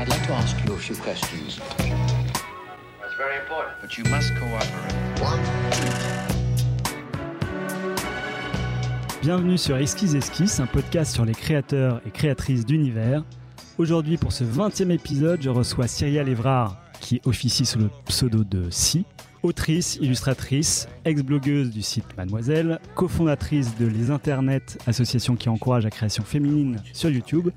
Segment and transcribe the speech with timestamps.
[0.00, 1.60] I'd like to ask you a few questions.
[1.76, 3.74] That's very important.
[3.82, 4.94] But you must cooperate.
[9.20, 13.24] Bienvenue sur Esquisse Esquisse, un podcast sur les créateurs et créatrices d'univers.
[13.76, 18.70] Aujourd'hui, pour ce 20e épisode, je reçois Cyrielle Evrard, qui officie sous le pseudo de
[18.70, 19.04] Si,
[19.42, 26.24] autrice, illustratrice, ex-blogueuse du site Mademoiselle, cofondatrice de Les Internets, association qui encourage la création
[26.24, 27.50] féminine sur YouTube,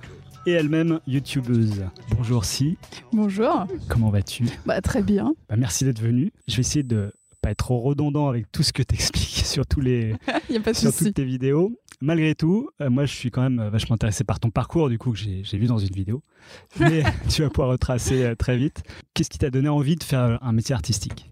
[0.46, 1.84] et elle-même youtubeuse.
[2.16, 2.78] Bonjour Si,
[3.12, 3.66] Bonjour.
[3.88, 4.46] comment vas-tu?
[4.66, 5.34] Bah, très bien.
[5.50, 6.32] Bah, Merci d'être venue.
[6.48, 7.12] Je vais essayer de
[7.42, 10.16] pas être trop redondant avec tout ce que tu expliques sur, tous les,
[10.50, 11.06] Il n'y a pas de sur souci.
[11.06, 11.78] toutes tes vidéos.
[12.02, 14.98] Malgré tout, euh, moi je suis quand même euh, vachement intéressé par ton parcours du
[14.98, 16.22] coup que j'ai j'ai vu dans une vidéo.
[16.80, 18.84] Mais tu vas pouvoir retracer euh, très vite.
[19.14, 21.32] Qu'est-ce qui t'a donné envie de faire un métier artistique?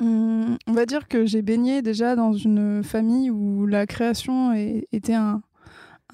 [0.00, 4.86] Hum, on va dire que j'ai baigné déjà dans une famille où la création est-
[4.92, 5.42] était un,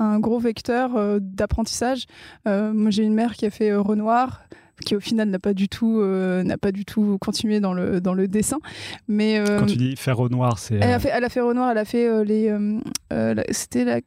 [0.01, 2.07] un gros vecteur euh, d'apprentissage.
[2.49, 4.43] Euh, moi, j'ai une mère qui a fait euh, Renoir
[4.87, 8.01] qui au final n'a pas du tout euh, n'a pas du tout continué dans le
[8.01, 8.57] dans le dessin
[9.09, 10.77] mais euh, Quand tu dis faire au noir, c'est.
[10.77, 12.49] elle a fait elle a fait Renoir elle a fait les
[13.13, 14.01] euh, c'était la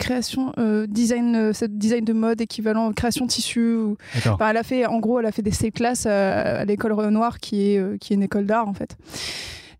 [0.00, 0.52] création
[0.88, 3.96] design cette design de mode équivalent création tissu ou.
[4.26, 7.38] Enfin, elle a fait, en gros, elle a fait des C-classes à, à l'école Renoir,
[7.38, 8.96] qui est, qui est une école d'art, en fait.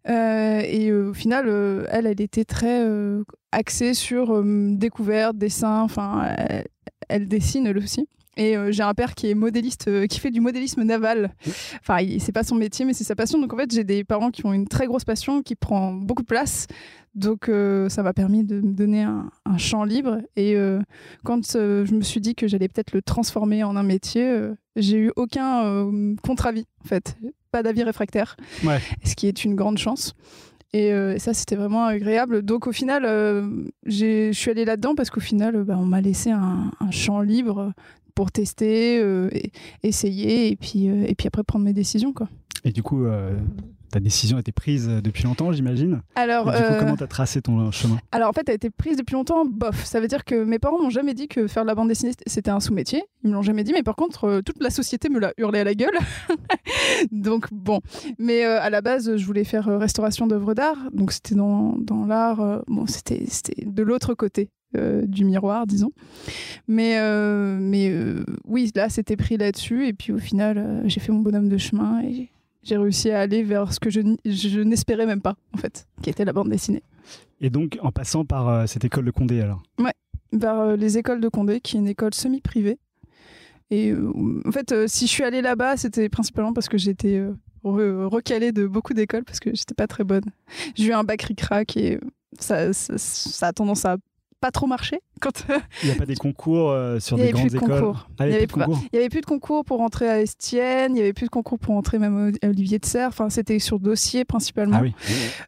[0.09, 2.85] Euh, et euh, au final, euh, elle, elle était très
[3.53, 5.81] axée sur découverte, dessin.
[5.81, 6.35] Enfin,
[7.09, 8.09] elle, dessine elle aussi.
[8.37, 11.33] Et j'ai un père qui est modéliste, qui fait du modélisme naval.
[11.81, 13.39] Enfin, c'est pas son métier, mais c'est sa passion.
[13.41, 16.23] Donc en fait, j'ai des parents qui ont une très grosse passion, qui prend beaucoup
[16.23, 16.67] de place.
[17.15, 17.49] Donc
[17.89, 20.19] ça m'a permis de me donner un, un champ libre.
[20.35, 20.57] Et
[21.23, 24.37] quand je me suis dit que j'allais peut-être le transformer en un métier,
[24.75, 25.89] j'ai eu aucun
[26.25, 27.17] contre-avis, en fait.
[27.55, 28.81] Pas d'avis réfractaire, Ouais.
[29.05, 30.17] ce qui est une grande chance.
[30.73, 32.43] Et euh, ça, c'était vraiment agréable.
[32.43, 33.49] Donc au final, euh,
[33.87, 36.91] j'ai- je suis allée là-dedans parce qu'au final, euh, bah, on m'a laissé un, un
[36.91, 37.73] champ libre
[38.15, 39.51] pour tester, euh, et-
[39.83, 42.13] essayer, et puis, euh, et puis après prendre mes décisions.
[42.13, 42.29] Quoi.
[42.65, 43.37] Et du coup, euh,
[43.91, 46.01] ta décision a été prise depuis longtemps, j'imagine?
[46.17, 47.99] Alors, Et Du coup, euh, comment t'as tracé ton chemin?
[48.11, 49.85] Alors en fait, elle a été prise depuis longtemps, bof.
[49.85, 52.13] Ça veut dire que mes parents m'ont jamais dit que faire de la bande dessinée
[52.27, 53.03] c'était un sous-métier.
[53.23, 55.61] Ils me l'ont jamais dit, mais par contre, euh, toute la société me l'a hurlé
[55.61, 55.97] à la gueule.
[57.13, 57.81] donc bon.
[58.19, 60.79] Mais euh, à la base, je voulais faire restauration d'œuvres d'art.
[60.93, 62.63] Donc c'était dans, dans l'art.
[62.67, 63.27] bon, c'était
[63.65, 64.49] de l'autre côté.
[64.77, 65.93] Euh, du miroir, disons.
[66.69, 69.87] Mais, euh, mais euh, oui, là, c'était pris là-dessus.
[69.87, 72.31] Et puis au final, j'ai fait mon bonhomme de chemin et
[72.63, 76.11] j'ai réussi à aller vers ce que je, je n'espérais même pas, en fait, qui
[76.11, 76.83] était la bande dessinée.
[77.41, 79.63] Et donc, en passant par euh, cette école de Condé, alors?
[80.33, 82.79] Vers euh, les écoles de Condé, qui est une école semi-privée.
[83.71, 84.11] Et euh,
[84.47, 87.23] en fait, si je suis allée là-bas, c'était principalement parce que j'étais
[87.65, 90.25] re- recalée de beaucoup d'écoles parce que j'étais pas très bonne.
[90.75, 91.99] J'ai eu un bac ric-rac et
[92.39, 93.97] ça, ça, ça a tendance à
[94.45, 95.01] pas trop marcher.
[95.23, 95.47] Quand
[95.83, 98.09] il n'y a pas des concours euh, sur des grandes de écoles concours.
[98.19, 99.81] Ah, il y Il y avait plus de concours il avait plus de concours pour
[99.81, 102.85] entrer à Estienne, il y avait plus de concours pour entrer même à Olivier de
[102.85, 103.09] Serre.
[103.09, 104.77] Enfin, c'était sur dossier principalement.
[104.81, 104.93] Ah oui.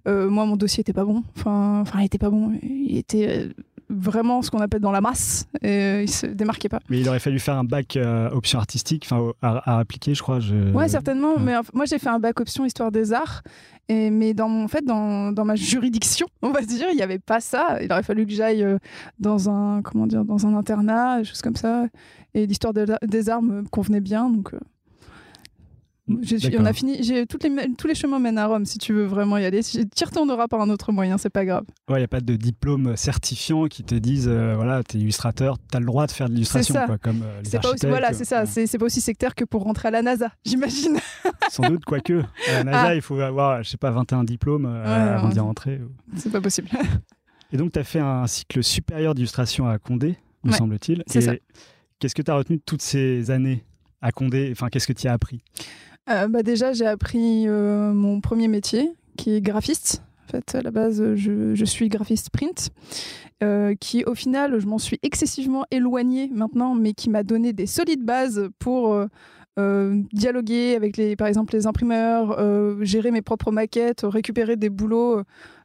[0.08, 1.24] Euh, moi, mon dossier était pas bon.
[1.36, 2.58] Enfin, enfin, il était pas bon.
[2.62, 3.48] Il était euh,
[3.88, 5.46] vraiment ce qu'on appelle dans la masse.
[5.62, 6.80] Et euh, il se démarquait pas.
[6.88, 10.22] Mais il aurait fallu faire un bac euh, option artistique, enfin à, à appliquer, je
[10.22, 10.40] crois.
[10.40, 10.72] Je...
[10.72, 11.34] Ouais, certainement.
[11.34, 11.40] ouais.
[11.42, 13.42] Mais moi, j'ai fait un bac option histoire des arts.
[13.88, 17.02] Et, mais dans, mon, en fait, dans, dans ma juridiction, on va dire, il n'y
[17.02, 17.78] avait pas ça.
[17.82, 18.78] Il aurait fallu que j'aille euh,
[19.20, 21.86] dans un, comment dire, dans un internat, choses comme ça.
[22.34, 24.28] Et l'histoire de des arts me convenait bien.
[24.28, 24.58] Donc, euh,
[26.22, 27.02] je suis- on a fini.
[27.02, 28.64] J'ai toutes les, tous les chemins mènent à Rome.
[28.64, 31.18] Si tu veux vraiment y aller, tu y retourneras par un autre moyen.
[31.18, 31.64] C'est pas grave.
[31.88, 35.56] Ouais, il n'y a pas de diplôme certifiant qui te dise, euh, voilà, t'es illustrateur,
[35.70, 37.90] t'as le droit de faire de l'illustration, quoi, comme euh, les C'est pas aussi, architectes,
[37.90, 38.46] voilà, c'est ça.
[38.46, 40.98] C'est pas aussi sectaire que pour rentrer à la NASA, j'imagine.
[41.50, 42.22] Sans doute, quoique.
[42.48, 42.94] À la NASA, Ah.
[42.94, 45.32] il faut avoir, je sais pas, 21 diplômes euh, Ouais, avant ouais.
[45.34, 45.80] d'y rentrer.
[46.16, 46.68] C'est pas possible.
[47.52, 51.04] Et donc, tu as fait un cycle supérieur d'illustration à Condé, me Ouais, semble-t-il.
[51.06, 51.32] c'est ça.
[51.98, 53.64] Qu'est-ce que tu as retenu de toutes ces années
[54.02, 54.48] à Condé?
[54.52, 55.40] Enfin, qu'est-ce que tu as appris?
[56.08, 60.02] Euh, bah déjà, j'ai appris euh, mon premier métier, qui est graphiste.
[60.26, 62.70] En fait, à la base, je, je suis graphiste print,
[63.42, 67.66] euh, qui au final, je m'en suis excessivement éloignée maintenant, mais qui m'a donné des
[67.66, 68.98] solides bases pour
[69.58, 74.68] euh, dialoguer avec, les, par exemple, les imprimeurs, euh, gérer mes propres maquettes, récupérer des
[74.68, 75.22] boulots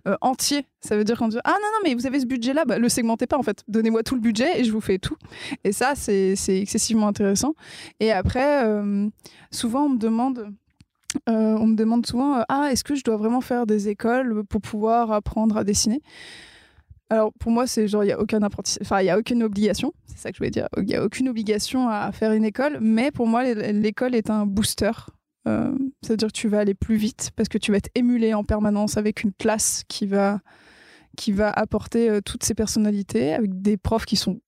[0.08, 0.66] euh, entiers.
[0.80, 2.88] Ça veut dire qu'on dit Ah non, non, mais vous avez ce budget-là, bah, le
[2.88, 3.64] segmentez pas en fait.
[3.68, 5.18] Donnez-moi tout le budget et je vous fais tout.
[5.66, 7.54] Et ça, c'est excessivement intéressant.
[8.00, 8.64] Et après,
[9.52, 10.48] souvent, on me demande.
[11.28, 15.12] on me demande souvent ah est-ce que je dois vraiment faire des écoles pour pouvoir
[15.12, 16.02] apprendre à dessiner?
[17.12, 19.44] Alors pour moi c'est genre il y a aucun apprentissage enfin il y a aucune
[19.44, 20.70] obligation c'est ça que je voulais dire.
[20.78, 24.46] Il y a aucune obligation à faire une école mais pour moi l'école est un
[24.46, 24.92] booster.
[25.48, 28.44] Euh, c'est-à-dire que tu vas aller plus vite parce que tu vas être émulé en
[28.44, 30.40] permanence avec une classe qui va
[31.18, 34.40] qui va apporter euh, toutes ces personnalités avec des profs qui sont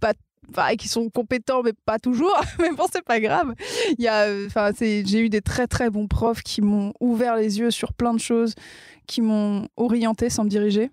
[0.00, 0.14] pas
[0.52, 2.38] pareil, qui sont compétents, mais pas toujours.
[2.58, 3.54] mais bon, c'est pas grave.
[3.98, 7.36] Il y a, euh, enfin, j'ai eu des très très bons profs qui m'ont ouvert
[7.36, 8.54] les yeux sur plein de choses,
[9.06, 10.90] qui m'ont orienté sans me diriger.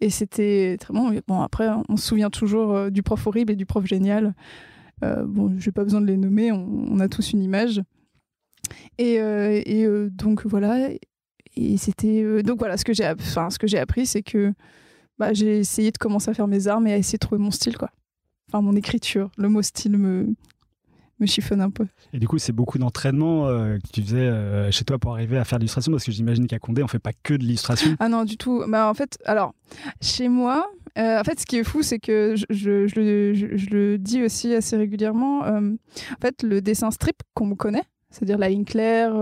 [0.00, 1.14] Et c'était très bon.
[1.26, 4.34] Bon, après, on se souvient toujours euh, du prof horrible et du prof génial.
[5.02, 7.82] Euh, bon, j'ai pas besoin de les nommer, on, a tous une image.
[8.98, 10.90] Et, euh, et donc voilà.
[11.56, 14.52] Et c'était donc voilà ce que j'ai, enfin ce que j'ai appris, c'est que
[15.18, 17.50] bah, j'ai essayé de commencer à faire mes armes et à essayer de trouver mon
[17.50, 17.90] style, quoi.
[18.62, 19.30] Mon écriture.
[19.36, 20.34] Le mot style me,
[21.20, 21.86] me chiffonne un peu.
[22.12, 25.38] Et du coup, c'est beaucoup d'entraînement euh, que tu faisais euh, chez toi pour arriver
[25.38, 27.96] à faire de l'illustration Parce que j'imagine qu'à Condé, on fait pas que de l'illustration.
[28.00, 28.64] Ah non, du tout.
[28.68, 29.54] Bah, en fait, alors,
[30.00, 30.66] chez moi,
[30.98, 33.98] euh, en fait, ce qui est fou, c'est que je, je- je le, je- le
[33.98, 35.40] dis aussi assez régulièrement.
[35.40, 35.76] en
[36.20, 39.14] fait, le dessin strip qu'on me connaît, c'est-à-dire la ligne claire,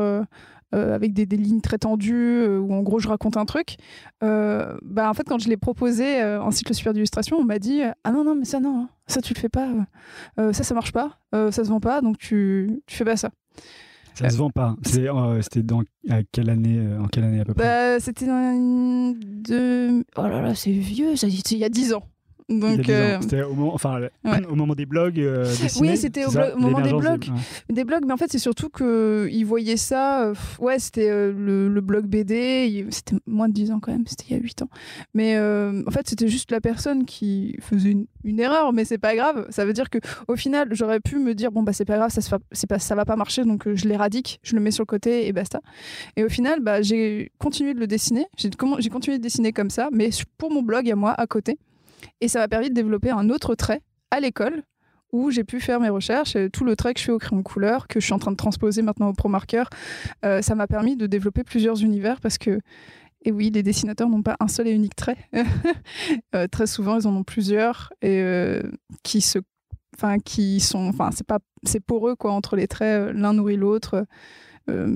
[0.75, 3.77] euh, avec des, des lignes très tendues, euh, où en gros je raconte un truc,
[4.23, 7.81] euh, bah, en fait, quand je l'ai proposé en cycle super d'illustration, on m'a dit
[8.05, 9.69] Ah non, non, mais ça, non, hein, ça, tu le fais pas,
[10.37, 13.31] ça, ça marche pas, ça se vend pas, donc tu, tu fais pas ça.
[14.15, 14.77] Ça se vend pas.
[14.97, 15.81] Euh, C'était dans
[16.11, 17.65] à quelle année, euh, en quelle année à peu près?
[17.65, 20.05] Bah, c'était dans une- de...
[20.17, 22.03] Oh là là, c'est vieux, ça, c'était il y a 10 ans.
[22.61, 22.95] Donc, 10 ans.
[22.95, 24.47] euh, C'était au moment, enfin, le- ouais.
[24.51, 25.91] au moment des blogs euh, dessinés.
[25.91, 27.25] Oui, c'était au ça moment des blogs.
[27.29, 27.75] ouais.
[27.75, 30.25] des blogs, mais en fait, c'est surtout qu'ils voyaient ça.
[30.27, 32.67] euh, pff, ouais, c'était euh, le, le blog BD.
[32.71, 34.69] il- C'était moins de 10 ans quand même, c'était il y a 8 ans.
[35.15, 38.99] Mais euh, en fait, c'était juste la personne qui faisait une, une erreur, mais c'est
[38.99, 39.47] pas grave.
[39.51, 42.11] Ça veut dire que au final, j'aurais pu me dire bon, bah, c'est pas grave,
[42.11, 44.61] ça, se fa- c'est pas, ça va pas marcher, donc euh, je l'éradique, je le
[44.61, 45.61] mets sur le côté et basta.
[46.17, 48.27] Et au final, bah, j'ai continué de le dessiner.
[48.37, 51.27] J'ai comment- j'ai continué de dessiner comme ça, mais pour mon blog à moi, à
[51.27, 51.59] côté.
[52.21, 54.63] Et ça m'a permis de développer un autre trait à l'école
[55.13, 56.37] où j'ai pu faire mes recherches.
[56.53, 58.37] Tout le trait que je fais au crayon couleur, que je suis en train de
[58.37, 59.65] transposer maintenant au Pro Marker,
[60.25, 62.61] euh, ça m'a permis de développer plusieurs univers parce que,
[63.25, 65.17] et oui, les dessinateurs n'ont pas un seul et unique trait.
[66.35, 68.63] Euh, très souvent, ils en ont plusieurs euh,
[69.03, 69.43] qui sont,
[70.89, 73.11] enfin, c'est pas, c'est poreux entre les traits.
[73.11, 74.07] euh, L'un nourrit l'autre.
[74.71, 74.87] Euh,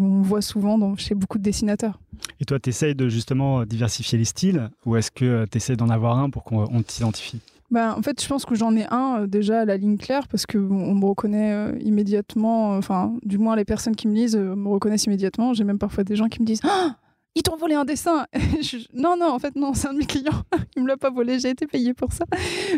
[0.00, 2.00] on le voit souvent dans, chez beaucoup de dessinateurs.
[2.40, 5.76] Et toi, tu essayes de justement euh, diversifier les styles ou est-ce que tu essaies
[5.76, 7.40] d'en avoir un pour qu'on on t'identifie?
[7.70, 10.28] Ben, en fait, je pense que j'en ai un euh, déjà à la ligne claire
[10.28, 12.74] parce que bon, on me reconnaît euh, immédiatement.
[12.74, 15.54] euh, Enfin, du moins les personnes qui me lisent euh, me reconnaissent immédiatement.
[15.54, 16.96] J'ai même parfois des gens qui me disent Ah
[17.34, 18.26] ils t'ont volé un dessin
[18.60, 20.42] je- Non, non, en fait, non, c'est un de mes clients.
[20.76, 22.26] Il me l'a pas volé, j'ai été payé pour ça.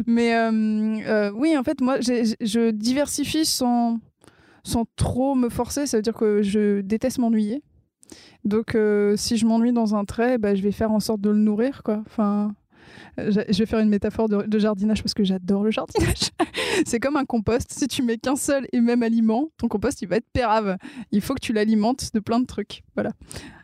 [0.07, 3.99] Mais euh, euh, oui, en fait, moi, je diversifie sans,
[4.65, 5.87] sans trop me forcer.
[5.87, 7.63] Ça veut dire que je déteste m'ennuyer.
[8.45, 11.31] Donc, euh, si je m'ennuie dans un trait, bah, je vais faire en sorte de
[11.31, 12.03] le nourrir, quoi.
[12.07, 12.55] Enfin,
[13.17, 16.31] je vais faire une métaphore de, jardinage parce que j'adore le jardinage.
[16.87, 17.71] c'est comme un compost.
[17.71, 20.77] Si tu mets qu'un seul et même aliment, ton compost, il va être pérave.
[21.13, 22.83] Il faut que tu l'alimentes de plein de trucs.
[22.95, 23.13] Voilà.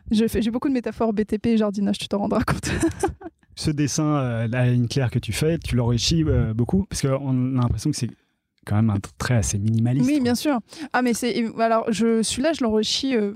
[0.09, 2.69] J'ai beaucoup de métaphores BTP et jardinage, tu t'en rendras compte.
[3.55, 7.57] Ce dessin, euh, la ligne claire que tu fais, tu l'enrichis euh, beaucoup Parce qu'on
[7.57, 8.09] a l'impression que c'est
[8.65, 10.05] quand même un trait assez minimaliste.
[10.07, 10.59] Oui, bien sûr.
[10.93, 11.45] Ah, mais c'est.
[11.59, 13.33] Alors, je, celui-là, je l'enrichis euh,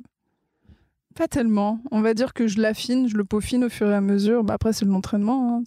[1.15, 1.79] pas tellement.
[1.91, 4.43] On va dire que je l'affine, je le peaufine au fur et à mesure.
[4.43, 5.57] Bah, après, c'est de l'entraînement.
[5.57, 5.63] hein.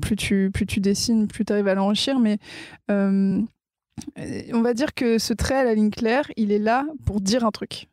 [0.00, 2.18] Plus tu, plus tu dessines, plus tu arrives à l'enrichir.
[2.18, 2.38] Mais
[2.90, 3.40] euh,
[4.52, 7.44] on va dire que ce trait à la ligne claire, il est là pour dire
[7.44, 7.88] un truc.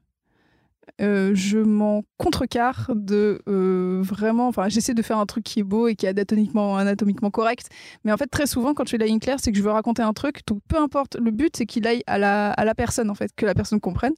[1.02, 4.48] Euh, je m'en contrecarre de euh, vraiment.
[4.48, 7.70] Enfin, j'essaie de faire un truc qui est beau et qui est anatomiquement, correct.
[8.04, 10.04] Mais en fait, très souvent, quand je fais la ligne c'est que je veux raconter
[10.04, 10.42] un truc.
[10.46, 11.16] Donc, peu importe.
[11.16, 13.80] Le but, c'est qu'il aille à la, à la personne, en fait, que la personne
[13.80, 14.14] comprenne.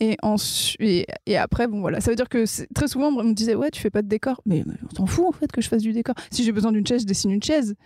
[0.00, 2.00] Et, ensu- et, après, bon, voilà.
[2.00, 2.44] Ça veut dire que
[2.74, 4.40] très souvent, on me disait, ouais, tu fais pas de décor.
[4.46, 6.16] Mais, on s'en fout, en fait, que je fasse du décor.
[6.32, 7.76] Si j'ai besoin d'une chaise, je dessine une chaise.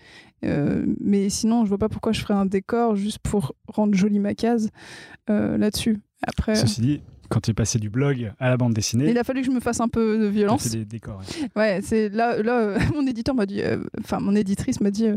[0.45, 4.19] Euh, mais sinon, je vois pas pourquoi je ferais un décor juste pour rendre jolie
[4.19, 4.71] ma case
[5.29, 6.01] là-dessus.
[6.27, 6.55] Après.
[6.55, 7.03] Ceci dit,
[7.35, 9.51] quand tu es passé du blog à la bande dessinée, Il a fallu que je
[9.53, 10.69] me fasse un peu de violence.
[10.69, 11.19] fait des décors.
[11.19, 11.49] ouais.
[11.57, 15.07] Ouais, c'est là, là euh, mon éditeur m'a dit, euh, enfin mon éditrice m'a dit,
[15.09, 15.17] euh,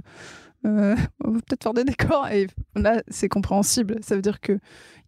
[1.23, 2.27] on va peut-être faire des décors.
[2.29, 3.97] Et là, c'est compréhensible.
[4.01, 4.57] Ça veut dire que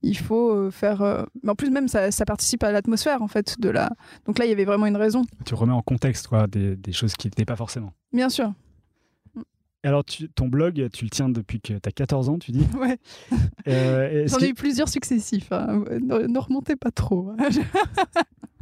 [0.04, 1.02] il faut faire.
[1.02, 3.90] euh, Mais en plus, même ça, ça participe à l'atmosphère en fait de la.
[4.28, 5.24] Donc là, il y avait vraiment une raison.
[5.46, 7.92] Tu remets en contexte quoi, des, des choses qui n'étaient pas forcément.
[8.14, 8.54] Bien sûr.
[9.84, 12.66] Alors, tu- ton blog, tu le tiens depuis que tu as 14 ans, tu dis
[12.80, 12.98] Ouais.
[13.68, 15.52] Euh, J'en ai eu plusieurs successifs.
[15.52, 15.84] hein.
[16.02, 17.32] Ne, ne remontez pas trop.
[17.40, 17.50] hein.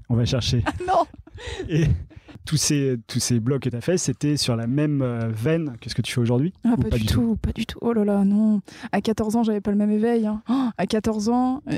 [0.09, 0.63] On va chercher.
[0.87, 1.05] non.
[1.67, 1.85] Et
[2.45, 5.75] tous ces, tous ces blogs que tu as fait, c'était sur la même euh, veine
[5.81, 7.77] que ce que tu fais aujourd'hui Ah, pas, du tout, pas du tout.
[7.81, 8.61] Oh là là, non.
[8.91, 10.25] À 14 ans, j'avais pas le même éveil.
[10.27, 10.41] hein.
[10.49, 11.75] Oh, à 14 ans, euh,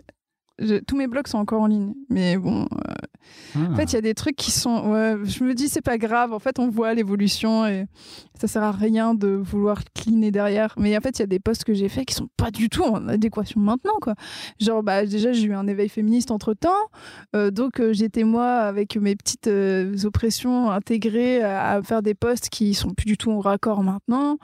[0.59, 1.93] je- tous mes blogs sont encore en ligne.
[2.09, 2.93] Mais bon, euh,
[3.55, 3.59] Ah.
[3.71, 4.93] En fait, il y a des trucs qui sont.
[5.23, 6.33] Je me dis, c'est pas grave.
[6.33, 7.85] En fait, on voit l'évolution et
[8.39, 10.73] ça sert à rien de vouloir cleaner derrière.
[10.77, 12.69] Mais en fait, il y a des posts que j'ai faits qui sont pas du
[12.69, 14.15] tout en adéquation maintenant, quoi.
[14.59, 16.69] Genre, bah, déjà, j'ai eu un éveil féministe entre temps.
[17.33, 22.73] donc, euh, j'étais, moi, avec mes petites euh, oppressions intégrées à, faire des posts qui
[22.73, 24.37] sont plus du tout en raccord maintenant.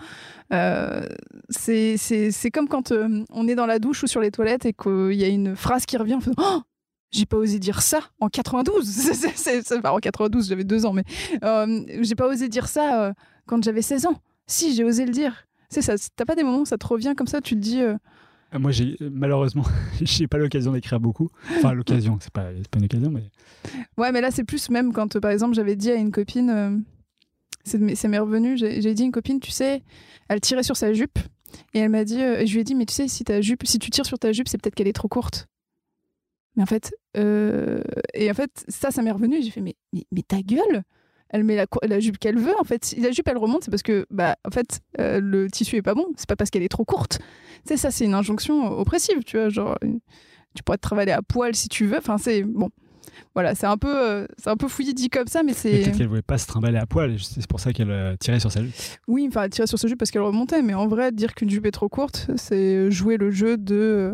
[0.53, 1.07] Euh,
[1.49, 5.13] c'est comme quand euh, on est dans la douche ou sur les toilettes et qu'il
[5.13, 6.15] y a une phrase qui revient.
[6.15, 6.61] On fait, Oh
[7.11, 8.85] j'ai pas osé dire ça en 92.
[9.35, 11.03] C'est- enfin, en 92, j'avais deux ans, mais
[11.43, 13.13] euh, j'ai pas osé dire ça euh,
[13.45, 14.19] quand j'avais 16 ans.
[14.47, 15.47] Si, j'ai osé le dire.
[15.69, 15.95] C'est ça.
[16.15, 17.81] T'as pas des moments où ça te revient comme ça, tu te dis.
[17.81, 17.95] euh,
[18.53, 19.63] Moi, j'ai malheureusement,
[20.01, 21.29] j'ai pas l'occasion d'écrire beaucoup.
[21.57, 23.23] Enfin, l'occasion, c'est pas, pas une occasion, mais
[23.97, 26.83] Ouais, mais là, c'est plus même quand, par exemple, j'avais dit à une copine,
[27.63, 29.81] c'est m'est revenu, j'ai dit à une copine, tu sais,
[30.29, 31.17] elle tirait sur sa jupe,
[31.73, 33.79] et elle m'a dit, je lui ai dit, mais tu sais, si ta jupe, si
[33.79, 35.47] tu tires sur ta jupe, c'est peut-être qu'elle est trop courte.
[36.55, 37.81] Mais en fait, euh,
[38.13, 40.83] et en fait, ça, ça m'est revenu, j'ai fait, mais, mais, mais ta gueule
[41.29, 42.85] elle met la, la jupe qu'elle veut en fait.
[42.85, 45.81] Si la jupe elle remonte, c'est parce que bah en fait euh, le tissu est
[45.81, 46.05] pas bon.
[46.15, 47.19] C'est pas parce qu'elle est trop courte.
[47.19, 49.49] Tu sais ça c'est une injonction oppressive, tu vois.
[49.49, 49.77] Genre
[50.55, 51.97] tu pourrais te travailler à poil si tu veux.
[51.97, 52.69] Enfin c'est bon.
[53.33, 55.97] Voilà, c'est un peu euh, c'est un peu fouillis dit comme ça, mais c'est peut-être
[55.97, 58.61] qu'elle voulait pas se trimballer à poil, c'est pour ça qu'elle euh, tirait sur sa
[58.61, 58.73] jupe.
[59.07, 61.49] oui, enfin elle tirait sur ce jupe parce qu'elle remontait, mais en vrai dire qu'une
[61.49, 64.13] jupe est trop courte, c'est jouer le jeu de.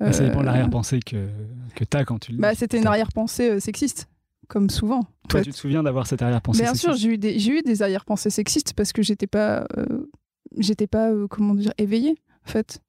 [0.00, 1.28] Mais Ça dépend de euh, l'arrière-pensée que,
[1.74, 2.58] que t'as quand tu le Bah dis.
[2.58, 4.08] c'était une arrière-pensée euh, sexiste,
[4.46, 5.00] comme souvent.
[5.00, 5.46] en Toi, fait.
[5.46, 8.30] tu te souviens d'avoir cette arrière-pensée Bien sûr, j'ai eu des, j'ai eu des arrière-pensées
[8.30, 10.08] sexistes parce que j'étais pas, euh,
[10.56, 12.80] j'étais pas, comment dire, éveillée, en fait.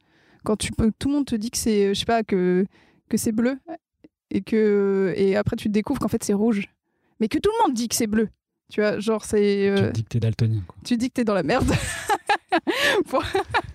[0.43, 2.65] Quand tu tout le monde te dit que c'est, je sais pas, que,
[3.09, 3.57] que c'est bleu
[4.31, 6.69] et que, et après tu te découvres qu'en fait c'est rouge.
[7.19, 8.29] Mais que tout le monde dit que c'est bleu.
[8.71, 10.61] Tu vois, genre c'est, Tu euh, dis que t'es daltonien.
[10.65, 10.77] Quoi.
[10.85, 11.69] tu dis que t'es dans la merde.
[13.11, 13.19] Bon.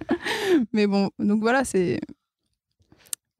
[0.72, 2.00] Mais bon, donc voilà, c'est,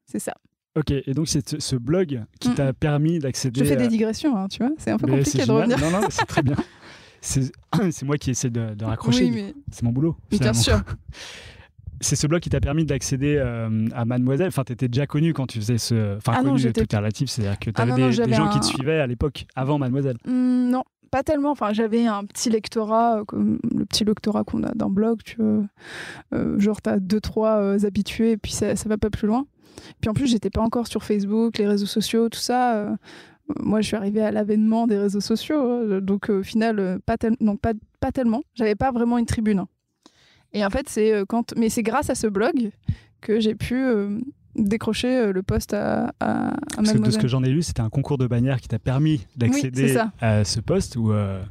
[0.05, 0.33] c'est ça.
[0.77, 2.55] Ok, et donc c'est ce- blog qui Mm.
[2.55, 3.61] t'a permis d'accéder.
[3.61, 5.79] Je fais des digressions, hein, tu vois, c'est un peu Mais compliqué c'est de revenir.
[5.79, 6.55] Non, non, c'est très bien.
[7.21, 7.51] C'est
[7.91, 9.23] c'est moi qui essaie de, de raccrocher.
[9.23, 9.53] Oui, mais.
[9.71, 10.15] C'est mon boulot.
[10.29, 10.79] bien sûr.
[12.01, 14.49] C'est ce blog qui t'a permis d'accéder euh, à Mademoiselle.
[14.49, 16.17] Enfin, t'étais déjà connu quand tu faisais ce.
[16.17, 17.29] Enfin, Ah connu, j'étais- tout est relatif.
[17.29, 20.17] C'est-à-dire que Ah t'avais des, gens qui te suivaient à l'époque, avant Mademoiselle.
[20.27, 21.51] Hmm, non, pas tellement.
[21.51, 25.37] Enfin, j'avais un petit lectorat, euh, comme le petit lectorat qu'on a d'un blog, tu
[25.41, 25.63] vois.
[26.33, 29.47] Euh, genre, t'as deux, trois euh, habitués, et puis ça, ça va pas plus loin.
[30.01, 32.75] Puis en plus, j'étais pas encore sur Facebook, les réseaux sociaux, tout ça.
[32.75, 32.95] euh,
[33.59, 37.17] moi, je suis arrivée à l'avènement des réseaux sociaux, hein, donc au final, euh, pas,
[37.17, 38.41] tel- non, pas, pas tellement.
[38.55, 39.65] J'avais pas vraiment une tribune.
[40.53, 42.71] Et en fait, c'est euh, quand, mais c'est grâce à ce blog
[43.21, 44.17] que j'ai pu euh,
[44.55, 47.81] décrocher le poste à, à, à Parce que de ce que j'en ai lu, c'était
[47.81, 51.43] un concours de bannières qui t'a permis d'accéder à ce poste où euh,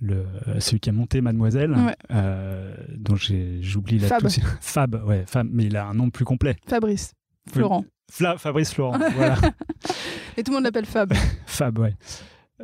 [0.00, 0.24] le,
[0.60, 1.96] celui qui a monté Mademoiselle, Ouais.
[2.12, 4.28] euh, dont j'oublie la Fab.
[4.60, 6.56] Fab, ouais, Fab, mais il a un nom plus complet.
[6.68, 7.14] Fabrice,
[7.52, 7.84] Florent.
[8.12, 9.36] Fla- Fabrice Florent, voilà.
[10.36, 11.12] Et tout le monde l'appelle Fab.
[11.46, 11.94] Fab, ouais.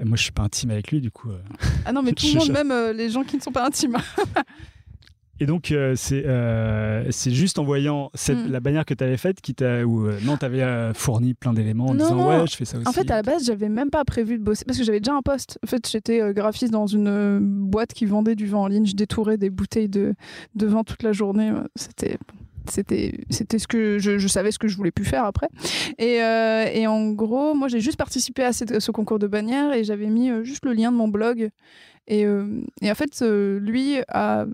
[0.04, 1.30] Moi, je suis pas intime avec lui, du coup.
[1.30, 1.38] euh.
[1.84, 3.96] Ah non, mais tout le monde, même euh, les gens qui ne sont pas intimes.
[5.40, 8.52] Et donc, euh, c'est euh, juste en voyant cette, Mm.
[8.52, 9.84] la bannière que tu avais faite qui t'a.
[9.84, 12.28] Ou euh, non, tu avais fourni plein d'éléments en Non, disant non.
[12.42, 12.86] Ouais, je fais ça aussi.
[12.86, 15.14] En fait, à la base, j'avais même pas prévu de bosser parce que j'avais déjà
[15.14, 15.58] un poste.
[15.64, 18.86] En fait, j'étais graphiste dans une boîte qui vendait du vin en ligne.
[18.86, 20.14] Je détourais des bouteilles de,
[20.54, 21.50] de vin toute la journée.
[21.74, 22.18] C'était.
[22.70, 25.48] C'était, c'était ce que je, savais ce que je voulais plus faire après.
[25.98, 29.84] Et, euh, et en gros, moi, j'ai juste participé à, ce concours de bannière et
[29.84, 31.50] j'avais mis euh, juste le lien de mon blog.
[32.06, 34.46] Et, euh, et en fait, lui a,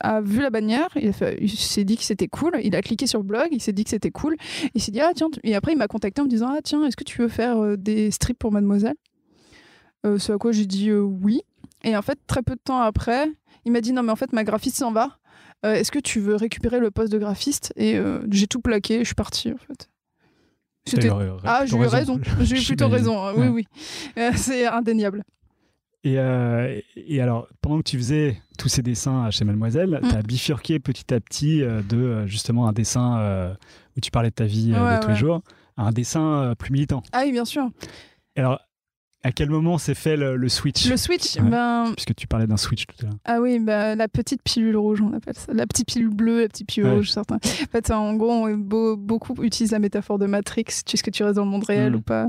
[0.00, 3.24] a vu la bannière, il, s'est dit que c'était cool, il a cliqué sur le
[3.24, 4.36] blog, il s'est dit que c'était cool,
[4.74, 6.86] il s'est dit ah tiens, et après il m'a contacté en me disant ah tiens,
[6.86, 8.96] est-ce que tu veux faire des strips pour Mademoiselle?
[10.04, 11.42] Ce à quoi j'ai dit oui.
[11.84, 13.28] Et en fait, très peu de temps après,
[13.66, 15.18] il m'a dit non mais en fait ma graphiste s'en va.
[15.66, 19.00] Euh, est-ce que tu veux récupérer le poste de graphiste Et euh, j'ai tout plaqué,
[19.00, 19.88] je suis partie en fait.
[20.88, 21.10] C'était
[21.44, 22.20] ah, j'ai eu raison.
[22.40, 23.20] J'ai eu plutôt raison.
[23.26, 23.32] hein.
[23.36, 23.66] Oui, oui.
[24.18, 25.24] Euh, c'est indéniable.
[26.04, 30.08] Et, euh, et alors, pendant que tu faisais tous ces dessins chez Mademoiselle, Mm.
[30.08, 33.52] tu as bifurqué petit à petit euh, de euh, justement un dessin euh,
[33.96, 35.42] où tu parlais de ta vie euh, Ouais, de tous les jours
[35.76, 37.02] à un dessin euh, plus militant.
[37.12, 37.68] Ah oui, bien sûr.
[38.36, 38.60] Alors,
[39.22, 41.42] à quel moment s'est fait le, le switch Le switch, Ouais.
[41.50, 43.14] ben, Puisque tu parlais d'un switch tout à l'heure.
[43.24, 45.52] Ah oui, bah, la petite pilule rouge, on appelle ça.
[45.52, 46.94] La petite pilule bleue, la petite pilule Ouais.
[46.96, 47.36] rouge, certains.
[47.36, 50.64] En fait, en gros, on, beau- beaucoup utilisent la métaphore de Matrix.
[50.64, 51.98] Tu sais ce que tu restes dans le monde réel Mhm.
[51.98, 52.28] ou pas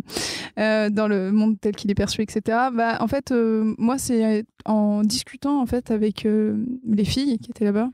[0.59, 2.41] Euh, Dans le monde tel qu'il est perçu, etc.
[2.73, 7.51] Bah, en fait, euh, moi, c'est en discutant en fait, avec euh, les filles qui
[7.51, 7.89] étaient là-bas.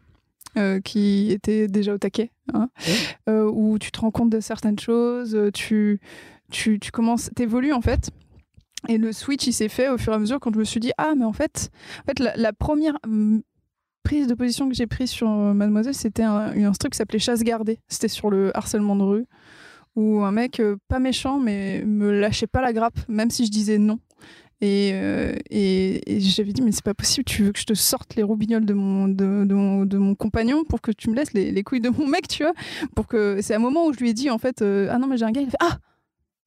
[0.56, 2.70] euh, qui étaient déjà au taquet, hein,
[3.28, 6.00] euh, où tu te rends compte de certaines choses, tu,
[6.52, 8.12] tu, tu commences, t'évolues en fait,
[8.90, 10.80] et le switch, il s'est fait au fur et à mesure quand je me suis
[10.80, 11.70] dit, ah, mais en fait,
[12.02, 13.42] en fait la, première hum,
[14.04, 17.20] prise de position que j'ai prise sur euh, Mademoiselle, c'était un, un truc qui s'appelait
[17.20, 17.80] chasse gardée.
[17.88, 19.26] C'était sur le harcèlement de rue,
[19.96, 23.52] où un mec euh, pas méchant, mais me lâchait pas la grappe, même si je
[23.52, 24.00] disais non.
[24.62, 27.74] Et, euh, et, et j'avais dit, mais c'est pas possible, tu veux que je te
[27.74, 31.16] sorte les roubignoles de mon, de, de mon, de mon compagnon pour que tu me
[31.16, 32.54] laisses les, les couilles de mon mec, tu vois?
[32.96, 35.18] Pour que C'est un moment où je lui ai dit, en fait, ah non, mais
[35.18, 35.80] j'ai un gars, il fait, ah,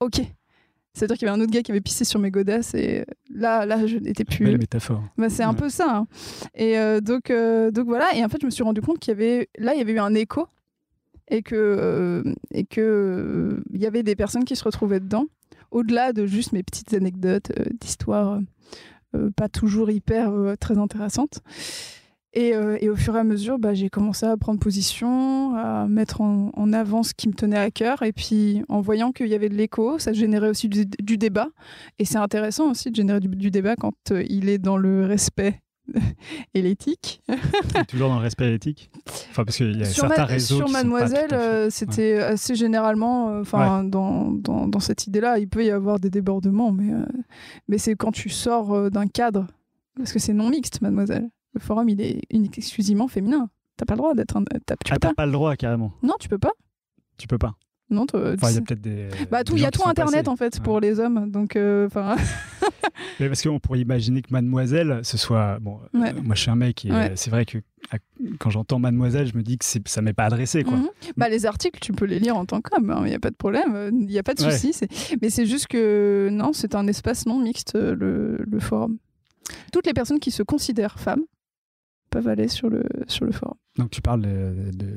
[0.00, 0.22] ok.
[0.96, 3.66] C'est-à-dire qu'il y avait un autre gars qui avait pissé sur mes godasses et là,
[3.66, 4.46] là, je n'étais plus.
[4.46, 5.02] Belle métaphore.
[5.18, 5.94] Bah, c'est un peu ça.
[5.94, 6.06] hein.
[6.54, 8.14] Et euh, donc, euh, donc voilà.
[8.14, 9.92] Et en fait, je me suis rendu compte qu'il y avait là, il y avait
[9.92, 10.48] eu un écho
[11.28, 15.26] et que euh, et que il y avait des personnes qui se retrouvaient dedans,
[15.70, 18.40] au-delà de juste mes petites anecdotes d'histoires
[19.36, 21.40] pas toujours hyper très intéressantes.
[22.36, 25.86] Et, euh, et au fur et à mesure, bah, j'ai commencé à prendre position, à
[25.88, 28.02] mettre en, en avant ce qui me tenait à cœur.
[28.02, 31.48] Et puis, en voyant qu'il y avait de l'écho, ça générait aussi du, du débat.
[31.98, 35.06] Et c'est intéressant aussi de générer du, du débat quand euh, il est dans le
[35.06, 35.62] respect
[36.54, 37.22] et l'éthique.
[37.88, 38.90] Toujours dans le respect éthique
[39.30, 40.58] Enfin, parce qu'il y a Sur, certains réseaux.
[40.58, 45.70] sur Mademoiselle, euh, c'était assez généralement, enfin, dans, dans, dans cette idée-là, il peut y
[45.70, 46.92] avoir des débordements, mais,
[47.66, 49.46] mais c'est quand tu sors d'un cadre,
[49.96, 51.30] parce que c'est non mixte, Mademoiselle.
[51.56, 52.20] Le forum, il est
[52.58, 53.48] exclusivement féminin.
[53.78, 54.44] T'as pas le droit d'être un.
[54.44, 55.14] t'as- Tu Ah, peux t'as pas.
[55.14, 55.90] pas le droit carrément.
[56.02, 56.52] Non, tu peux pas.
[57.16, 57.54] Tu peux pas.
[57.88, 59.08] Non, Enfin, il y a peut-être des.
[59.30, 60.28] bah, tout, il y a tout Internet passés.
[60.28, 60.62] en fait Ouais.
[60.62, 61.88] pour les hommes, donc euh.
[63.20, 65.58] Mais parce qu'on pourrait imaginer que Mademoiselle, ce soit.
[65.60, 67.10] Bon, euh, moi je suis un mec et Ouais.
[67.10, 67.58] euh, c'est vrai que
[67.90, 67.98] à-
[68.38, 70.76] quand j'entends Mademoiselle, je me dis que c'est- ça m'est pas adressé quoi.
[70.76, 70.88] Mhm.
[71.16, 73.36] Bah, les articles, tu peux les lire en tant qu'homme, il n'y a pas de
[73.36, 74.72] problème, il n'y a pas de souci.
[74.72, 74.88] c'est-
[75.22, 78.98] Mais c'est juste que non, c'est un espace non mixte, euh, le, le forum.
[79.72, 81.22] Toutes les personnes qui se considèrent femmes
[82.16, 83.54] peuvent aller sur le, sur le forum.
[83.76, 84.22] Donc tu parles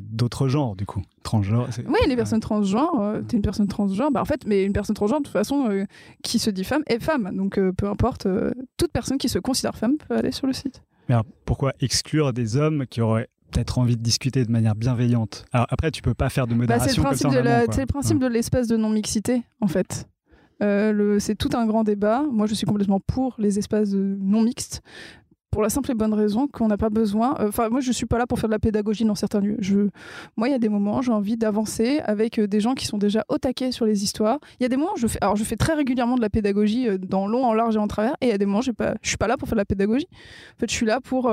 [0.01, 1.67] d'autres genres du coup, transgenres.
[1.87, 4.95] Oui, les personnes transgenres, euh, t'es une personne transgenre, bah en fait, mais une personne
[4.95, 5.85] transgenre, de toute façon, euh,
[6.23, 7.29] qui se dit femme est femme.
[7.35, 10.53] Donc euh, peu importe, euh, toute personne qui se considère femme peut aller sur le
[10.53, 10.81] site.
[11.09, 15.43] Mais alors, pourquoi exclure des hommes qui auraient peut-être envie de discuter de manière bienveillante?
[15.51, 17.57] Alors après, tu peux pas faire de Bah, modération c'est le principe, en de, la-
[17.57, 17.73] amont, quoi.
[17.73, 20.07] c'est le principe de l'espace de non-mixité, en fait.
[20.61, 22.23] Euh, c'est tout un grand débat.
[22.31, 24.81] Moi, je suis complètement pour les espaces non mixtes.
[25.51, 27.35] Pour la simple et bonne raison qu'on n'a pas besoin.
[27.39, 29.57] euh, Enfin, moi, je suis pas là pour faire de la pédagogie dans certains lieux.
[30.37, 32.99] Moi, il y a des moments, j'ai envie d'avancer avec euh, des gens qui sont
[32.99, 34.39] déjà au taquet sur les histoires.
[34.59, 36.87] Il y a des moments, je fais, alors je fais très régulièrement de la pédagogie
[36.87, 38.13] euh, dans long, en large et en travers.
[38.21, 40.07] Et il y a des moments, je suis pas là pour faire de la pédagogie.
[40.11, 41.31] En fait, je suis là pour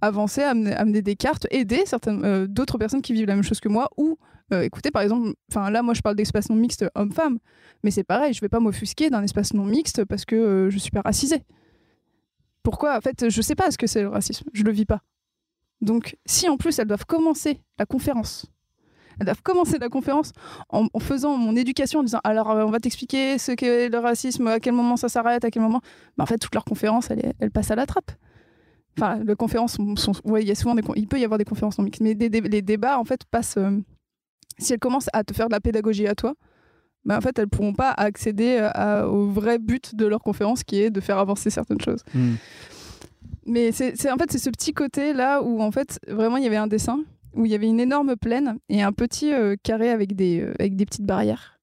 [0.00, 3.88] avancer, amener, des cartes, aider certaines d'autres personnes qui vivent la même chose que moi
[3.96, 4.18] ou
[4.52, 7.38] écoutez, par exemple, enfin là, moi, je parle d'espace non mixte homme-femme,
[7.82, 10.90] mais c'est pareil, je vais pas m'offusquer d'un espace non mixte parce que je suis
[10.90, 11.42] pas racisée.
[12.64, 15.02] Pourquoi En fait, je sais pas ce que c'est le racisme, je le vis pas.
[15.80, 18.46] Donc, si en plus elles doivent commencer la conférence,
[19.20, 20.32] elles doivent commencer la conférence
[20.70, 24.48] en, faisant mon éducation, en disant alors euh, on va t'expliquer ce qu'est le racisme,
[24.48, 25.82] à quel moment ça s'arrête, à quel moment.
[26.18, 28.10] En fait, toute leur conférence, elle, passe à la trappe.
[28.98, 31.84] Enfin, les conférences sont, il y a souvent des, peut y avoir des conférences non
[31.84, 33.58] mixtes, mais les débats en fait passent.
[33.58, 33.78] euh,
[34.58, 36.34] si elles commencent à te faire de la pédagogie à toi,
[37.04, 40.80] bah, en fait, elles pourront pas accéder à- au vrai but de leur conférence, qui
[40.80, 42.02] est de faire avancer certaines choses.
[42.14, 42.34] Hmm.
[43.46, 46.46] Mais c'est en fait c'est ce petit côté là où en fait vraiment il y
[46.46, 49.90] avait un dessin où il y avait une énorme plaine et un petit euh, carré
[49.90, 51.58] avec des euh, avec des petites barrières.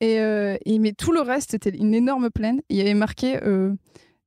[0.00, 2.62] Et, euh, et- mais tout le reste c'était une énorme plaine.
[2.68, 3.72] Il y avait marqué euh,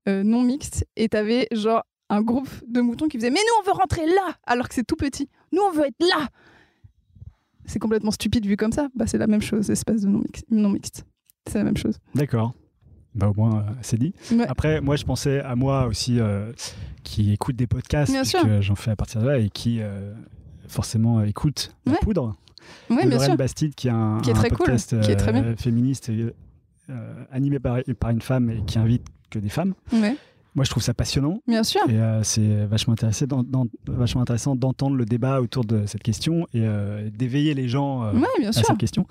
[0.07, 3.65] euh, non mixte et t'avais genre un groupe de moutons qui faisaient mais nous on
[3.65, 5.27] veut rentrer là alors que c'est tout petit.
[5.51, 6.29] Nous on veut être là.
[7.67, 8.87] C'est complètement stupide vu comme ça.
[8.95, 10.45] Bah c'est la même chose espace de non mixte.
[10.49, 11.05] Non mixte.
[11.47, 11.99] C'est la même chose.
[12.15, 12.53] D'accord.
[13.15, 14.13] Bah au moins, euh, c'est dit.
[14.31, 14.45] Ouais.
[14.47, 16.51] Après, moi, je pensais à moi aussi, euh,
[17.03, 20.13] qui écoute des podcasts, puisque j'en fais à partir de là, et qui euh,
[20.67, 21.97] forcément écoute La.
[21.97, 22.35] Poudre
[22.89, 23.35] de bien sûr.
[23.35, 25.55] Bastide, qui est un, Qui est un très cool, podcast qui est très bien.
[25.55, 26.33] féministe et,
[27.31, 29.73] animé par, par une femme et qui invite que des femmes.
[29.91, 30.15] Ouais,
[30.57, 31.39] Moi, je trouve ça passionnant.
[31.47, 31.79] bien sûr.
[31.87, 32.95] Et euh, c'est vachement,
[33.85, 38.11] vachement intéressant d'entendre le débat autour de cette question et euh, d'éveiller les gens euh,
[38.13, 38.65] Ouais, bien à sûr.
[38.65, 39.05] cette question.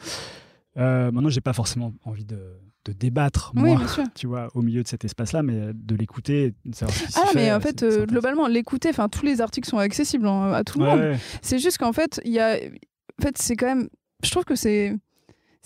[0.76, 2.38] Euh, maintenant, j'ai pas forcément envie de,
[2.84, 3.80] de débattre, Oui, moi,
[4.14, 7.80] tu vois, au milieu de cet espace-là, mais de l'écouter, Ah, fait, mais en fait,
[7.80, 10.84] c'est- c'est euh, globalement, l'écouter, enfin, tous les articles sont accessibles hein, à tout le
[10.84, 11.00] Ouais, monde.
[11.00, 11.16] ouais.
[11.42, 12.56] C'est juste qu'en fait, il y a.
[12.56, 13.88] En fait, c'est quand même.
[14.22, 14.94] Je trouve que c'est.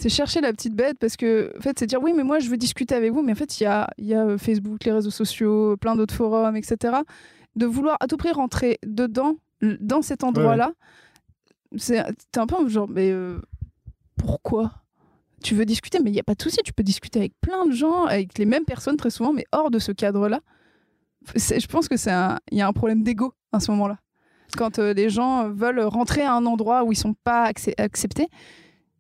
[0.01, 2.49] C'est chercher la petite bête parce que, en fait, c'est dire oui, mais moi, je
[2.49, 4.93] veux discuter avec vous, mais en fait, il y a, y a euh, Facebook, les
[4.93, 6.97] réseaux sociaux, plein d'autres forums, etc.
[7.57, 10.73] De vouloir à tout prix rentrer dedans, dans cet endroit-là,
[11.77, 13.41] c'est t'es un peu genre, mais euh,
[14.17, 14.73] pourquoi?
[15.43, 17.67] Tu veux discuter, mais il n'y a pas de souci, tu peux discuter avec plein
[17.67, 20.41] de gens, avec les mêmes personnes très souvent, mais hors de ce cadre-là.
[21.37, 23.99] C'est- Je pense que c'est un- il y a un problème d'ego à ce moment-là.
[24.57, 27.45] Quand euh, les gens veulent rentrer à un endroit où ils sont pas
[27.79, 28.29] acceptés,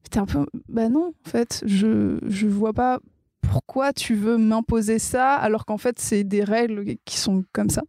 [0.08, 3.00] t'es un peu, bah non, en fait, je je vois pas
[3.42, 7.82] pourquoi tu veux m'imposer ça alors qu'en fait c'est des règles qui sont comme ça.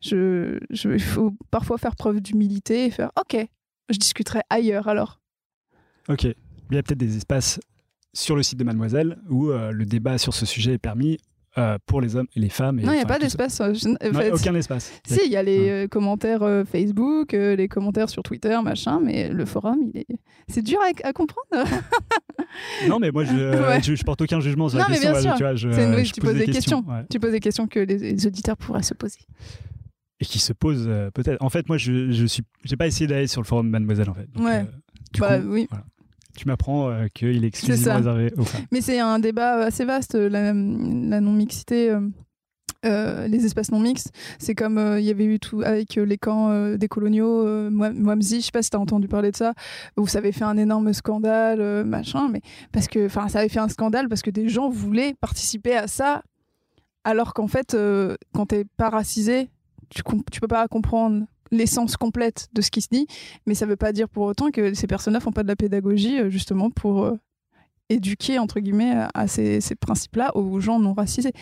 [0.00, 3.36] Je, je- il faut parfois faire preuve d'humilité et faire, ok,
[3.88, 5.20] je discuterai ailleurs alors.
[6.08, 6.24] Ok.
[6.24, 6.34] il
[6.74, 7.58] y a peut-être des espaces
[8.14, 11.18] sur le site de Mademoiselle où euh, le débat sur ce sujet est permis
[11.58, 12.78] euh, pour les hommes et les femmes.
[12.78, 13.60] et- Non, il n'y a pas d'espace.
[13.60, 14.92] euh, je- en fait, aucun espace.
[15.06, 16.40] Si, il y a les euh, commentaires
[16.70, 20.06] Facebook, les commentaires sur Twitter, machin, mais le forum, il est...
[20.48, 21.48] c'est dur à, à comprendre.
[22.88, 23.32] Non, mais moi, je,
[23.68, 23.82] Ouais.
[23.82, 25.12] je, je porte aucun jugement sur la Non, mais question.
[25.12, 25.34] bien sûr.
[25.36, 25.68] tu vois, je,
[26.12, 26.84] tu pose poses des questions.
[26.88, 27.04] ouais.
[27.10, 29.20] tu poses des questions que les, les auditeurs pourraient se poser.
[30.20, 31.42] Et qui se posent euh, peut-être.
[31.42, 34.14] En fait, moi, je, je suis, j'ai pas essayé d'aller sur le forum Mademoiselle, en
[34.14, 34.28] fait.
[34.32, 34.60] Donc, Ouais.
[34.60, 34.64] euh,
[35.12, 35.66] du Bah coup, oui.
[35.70, 35.84] voilà.
[36.38, 38.62] Tu m'apprends euh, qu'il est exclusivement réservé aux femmes.
[38.70, 41.90] Mais c'est un débat assez vaste, la, la non-mixité.
[41.90, 42.00] euh,
[42.84, 46.04] euh, les espaces non mixtes, c'est comme euh, il y avait eu tout avec euh,
[46.04, 49.08] les camps euh, des coloniaux, euh, Moam- Moamzi, je sais pas si tu as entendu
[49.08, 49.52] parler de ça,
[49.96, 53.48] où ça avait fait un énorme scandale, euh, machin, mais parce que, enfin, ça avait
[53.48, 56.22] fait un scandale parce que des gens voulaient participer à ça,
[57.02, 59.48] alors qu'en fait, euh, quand t'es pas racisé,
[59.88, 63.06] tu, tu peux pas comprendre l'essence complète de ce qui se dit,
[63.46, 66.18] mais ça veut pas dire pour autant que ces personnes-là font pas de la pédagogie
[66.20, 67.14] euh, justement pour euh,
[67.88, 71.32] éduquer entre guillemets à, à ces, ces principes-là aux gens non racisés.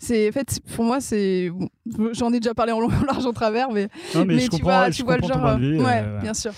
[0.00, 1.68] C'est en fait pour moi c'est bon,
[2.12, 4.62] j'en ai déjà parlé en long, en large en travers, mais, Non, mais, je tu
[4.62, 5.44] vois tu vois le genre.
[5.44, 6.20] euh, euh, ouais, voilà.
[6.20, 6.52] bien sûr.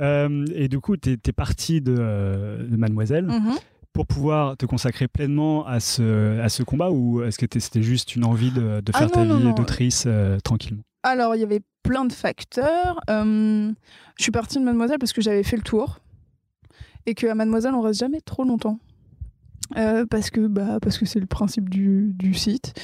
[0.00, 3.54] Euh, et du coup, tu es, parti de, euh, de Mademoiselle Mhm.
[3.94, 8.14] pour pouvoir te consacrer pleinement à ce, à ce combat ou est-ce que c'était juste
[8.14, 10.82] une envie de, de Ah faire non, ta non, vie d'autrice euh, tranquillement?
[11.08, 13.00] Alors, il y avait plein de facteurs.
[13.10, 13.70] Euh,
[14.16, 16.00] je suis partie de Mademoiselle parce que j'avais fait le tour
[17.06, 18.80] et qu'à Mademoiselle, on reste jamais trop longtemps.
[19.76, 22.74] Euh, parce que bah, parce que c'est le principe du, site.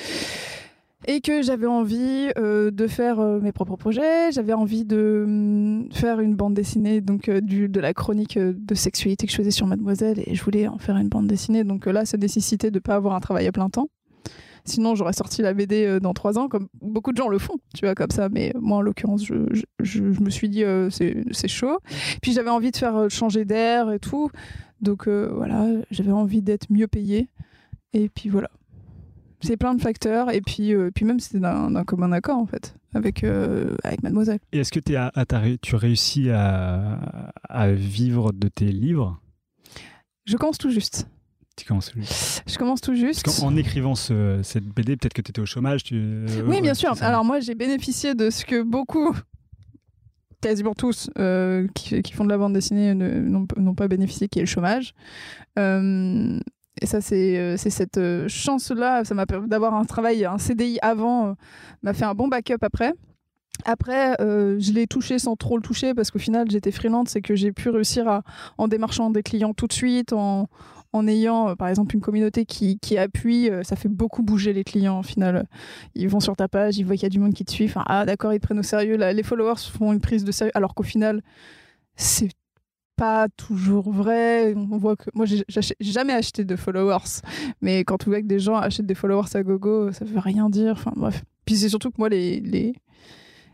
[1.08, 6.20] Et que j'avais envie euh, de faire mes propres projets, j'avais envie de hum, faire
[6.20, 10.36] une bande dessinée, donc de la chronique de sexualité que je faisais sur Mademoiselle, et
[10.36, 11.64] je voulais en faire une bande dessinée.
[11.64, 13.88] Donc là, ça nécessitait de ne pas avoir un travail à plein temps.
[14.64, 17.56] Sinon, j'aurais sorti la BD euh, dans trois ans, comme beaucoup de gens le font,
[17.74, 18.28] tu vois, comme ça.
[18.28, 21.78] Mais moi, en l'occurrence, je, je, je- je me suis dit, euh, c'est chaud.
[22.22, 24.30] Puis j'avais envie de faire euh, changer d'air et tout.
[24.80, 27.28] Donc euh, voilà, j'avais envie d'être mieux payée.
[27.92, 28.50] Et puis voilà.
[29.40, 30.30] C'est plein de facteurs.
[30.32, 34.38] Et puis, euh, puis même, c'était d'un commun accord, en fait, avec, euh, avec Mademoiselle.
[34.52, 35.10] Et est-ce que t'es à-
[35.60, 39.20] tu réussis à, à vivre de tes livres?
[40.26, 41.08] Je commence tout juste.
[41.56, 41.92] Tu commences
[42.46, 43.24] Je commence tout juste.
[43.24, 45.84] Parce qu'en écrivant ce- cette BD, peut-être que tu étais au chômage.
[45.84, 46.24] Tu...
[46.46, 46.94] Oui, bien ouais, sûr.
[47.02, 49.14] Alors moi, j'ai bénéficié de ce que beaucoup,
[50.40, 54.42] quasiment tous, euh, qui, qui font de la bande dessinée n'ont pas bénéficié, qui est
[54.42, 54.94] le chômage.
[55.58, 56.40] Euh,
[56.80, 59.04] et ça, c'est euh, cette euh, chance-là.
[59.04, 61.32] Ça m'a permis d'avoir un travail, un CDI avant, euh,
[61.82, 62.92] m'a fait un bon backup après.
[63.66, 67.20] Après, euh, je l'ai touché sans trop le toucher parce qu'au final, j'étais freelance c'est
[67.20, 68.22] que j'ai pu réussir à,
[68.58, 70.48] en démarchant des clients tout de suite, en,
[70.92, 74.52] en ayant, euh, par exemple, une communauté qui, qui appuie, euh, ça fait beaucoup bouger
[74.52, 75.46] les clients au final.
[75.94, 77.64] Ils vont sur ta page, ils voient qu'il y a du monde qui te suit.
[77.64, 78.96] Enfin, ah, d'accord, ils te prennent au sérieux.
[78.96, 81.22] Les followers font une prise de sérieux, alors qu'au final,
[81.96, 82.30] c'est
[82.96, 84.54] pas toujours vrai.
[84.54, 85.44] On voit que moi, j'ai
[85.80, 87.22] jamais acheté de followers,
[87.62, 90.50] mais quand on voit que des gens achètent des followers à gogo, ça veut rien
[90.50, 90.72] dire.
[90.72, 91.24] Enfin, bref.
[91.44, 92.74] Puis c'est surtout que moi, les, les,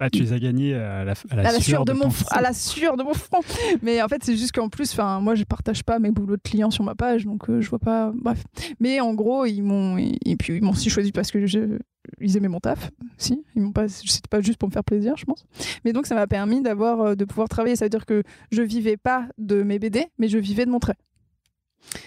[0.01, 2.25] Ah, tu les as gagnés à la, à la à la sueur de, mon front.
[2.27, 3.41] fr- à la sueur de mon front.
[3.83, 6.43] Mais en fait c'est juste qu'en plus enfin moi je partage pas mes boulots de
[6.43, 8.43] clients sur ma page donc euh, je vois pas bref.
[8.81, 11.79] Mais en gros ils m'ont et puis ils m'ont aussi choisi parce que je
[12.21, 13.45] ils aimaient mon taf si.
[13.57, 15.45] Ils m'ont pas c'était pas juste pour me faire plaisir je pense.
[15.85, 17.77] Mais donc ça m'a permis d'avoir euh, de pouvoir travailler.
[17.77, 20.79] Ça veut dire que je vivais pas de mes BD mais je vivais de mon
[20.79, 20.97] trait.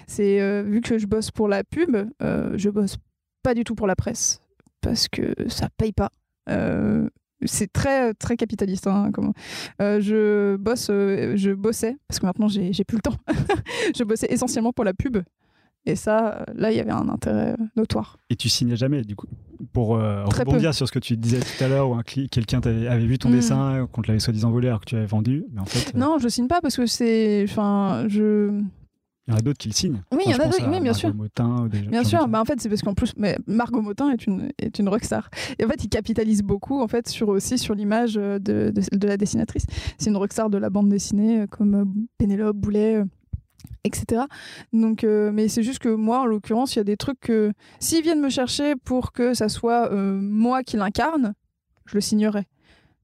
[0.07, 2.97] C'est euh, vu que je bosse pour la pub euh, je bosse
[3.43, 4.39] pas du tout pour la presse
[4.81, 6.09] parce que ça paye pas.
[6.49, 7.07] Euh,
[7.45, 9.33] c'est très très capitaliste hein, comment
[9.81, 13.17] euh, je bosse euh, je bossais parce que maintenant j'ai j'ai plus le temps
[13.97, 15.17] je bossais essentiellement pour la pub
[15.85, 19.15] et ça là il y avait un intérêt euh, notoire Et tu signais jamais, du
[19.15, 19.25] coup.
[19.73, 23.17] Pour euh, rebondir sur ce que tu disais tout à l'heure, où quelqu'un avait vu
[23.17, 23.31] ton Mm.
[23.33, 25.45] dessin, qu'on te l'avait soi-disant volé alors que tu l'avais vendu.
[25.53, 28.51] Mais en fait, non je signe pas parce que c'est enfin je
[29.27, 30.01] il y en a d'autres qui le signent.
[30.11, 31.13] Oui, il y en a d'autres, oui, bien Margot sûr.
[31.13, 34.25] Motin des Bien sûr, bah en fait c'est parce qu'en plus mais Margot Motin est
[34.25, 35.29] une est une rockstar.
[35.59, 38.97] Et en fait, il capitalise beaucoup en fait sur aussi sur l'image euh, de, de,
[38.97, 39.65] de la dessinatrice.
[39.97, 41.85] C'est une rockstar de la bande dessinée euh, comme euh,
[42.17, 43.03] Pénélope Boulet
[43.83, 44.23] etc.
[44.73, 47.51] Donc euh, mais c'est juste que moi en l'occurrence, il y a des trucs que
[47.79, 51.33] s'ils viennent me chercher pour que ça soit euh, moi qui l'incarne,
[51.85, 52.47] je le signerai.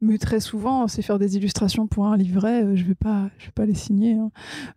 [0.02, 3.46] Mais très souvent, c'est faire des illustrations pour un livret, euh, je vais pas je
[3.48, 4.14] vais pas les signer.
[4.14, 4.30] hein.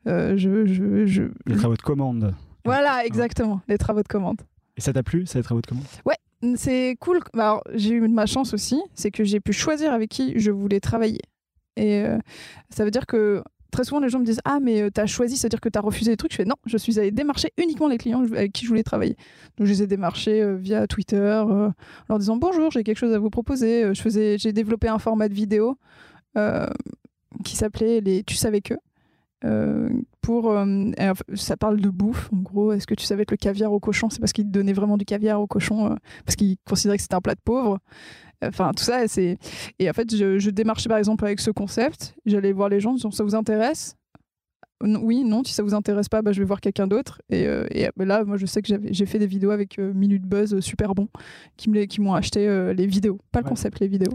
[0.06, 1.24] Euh, je, je, je...
[1.46, 2.34] Les travaux de commande.
[2.64, 4.40] Voilà, exactement, les travaux de commande.
[4.76, 5.84] Et ça t'a plu, ça, les travaux de commande?
[6.56, 7.20] C'est cool.
[7.34, 10.38] Bah, Alors, j'ai eu de ma chance aussi, c'est que j'ai pu choisir avec qui
[10.38, 11.20] je voulais travailler.
[11.76, 12.18] Et euh,
[12.70, 15.36] ça veut dire que très souvent, les gens me disent Ah, mais euh, t'as choisi,
[15.36, 16.32] c'est-à-dire que t'as refusé des trucs.
[16.32, 19.16] Je fais Non, je suis allée démarcher uniquement les clients avec qui je voulais travailler.
[19.56, 21.72] Donc, je les ai démarchés euh, via Twitter, euh, en
[22.08, 23.94] leur disant Bonjour, j'ai quelque chose à vous proposer.
[23.94, 25.78] Je faisais, j'ai développé un format de vidéo
[27.44, 28.74] qui s'appelait les Tu savais que.
[30.20, 30.54] Pour,
[31.34, 32.72] ça parle de bouffe, en gros.
[32.72, 35.04] Est-ce que tu savais que le caviar au cochon, c'est parce qu'il donnait vraiment du
[35.04, 37.78] caviar au cochon, parce qu'il considérait que c'était un plat de pauvre.
[38.42, 39.36] Enfin, tout ça, c'est.
[39.78, 42.14] Et en fait, je, je démarchais par exemple avec ce concept.
[42.26, 43.96] J'allais voir les gens, en disant ça vous intéresse?
[44.82, 45.44] Oui, non.
[45.44, 47.20] Si ça vous intéresse pas, bah, je vais voir quelqu'un d'autre.
[47.28, 49.92] Et, euh, et bah, là, moi, je sais que j'ai fait des vidéos avec euh,
[49.92, 51.08] Minute Buzz euh, super bon,
[51.58, 54.12] qui me les- qui m'ont acheté euh, les vidéos, pas le concept, les vidéos.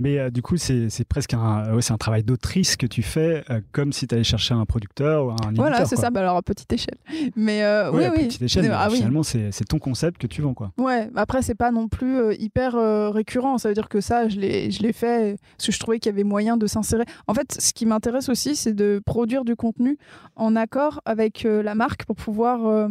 [0.00, 3.60] Mais euh, du coup, c'est presque un, ouais, un travail d'autrice que tu fais, euh,
[3.72, 5.52] comme si tu allais chercher un producteur ou un éditeur.
[5.56, 6.10] Voilà, c'est ça.
[6.10, 6.96] Bah, alors à petite échelle.
[7.36, 8.24] Mais euh, Ouais, oui, à oui.
[8.26, 8.96] petite échelle, mais Ah oui.
[8.96, 10.54] finalement, c'est c'est ton concept que tu vends.
[10.54, 10.72] Quoi.
[10.78, 12.72] Ouais, après c'est pas non plus hyper
[13.12, 16.14] récurrent, ça veut dire que ça je l'ai fait parce que je trouvais qu'il y
[16.14, 17.04] avait moyen de s'insérer.
[17.26, 19.98] En fait, ce qui m'intéresse aussi c'est de produire du contenu
[20.36, 22.88] en accord avec la marque pour pouvoir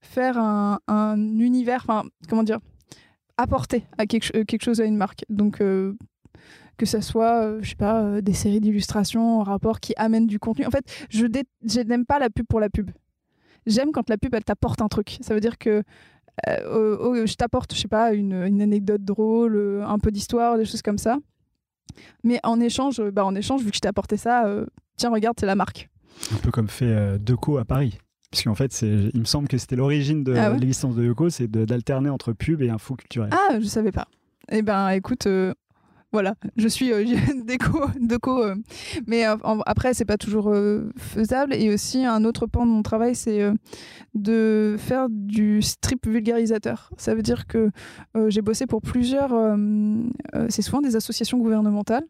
[0.00, 2.58] faire un, un univers, enfin comment dire,
[3.36, 5.24] apporter à quelque, quelque chose à une marque.
[5.28, 5.94] Donc euh,
[6.80, 10.26] que ça soit, euh, je sais pas, euh, des séries d'illustrations en rapport qui amènent
[10.26, 10.64] du contenu.
[10.66, 11.26] En fait, je,
[11.82, 12.90] n'aime pas la pub pour la pub.
[13.66, 15.18] J'aime quand la pub, elle t'apporte un truc.
[15.20, 15.82] Ça veut dire que
[16.48, 20.80] euh, je t'apporte, je sais pas, une, une anecdote drôle, un peu d'histoire, des choses
[20.80, 21.18] comme ça.
[22.24, 24.46] Mais en échange, bah, en échange, vu que je t'ai apporté ça,
[24.96, 25.90] tiens, regarde, c'est la marque.
[26.32, 27.98] Un peu comme fait Deco à Paris.
[28.30, 30.58] Puisqu'en fait, c'est- il me semble que c'était l'origine de Ah ouais?
[30.58, 33.30] l'existence de Deco, c'est d'alterner entre pub et info culturelle.
[33.32, 34.06] Ah, je savais pas.
[34.50, 35.52] Eh ben, écoute, euh,
[36.12, 37.04] voilà, je suis euh,
[37.44, 38.42] déco, déco.
[38.42, 38.54] euh,
[39.06, 41.54] mais euh, en- après, c'est pas toujours euh, faisable.
[41.54, 43.50] Et aussi, un autre pan de mon travail, c'est
[44.14, 46.90] de faire du strip vulgarisateur.
[46.96, 47.70] Ça veut dire que
[48.28, 49.30] j'ai bossé pour plusieurs.
[50.48, 52.04] c'est souvent des associations gouvernementales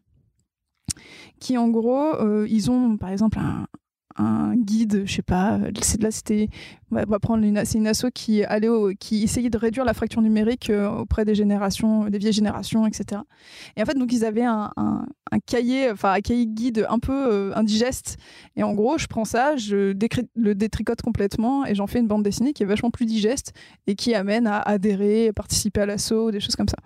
[1.39, 2.13] qui, en gros,
[2.45, 3.67] ils ont, par exemple, un
[4.17, 6.49] un guide, je sais pas, c'est de là c'était
[6.91, 8.67] on va, prendre une, c'est une asso qui allait
[8.99, 13.21] qui essayait de réduire la fracture numérique euh, auprès des générations, des vieilles générations, etc.
[13.77, 15.05] Et en fait, donc ils avaient un, un-
[15.45, 18.17] cahier, enfin un cahier guide un peu euh, indigeste.
[18.57, 19.93] Et en gros, je prends ça, je
[20.35, 23.53] le détricote complètement et j'en fais une bande dessinée qui est vachement plus digeste
[23.87, 26.77] et qui amène à adhérer, à participer à l'assaut, des choses comme ça.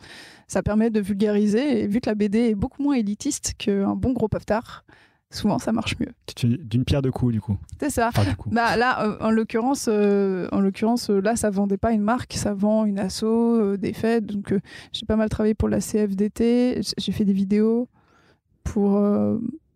[0.48, 4.14] Ça permet de vulgariser et vu que la BD est beaucoup moins élitiste qu'un bon
[4.14, 4.86] gros pavetard,
[5.32, 6.12] souvent ça marche mieux.
[6.60, 7.58] D'une pierre deux coups, du coup.
[7.80, 8.08] C'est ça.
[8.10, 8.50] Enfin, du coup.
[8.52, 12.34] Bah là, euh, en l'occurrence, euh, en l'occurrence, euh, là, ça vendait pas une marque,
[12.34, 14.26] ça vend une asso, euh, des fêtes.
[14.26, 14.54] Donc,
[14.92, 16.82] j'ai pas mal travaillé pour la CFDT.
[16.98, 17.88] J'ai fait des vidéos
[18.64, 19.02] pour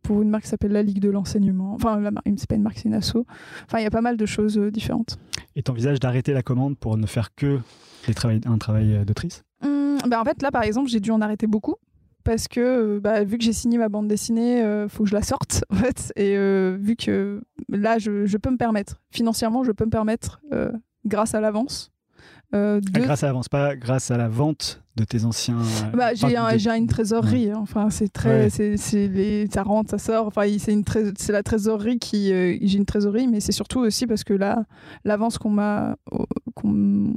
[0.03, 1.73] pour une marque qui s'appelle la Ligue de l'enseignement.
[1.75, 3.25] Enfin, la marque, c'est pas une marque, c'est une asso.
[3.65, 5.19] Enfin, il y a pas mal de choses différentes.
[5.55, 7.59] Et t'envisages d'arrêter la commande pour ne faire que
[8.07, 9.43] des travail- un travail d'autrice?
[9.63, 11.75] Hum, bah, en fait, là, par exemple, j'ai dû en arrêter beaucoup.
[12.23, 15.15] Parce que euh, bah, vu que j'ai signé ma bande dessinée, euh, faut que je
[15.15, 16.12] la sorte en fait.
[16.15, 20.41] Et euh, vu que là, je, je peux me permettre financièrement, je peux me permettre
[20.53, 20.71] euh,
[21.05, 21.91] grâce à l'avance.
[22.53, 25.60] euh, Ah, de- Grâce à l'avance, pas grâce à la vente de tes anciens.
[25.93, 27.51] Bah, j'ai un- de- une trésorerie.
[27.51, 27.60] hein.
[27.62, 28.49] Enfin, c'est très, Ouais.
[28.77, 30.27] c'est les, ça rentre, ça sort.
[30.27, 30.84] Enfin, c'est une
[31.17, 34.65] c'est la trésorerie qui, j'ai une trésorerie, mais c'est surtout aussi parce que là,
[35.05, 35.95] l'avance qu'on m'a,
[36.55, 37.13] qu'on,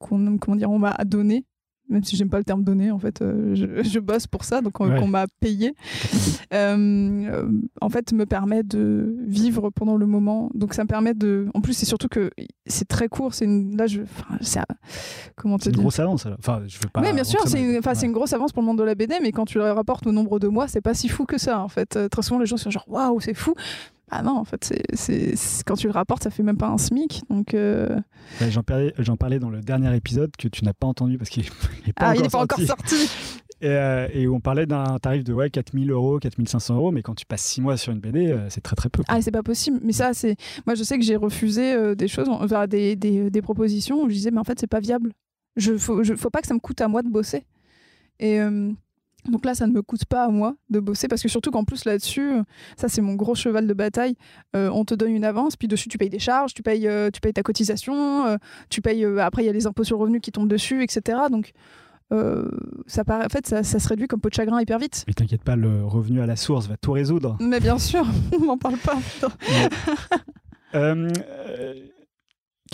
[0.00, 1.44] comment dire, on m'a donné.
[1.90, 4.60] Même si j'aime pas le terme donné, en fait, euh, je, je bosse pour ça,
[4.62, 4.98] donc on, Ouais.
[4.98, 5.74] qu'on m'a payé.
[6.54, 7.46] euh,
[7.80, 10.50] en fait, me permet de vivre pendant le moment.
[10.54, 11.48] Donc ça me permet de.
[11.54, 12.30] En plus, c'est surtout que
[12.66, 13.34] c'est très court.
[13.34, 13.76] C'est une.
[13.76, 14.02] Là, je.
[14.02, 14.60] Enfin, c'est-
[15.36, 16.26] comment te C'est une grosse avance.
[16.26, 16.38] alors.
[16.38, 17.00] Enfin, je veux pas.
[17.02, 18.94] oui, bien sûr, c'est une, enfin, c'est une grosse avance pour le monde de la
[18.94, 21.38] BD, mais quand tu le rapportes au nombre de mois, c'est pas si fou que
[21.38, 21.96] ça, en fait.
[21.96, 23.54] Euh, très souvent, les gens sont genre, waouh, c'est fou.
[24.10, 25.34] Ah non, en fait, c'est,
[25.66, 27.22] quand tu le rapportes, ça fait même pas un SMIC.
[27.30, 27.98] Donc, euh,
[28.40, 31.30] Ouais, J'en parlais, j'en parlais dans le dernier épisode que tu n'as pas entendu parce
[31.30, 31.44] qu'il
[31.86, 32.94] n'est pas, ah, il est pas encore sorti.
[32.96, 33.10] sorti.
[33.60, 37.00] Et, euh, et où on parlait d'un tarif de ouais, 4000 euros, 4500 euros, mais
[37.02, 39.02] quand tu passes 6 mois sur une BD, euh, c'est très très peu.
[39.02, 39.14] quoi.
[39.16, 39.78] Ah, c'est pas possible.
[39.82, 40.36] Mais ça, c'est.
[40.66, 44.08] Moi, je sais que j'ai refusé euh, des choses, enfin, des, des, des propositions où
[44.10, 45.12] je disais, mais en fait, c'est pas viable.
[45.56, 47.44] Je faut, je, faut pas que ça me coûte à moi de bosser.
[48.20, 48.38] Et.
[49.28, 51.64] Donc là, ça ne me coûte pas à moi de bosser parce que surtout qu'en
[51.64, 52.42] plus là-dessus, euh,
[52.76, 54.16] ça c'est mon gros cheval de bataille.
[54.54, 57.10] euh, on te donne une avance, puis dessus tu payes des charges, tu payes, euh,
[57.10, 58.36] tu payes ta cotisation, euh,
[58.70, 59.04] tu payes.
[59.18, 61.18] après il y a les impôts sur le revenu qui tombent dessus, etc.
[61.30, 61.52] Donc
[62.86, 65.02] ça paraît, en fait, ça, ça se réduit comme peau de chagrin hyper vite.
[65.08, 67.36] Mais t'inquiète pas, le revenu à la source va tout résoudre.
[67.40, 68.06] Mais bien sûr,
[68.40, 68.98] on m'en parle pas.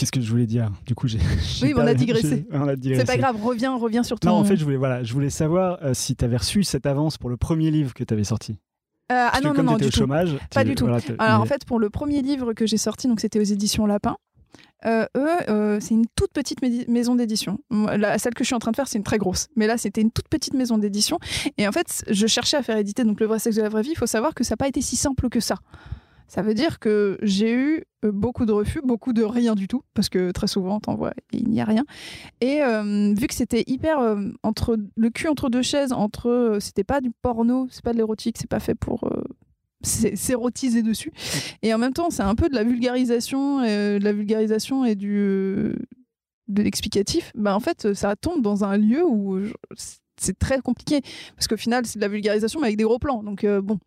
[0.00, 0.70] Qu'est-ce que je voulais dire?
[0.86, 1.18] Du coup, j'ai.
[1.62, 2.46] Oui, on a digressé.
[2.82, 4.30] C'est pas grave, reviens, reviens sur ton.
[4.30, 6.86] Non, en fait, je voulais, voilà, je voulais savoir euh, si tu avais reçu cette
[6.86, 8.52] avance pour le premier livre que tu avais sorti.
[9.12, 9.98] Euh, ah non, non, non, du au tout.
[9.98, 10.38] chômage.
[10.54, 10.86] Pas du tout.
[10.86, 13.84] voilà, Alors en fait, pour le premier livre que j'ai sorti, donc c'était aux éditions
[13.84, 14.16] Lapin.
[14.86, 17.58] euh, eux, c'est une toute petite maison d'édition.
[18.16, 19.48] Celle que je suis en train de faire, c'est une très grosse.
[19.54, 21.18] Mais là, c'était une toute petite maison d'édition.
[21.58, 23.82] Et en fait, je cherchais à faire éditer donc le vrai sexe de la vraie
[23.82, 23.90] vie.
[23.92, 25.56] Il faut savoir que ça n'a pas été si simple que ça.
[26.31, 29.83] Ça veut dire que j'ai eu euh, beaucoup de refus, beaucoup de rien du tout,
[29.95, 31.85] parce que très souvent, t'envoies et il n'y a rien.
[32.40, 36.61] Et euh, vu que c'était hyper euh, entre le cul entre deux chaises, entre euh,
[36.61, 39.11] c'était pas du porno, c'est pas de l'érotique, c'est pas fait pour
[39.83, 41.11] s'érotiser dessus.
[41.62, 44.95] Et en même temps, c'est un peu de la vulgarisation, euh, de la vulgarisation et
[44.95, 45.75] du
[46.47, 47.33] de l'explicatif.
[47.35, 49.40] Bah, en fait, ça tombe dans un lieu où
[50.16, 51.01] c'est très compliqué
[51.35, 53.25] parce qu'au final, c'est de la vulgarisation mais avec des gros plans.
[53.25, 53.81] Donc bon.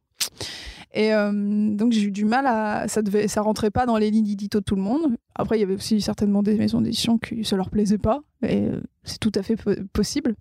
[0.96, 4.26] Et donc j'ai eu du mal à ça devait ça rentrait pas dans les lignes
[4.26, 5.18] d'édito de tout le monde.
[5.34, 8.68] Après il y avait aussi certainement des maisons d'édition qui ça leur plaisait pas et
[9.04, 9.56] c'est tout à fait
[9.92, 10.36] possible.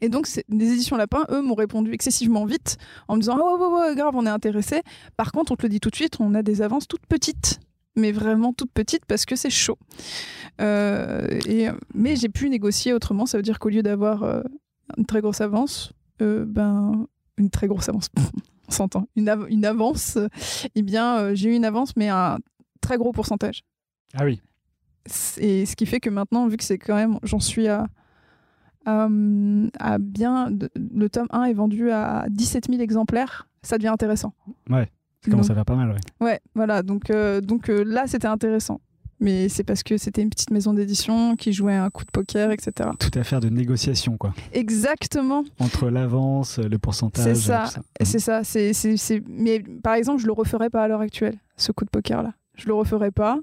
[0.00, 2.76] Et donc, les éditions Lapin, eux, m'ont répondu excessivement vite
[3.08, 4.82] en me disant Oh, ouais, ouais, grave, on est intéressé.
[5.16, 7.60] Par contre, on te le dit tout de suite, on a des avances toutes petites,
[7.96, 9.78] mais vraiment toutes petites parce que c'est chaud.
[10.60, 13.26] Euh, et, mais j'ai pu négocier autrement.
[13.26, 14.42] Ça veut dire qu'au lieu d'avoir euh,
[14.96, 18.08] une très grosse avance, euh, ben, une très grosse avance,
[18.68, 20.18] on s'entend, une, une, avance,
[20.74, 22.38] eh bien, j'ai eu une avance, mais un
[22.80, 23.62] très gros pourcentage.
[24.14, 24.40] Ah oui.
[25.38, 27.86] Et ce qui fait que maintenant, vu que c'est quand même, j'en suis à
[28.86, 34.34] euh, a bien, le tome 1 est vendu à 17 000 exemplaires, ça devient intéressant.
[34.68, 34.90] Ouais,
[35.22, 36.00] ça commence à faire pas mal, ouais.
[36.20, 38.80] Ouais, voilà, donc, euh, donc euh, là c'était intéressant.
[39.24, 42.50] Mais c'est parce que c'était une petite maison d'édition qui jouait un coup de poker,
[42.50, 42.90] etc.
[42.98, 44.34] Tout affaire de négociation, quoi.
[44.52, 45.44] Exactement.
[45.58, 47.24] Entre l'avance, le pourcentage.
[47.24, 47.70] C'est ça.
[48.02, 48.44] C'est ça.
[48.44, 51.90] C'est, c'est, Mais par exemple, je le referais pas à l'heure actuelle, ce coup de
[51.90, 52.34] poker-là.
[52.56, 53.38] Je le referais pas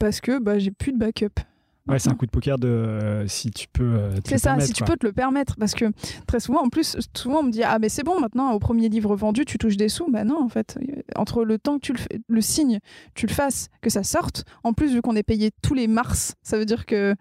[0.00, 1.40] parce que bah, j'ai plus de backup.
[1.88, 3.84] Ouais, c'est un coup de poker de euh, si tu peux.
[3.84, 5.56] Euh, c'est ça, si tu peux te le permettre.
[5.56, 5.86] Parce que
[6.26, 8.88] très souvent, en plus, souvent on me dit Ah, mais c'est bon, maintenant, au premier
[8.88, 10.10] livre vendu, tu touches des sous.
[10.10, 10.78] Ben non, en fait.
[11.16, 12.78] Entre le temps que tu le, le signes,
[13.14, 16.34] tu le fasses, que ça sorte, en plus, vu qu'on est payé tous les mars,
[16.42, 17.14] ça veut dire que.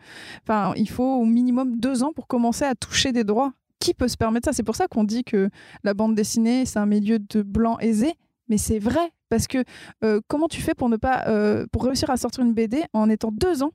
[0.43, 3.53] Enfin, il faut au minimum deux ans pour commencer à toucher des droits.
[3.79, 4.53] Qui peut se permettre ça?
[4.53, 5.49] C'est pour ça qu'on dit que
[5.83, 8.15] la bande dessinée, c'est un milieu de blanc aisé.
[8.49, 9.63] Mais c'est vrai, parce que
[10.03, 11.25] euh, comment tu fais pour ne pas
[11.71, 13.71] pour réussir à sortir une BD en étant deux ans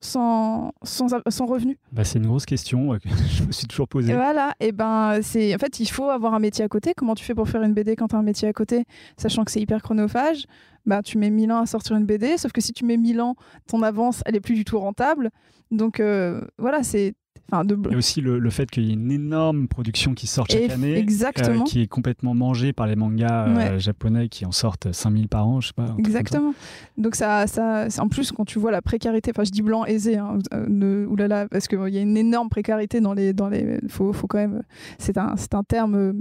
[0.00, 4.14] sans, sans, revenu bah, C'est une grosse question que je me suis toujours posée.
[4.14, 6.92] voilà, et ben c'est en fait il faut avoir un métier à côté.
[6.94, 8.84] Comment tu fais pour faire une BD quand tu as un métier à côté,
[9.16, 10.46] sachant que c'est hyper chronophage?
[10.86, 13.22] Bah, tu mets 1000 ans à sortir une BD, sauf que si tu mets 1000
[13.22, 15.30] ans, ton avance, elle est plus du tout rentable.
[15.70, 17.14] Donc euh, voilà, c'est
[17.50, 17.76] Enfin, de...
[17.86, 20.70] Il y a aussi le, fait qu'il y ait une énorme production qui sort chaque
[20.70, 21.62] année, exactement.
[21.62, 25.46] Euh, qui est complètement mangée par les mangas euh, japonais qui en sortent 5000 par
[25.46, 25.94] an, je sais pas.
[25.98, 26.54] Exactement.
[26.96, 30.16] Donc ça, ça, en plus quand tu vois la précarité, enfin je dis blanc aisé,
[30.16, 34.12] hein, euh, oulala, parce qu'il y a une énorme précarité dans les, dans les, faut,
[34.12, 34.62] faut quand même,
[34.98, 36.14] c'est un, c'est un terme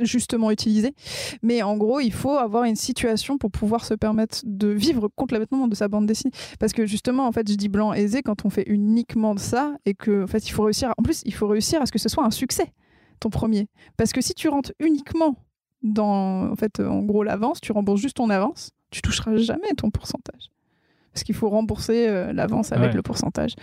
[0.00, 0.94] justement utilisé.
[1.42, 5.68] Mais en gros, il faut avoir une situation pour pouvoir se permettre de vivre complètement
[5.68, 6.32] de sa bande dessinée.
[6.58, 9.76] Parce que justement, en fait, je dis blanc aisé quand on fait uniquement de ça
[9.86, 10.92] et que, en fait, il faut réussir.
[10.98, 12.72] En plus, il faut réussir à ce que ce soit un succès,
[13.20, 13.68] ton premier.
[13.96, 15.36] Parce que si tu rentres uniquement
[15.82, 19.90] dans, en fait, en gros, l'avance, tu rembourses juste ton avance, tu toucheras jamais ton
[19.90, 20.50] pourcentage
[21.10, 23.54] parce qu'il faut rembourser euh, l'avance avec le pourcentage.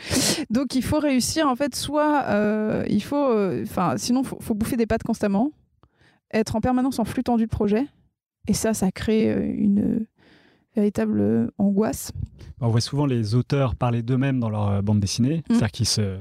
[0.50, 3.64] Donc il faut réussir en fait, soit euh, il faut, euh,
[3.96, 5.52] sinon faut, faut bouffer des pâtes constamment,
[6.34, 7.86] être en permanence en flux tendu de projet.
[8.48, 10.06] Et ça, ça crée euh, une
[10.76, 12.12] véritable angoisse.
[12.60, 15.42] On voit souvent les auteurs parler d'eux-mêmes dans leur euh, bande dessinée, mm.
[15.50, 16.18] c'est-à-dire qu'ils se,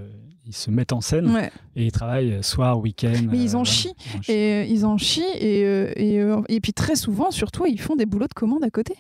[0.47, 3.29] ils se mettent en scène et ils travaillent soir, week-end.
[3.31, 3.95] Mais ils en chient.
[4.29, 5.23] Et ils en chient.
[5.38, 5.62] Et,
[5.97, 8.95] et, et, puis très souvent, surtout, ils font des boulots de commande à côté.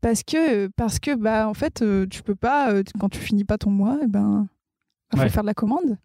[0.00, 3.70] Parce que, parce que bah, en fait, tu peux pas, quand tu finis pas ton
[3.70, 4.46] mois, et eh ben,
[5.14, 5.98] il faut faire de la commande.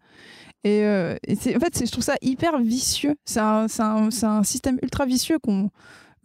[0.64, 3.16] Et, euh, en fait, je trouve ça hyper vicieux.
[3.24, 3.68] C'est un,
[4.44, 5.38] système ultra vicieux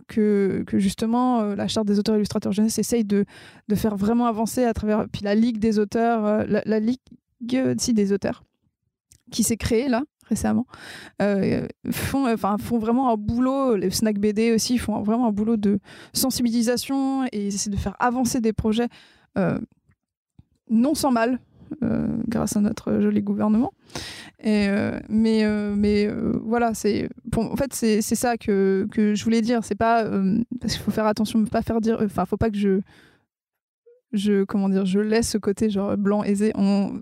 [0.08, 3.26] que, justement euh, la charte des auteurs illustrateurs jeunesse essaye de,
[3.76, 7.00] faire vraiment avancer à travers puis la ligue des auteurs euh, la, ligue
[7.78, 8.44] si, des auteurs
[9.32, 10.66] qui s'est créée là récemment
[11.92, 15.80] font enfin font vraiment un boulot les snack BD aussi font vraiment un boulot de
[16.14, 18.88] sensibilisation et essaient de faire avancer des projets
[20.70, 21.38] non sans mal euh,
[22.28, 23.74] grâce à notre joli gouvernement.
[24.46, 26.08] Euh, mais euh, mais
[26.44, 29.64] voilà, c'est en fait c'est ça que, que, je voulais dire.
[29.64, 30.04] C'est pas
[30.62, 32.00] parce qu'il faut faire attention, ne pas faire dire.
[32.04, 32.82] Enfin, faut pas que je
[34.18, 36.54] je comment dire je laisse ce côté genre blanc aisé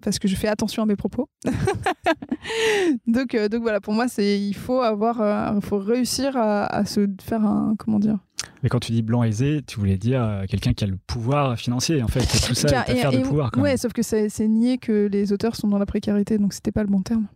[0.02, 1.30] parce que je fais attention à mes propos
[3.08, 7.08] donc donc voilà pour moi c'est il faut avoir il faut réussir à, à, se
[7.22, 8.20] faire un comment dire
[8.64, 11.56] mais quand tu dis blanc aisé, tu voulais dire euh, quelqu'un qui a le pouvoir
[11.56, 12.02] financier.
[12.02, 13.52] En fait, tout ça est affaire de pouvoir.
[13.52, 16.72] Quand ouais, sauf que c'est nier que les auteurs sont dans la précarité, donc c'était
[16.72, 17.28] pas le bon terme.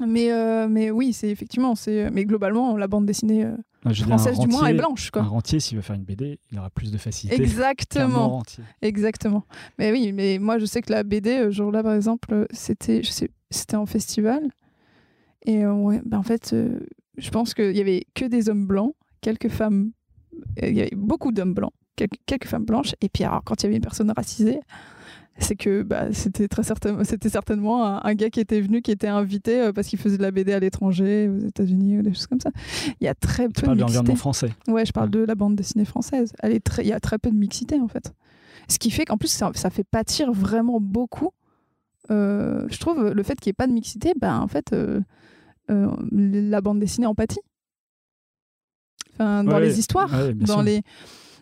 [0.00, 2.10] Mais, euh, mais oui, c'est effectivement, c'est.
[2.10, 5.10] Mais globalement, la bande dessinée euh, française du moins est blanche.
[5.10, 5.22] Quoi.
[5.22, 7.42] Un rentier, s'il veut faire une BD, il aura plus de facilité.
[7.42, 8.42] Exactement.
[8.82, 9.44] Exactement.
[9.78, 13.30] Mais oui, mais moi, je sais que la BD, jour-là, par exemple, c'était, je sais,
[13.50, 14.48] c'était en festival.
[15.46, 16.54] Et ben, en fait,
[17.18, 19.92] je pense qu'il y avait que des hommes blancs, quelques femmes
[20.62, 23.68] il y avait beaucoup d'hommes blancs, quelques, femmes blanches, et puis alors quand il y
[23.68, 24.60] avait une personne racisée,
[25.38, 28.90] c'est que bah, c'était très certainement, c'était certainement un, un gars qui était venu, qui
[28.92, 32.14] était invité euh, parce qu'il faisait de la BD à l'étranger, aux États-Unis, ou des
[32.14, 32.50] choses comme ça.
[33.00, 34.50] Il y a très Tu peu parles de de l'environnement français.
[34.68, 36.32] Ouais, je parle de la bande dessinée française.
[36.40, 38.12] Elle est très, il y a très peu de mixité en fait.
[38.68, 41.30] Ce qui fait qu'en plus ça, ça fait pâtir vraiment beaucoup.
[42.10, 45.00] Euh, je trouve le fait qu'il n'y ait pas de mixité, ben en fait euh,
[45.68, 47.40] la bande dessinée en pâtit.
[49.14, 50.62] Enfin, dans Ouais, les histoires, ouais, dans sûr.
[50.62, 50.82] les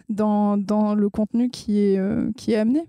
[0.08, 2.00] dans, dans le contenu qui est
[2.36, 2.84] qui est amené.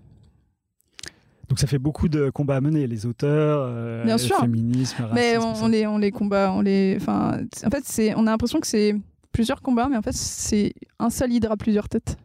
[1.48, 4.38] Donc ça fait beaucoup de combats à mener, les auteurs, euh, Bien le sûr.
[4.38, 8.14] féminisme, le Mais racisme, on, les on les combat, on les enfin en fait c'est
[8.14, 8.94] on a l'impression que c'est
[9.32, 12.16] plusieurs combats mais en fait c'est un seul hydre à plusieurs têtes.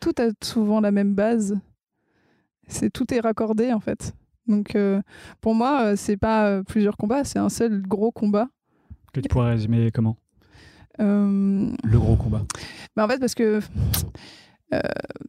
[0.00, 1.56] Tout a souvent la même base.
[2.66, 4.12] C'est tout est raccordé en fait.
[4.46, 5.00] Donc euh,
[5.40, 8.48] pour moi euh, c'est pas plusieurs combats, c'est un seul gros combat.
[9.12, 10.16] Que tu pourrais résumer comment?
[11.00, 12.42] Euh, Le gros combat.
[12.96, 13.60] bah, en fait parce que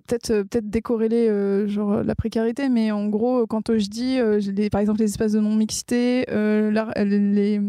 [0.08, 4.18] peut-être euh, peut-être décorréler euh, genre la précarité mais en gros quand euh, je dis
[4.20, 4.40] euh,
[4.72, 7.60] par exemple les espaces de non mixité euh, la- les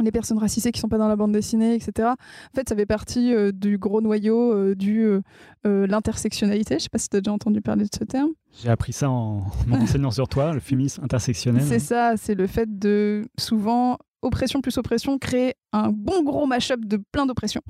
[0.00, 2.86] les personnes racisées qui sont pas dans la bande dessinée etc en fait ça fait
[2.86, 5.20] partie euh, du gros noyau euh, du euh,
[5.66, 6.76] euh, l'intersectionnalité.
[6.78, 8.30] Je sais pas si tu as déjà entendu parler de ce terme.
[8.62, 11.62] J'ai appris ça en m'enseignant sur toi, le féminisme intersectionnel.
[11.66, 16.80] c'est ça c'est le fait de souvent oppression plus oppression créer un bon gros mash-up
[16.84, 17.62] de plein d'oppressions.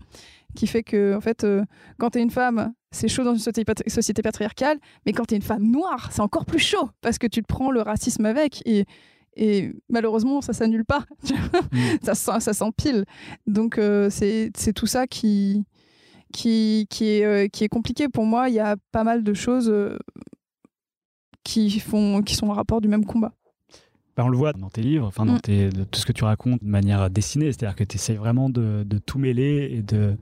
[0.54, 1.62] Qui fait que en fait euh,
[1.98, 5.36] quand t'es une femme c'est chaud dans une société, patri- société patriarcale mais quand t'es
[5.36, 8.62] une femme noire c'est encore plus chaud parce que tu te prends le racisme avec
[8.66, 8.84] et
[9.36, 11.34] et malheureusement ça s'annule pas tu.
[11.34, 11.98] Mm.
[12.02, 13.04] ça s'empile
[13.46, 15.64] donc euh, c'est tout ça qui
[16.32, 19.34] qui qui est euh, qui est compliqué pour moi il y a pas mal de
[19.34, 19.96] choses euh,
[21.44, 23.32] qui font qui sont au rapport du même combat
[24.16, 25.40] Bah, on le voit dans tes livres, enfin dans Mm.
[25.40, 28.50] tes- de tout ce que tu racontes de manière dessinée, c'est-à-dire que tu essaies vraiment
[28.50, 30.16] de, de tout mêler et de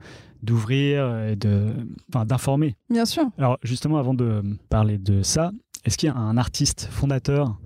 [0.47, 1.73] d'ouvrir et de
[2.09, 2.75] enfin d'informer.
[2.89, 5.51] bien sûr Alors justement avant de parler de ça,
[5.85, 7.59] est-ce qu'il y a un artiste fondateur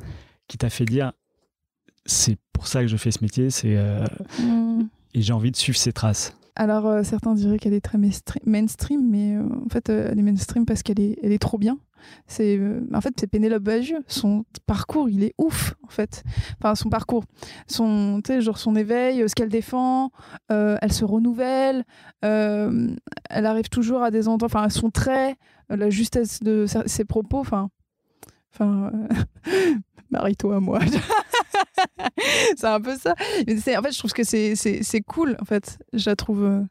[0.47, 1.13] qui t'a fait dire
[2.05, 4.05] c'est pour ça que je fais ce métier, c'est euh,
[4.39, 4.83] Mm.
[5.13, 6.35] et j'ai envie de suivre ses traces?
[6.55, 7.97] Alors, euh, certains diraient qu'elle est très
[8.45, 11.77] mainstream, mais euh, en fait, elle est mainstream parce qu'elle est, elle est trop bien.
[12.27, 14.03] C'est, euh, en fait, c'est Pénélope Bagieux.
[14.07, 16.23] Son parcours, il est ouf, en fait.
[16.59, 17.23] Enfin, son parcours,
[17.67, 20.11] son, genre son éveil, euh, ce qu'elle défend,
[20.51, 21.83] euh, elle se renouvelle,
[22.21, 25.35] elle arrive toujours à des endroits, enfin, son trait,
[25.69, 27.69] la justesse de ses propos, enfin,
[28.53, 29.75] enfin, euh,
[30.09, 30.79] marie-toi à moi.
[32.55, 33.15] c'est un peu ça.
[33.47, 35.79] Mais en fait, je trouve que c'est, cool, en fait.
[35.93, 36.65] Je la trouve,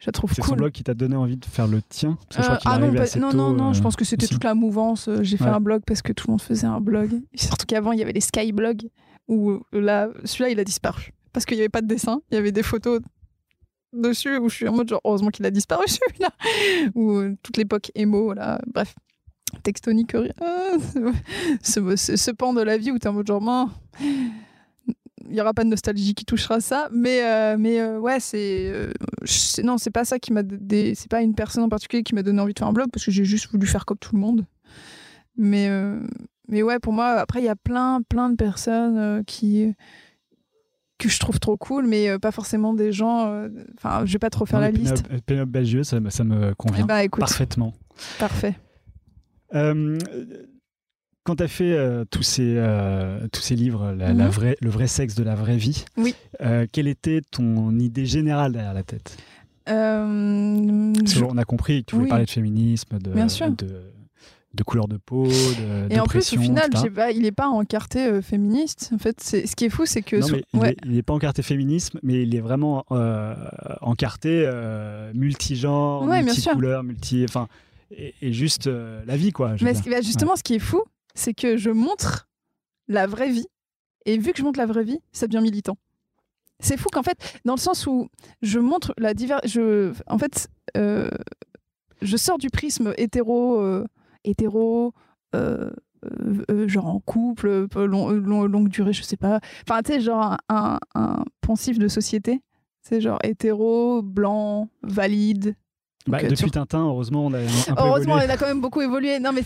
[0.00, 0.56] je la trouve C'est son cool.
[0.58, 2.78] blog qui t'a donné envie de faire le tien Parce que je Euh, crois ah
[2.78, 4.32] non, assez non, tôt, non, non, je euh, pense que c'était aussi.
[4.34, 5.06] toute la mouvance.
[5.08, 5.50] Euh, J'ai fait Ouais.
[5.50, 7.12] un blog parce que tout le monde faisait un blog.
[7.32, 8.88] Et surtout qu'avant, il y avait les skyblogs
[9.28, 11.12] où là, celui-là, il a disparu.
[11.32, 13.00] Parce qu'il n'y avait pas de dessin, il y avait des photos
[13.92, 16.30] dessus où je suis en mode genre, heureusement qu'il a disparu celui-là.
[16.94, 18.94] Ou toute l'époque émo, là, bref.
[19.64, 20.28] Textonique, euh,
[21.62, 23.42] ce, ce, ce pan de la vie où tu es en mode genre,
[25.26, 26.88] il n'y aura pas de nostalgie qui touchera ça.
[26.92, 28.70] Mais, euh, mais euh, ouais, c'est.
[28.72, 28.92] euh,
[29.62, 30.42] non, c'est pas ça qui m'a.
[30.94, 33.04] C'est pas une personne en particulier qui m'a donné envie de faire un blog parce
[33.04, 34.46] que j'ai juste voulu faire comme tout le monde.
[35.36, 35.70] Mais,
[36.48, 39.74] mais ouais, pour moi, après, il y a plein, plein de personnes qui
[40.98, 43.46] que je trouve trop cool, mais pas forcément des gens.
[43.78, 45.02] Enfin, je vais pas trop faire Non, la liste.
[45.26, 47.72] Pénélope- Bagieux, ça, me- ça me Eh convient bah écoute, parfaitement.
[48.18, 48.54] parfait.
[51.30, 54.30] Quand tu as fait euh, tous, ces, euh, tous ces livres, la, la Mhm.
[54.30, 56.12] vraie, le vrai sexe de la vraie vie, Oui.
[56.40, 59.16] euh, quelle était ton idée générale derrière la tête?
[59.68, 62.08] Je- qu'on a compris que tu voulais Oui.
[62.10, 63.48] parler de féminisme, de, Bien sûr.
[63.48, 63.68] de,
[64.54, 68.20] de couleur de peau, de, Et en plus, au final, pas, il est pas encarté
[68.22, 68.90] féministe.
[68.92, 70.76] En fait, ce qui est fou, c'est que Non, sur- mais il ouais.
[70.84, 72.84] n'est pas encarté féminisme, mais il est vraiment
[73.82, 77.46] encarté euh, multigenre, Ouais, multicouleur, multi, enfin,
[77.96, 79.54] et, et juste euh, la vie, quoi.
[79.62, 80.82] Mais ce bah, justement, ce qui est fou,
[81.14, 82.28] c'est que je montre
[82.88, 83.46] la vraie vie.
[84.06, 85.76] Et vu que je montre la vraie vie, ça devient militant.
[86.58, 88.08] C'est fou qu'en fait, dans le sens où
[88.42, 89.36] je montre la diver...
[89.44, 91.10] je En fait, euh,
[92.02, 93.86] je sors du prisme hétéro, euh,
[94.24, 94.92] hétéro,
[95.34, 95.70] euh,
[96.66, 99.40] genre en couple, long- long- longue durée, je sais pas.
[99.68, 102.42] Enfin, tu sais, genre un, un pensif de société.
[102.82, 105.54] C'est genre hétéro, blanc, valide,
[106.06, 108.24] Bah, euh, depuis Tintin, heureusement, on a un, un peu Heureusement, évolué.
[108.24, 109.18] elle a quand même beaucoup évolué.
[109.20, 109.42] Non, mais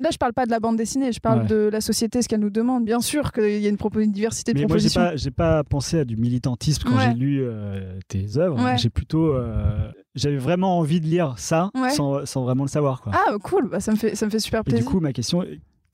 [0.00, 1.46] là, je parle pas de la bande dessinée, je parle Ouais.
[1.46, 2.84] de la société, ce qu'elle nous demande.
[2.84, 5.32] Bien sûr qu'il y a une, une diversité de Mais moi, j'ai propositions.
[5.34, 7.04] pas, pas pensé à du militantisme quand Ouais.
[7.08, 8.62] j'ai lu euh, tes œuvres.
[8.62, 8.76] Ouais.
[8.76, 13.12] J'ai plutôt, euh, j'avais vraiment envie de lire ça sans, sans vraiment le savoir, quoi.
[13.14, 14.84] Ah, cool, bah, ça, me fait, ça me fait super Et plaisir.
[14.84, 15.42] du coup, ma question,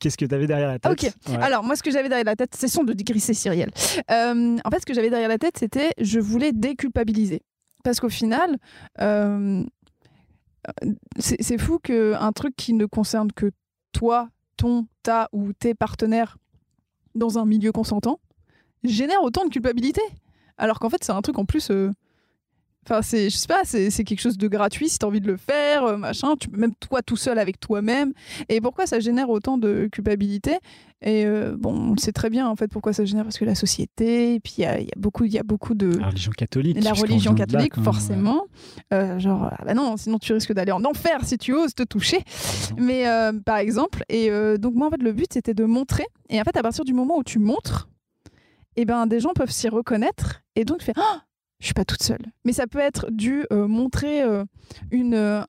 [0.00, 0.90] qu'est-ce que tu avais derrière la tête?
[0.92, 1.02] Ok.
[1.28, 1.36] Ouais.
[1.40, 3.70] Alors, moi, ce que j'avais derrière la tête, c'est son de digresser Cyrielle.
[4.10, 7.42] Euh, en fait, ce que j'avais derrière la tête, c'était je voulais déculpabiliser.
[7.84, 8.58] Parce qu'au final,
[9.00, 9.62] euh,
[11.18, 13.50] c'est fou qu'un truc qui ne concerne que
[13.92, 16.36] toi, ton, ta ou tes partenaires
[17.14, 18.20] dans un milieu consentant
[18.84, 20.02] génère autant de culpabilité.
[20.58, 21.70] Alors qu'en fait, c'est un truc en plus.
[21.70, 21.90] euh,
[22.86, 25.26] Enfin, c'est, je sais pas, c'est, c'est quelque chose de gratuit si t'as envie de
[25.26, 26.34] le faire, euh, machin.
[26.36, 28.12] Tu, même toi tout seul avec toi-même.
[28.48, 30.58] Et pourquoi ça génère autant de culpabilité?
[31.02, 33.54] Et euh, bon, on sait très bien en fait pourquoi ça génère parce que la
[33.54, 34.34] société.
[34.34, 36.08] Et puis il y a, il y a beaucoup, il y a beaucoup de La
[36.08, 36.82] religion catholique.
[36.82, 38.44] la religion là, catholique, forcément.
[38.92, 41.82] Euh, genre, ah bah non, sinon tu risques d'aller en enfer si tu oses te
[41.82, 42.22] toucher.
[42.76, 46.06] Mais euh, par exemple, et donc moi en fait le but c'était de montrer.
[46.28, 47.88] Et en fait à partir du moment où tu montres,
[48.76, 51.22] et ben des gens peuvent s'y reconnaître et donc tu fais ah
[51.60, 52.24] je suis pas toute seule.
[52.44, 54.44] Mais ça peut être dû euh, montrer euh,
[54.90, 55.42] une euh,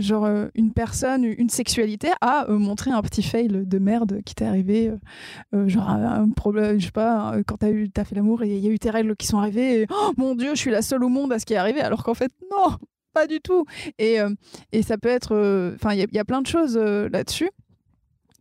[0.00, 4.92] genre une personne une sexualité à montrer un petit fail de merde qui t'est arrivé
[5.52, 8.70] genre un problème je sais pas quand t'as t'as fait l'amour et il y a
[8.70, 11.32] eu tes règles qui sont arrivées oh mon dieu je suis la seule au monde
[11.32, 12.76] à ce qui est arrivé alors qu'en fait non
[13.12, 13.64] pas du tout
[13.98, 14.18] et
[14.72, 17.50] et ça peut être enfin il y, a- plein de choses là-dessus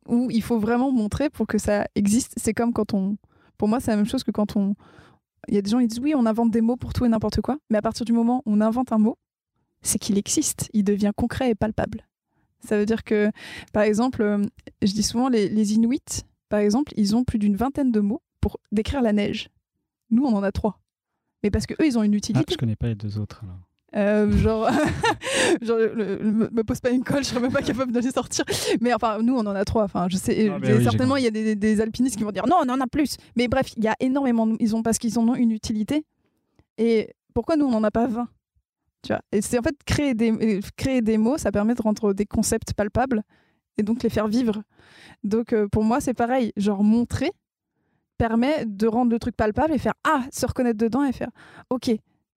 [0.08, 3.18] où il faut vraiment montrer pour que ça existe c'est comme quand on
[3.58, 4.76] pour moi c'est la même chose que quand on
[5.48, 7.10] il y a des gens qui disent oui on invente des mots pour tout et
[7.10, 9.18] n'importe quoi mais à partir du moment où on invente un mot
[9.82, 12.08] c'est qu'il existe il devient concret et palpable
[12.60, 13.30] ça veut dire que
[13.74, 14.44] par exemple euh,
[14.82, 18.22] je dis souvent les, les Inuits par exemple ils ont plus d'une vingtaine de mots
[18.42, 19.50] pour décrire la neige
[20.10, 20.80] nous on en a trois
[21.44, 23.42] mais parce que eux ils ont une Ah, utilité je connais pas les deux autres.
[23.44, 23.60] alors.
[23.96, 24.70] Euh, genre,
[25.62, 26.18] genre le- le-
[26.52, 28.44] me, pose pas une colle, je serais même pas capable de les sortir.
[28.82, 29.84] Mais enfin, nous, on en a trois.
[29.84, 32.46] Enfin, je sais, Ah, oui, certainement, il y a des, des alpinistes qui vont dire
[32.48, 33.18] non, on en a plus.
[33.36, 34.48] Mais bref, il y a énormément.
[34.48, 36.06] de- Ils ont parce qu'ils en ont une utilité.
[36.78, 38.28] Et pourquoi nous, on n'en a pas 20
[39.04, 39.22] Tu vois?
[39.32, 42.26] Et c'est en fait créer des euh, créer des mots, ça permet de rendre des
[42.26, 43.22] concepts palpables
[43.78, 44.64] et donc les faire vivre.
[45.24, 46.52] Donc euh, pour moi, c'est pareil.
[46.58, 47.32] Genre montrer
[48.18, 51.30] permet de rendre le truc palpable et faire ah se reconnaître dedans et faire
[51.72, 51.92] ok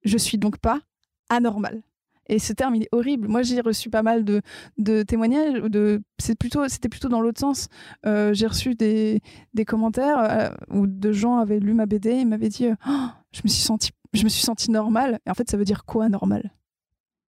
[0.04, 0.80] je suis donc pas
[1.28, 1.82] anormal.
[2.28, 3.28] Et ce terme il est horrible.
[3.28, 4.42] Moi j'ai reçu pas mal de,
[4.78, 7.68] de témoignages de c'est plutôt c'était plutôt dans l'autre sens.
[8.04, 9.20] Euh, j'ai reçu des,
[9.54, 13.06] des commentaires euh, où de gens avaient lu ma BD et m'avaient dit euh, Oh,
[13.32, 15.84] je me suis senti je me suis senti normal et en fait ça veut dire
[15.84, 16.50] quoi normal?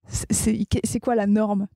[0.08, 1.68] C'est quoi la norme?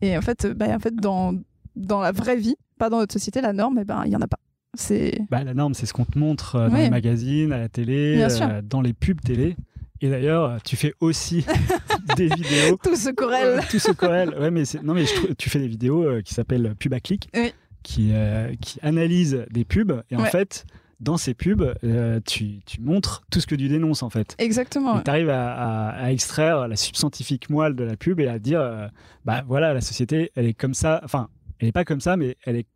[0.00, 1.34] Et en fait bah, en fait dans
[1.76, 4.20] dans la vraie vie pas dans notre société la norme et ben il y en
[4.22, 4.38] a pas.
[4.76, 6.80] C'est Bah, la norme, c'est ce qu'on te montre dans Oui.
[6.80, 9.54] les magazines, à la télé, euh, dans les pubs télé.
[10.00, 11.44] Et d'ailleurs, tu fais aussi
[12.16, 12.78] des vidéos.
[12.82, 14.30] tout se corrèle Euh, tout se corrèle.
[14.38, 17.28] Ouais, mais non, mais je tu fais des vidéos euh, qui s'appellent pub à clic,
[17.34, 17.52] Oui.
[17.82, 20.02] qui, euh, qui analysent des pubs.
[20.10, 20.66] Et en fait,
[21.00, 24.34] dans ces pubs, euh, tu, tu montres tout ce que tu dénonces, en fait.
[24.38, 28.38] exactement tu arrives à, à- à extraire la substantifique moelle de la pub et à
[28.38, 28.90] dire,
[29.24, 31.00] bah voilà, la société, elle est comme ça.
[31.04, 31.28] Enfin,
[31.60, 32.66] elle n'est pas comme ça, mais elle est.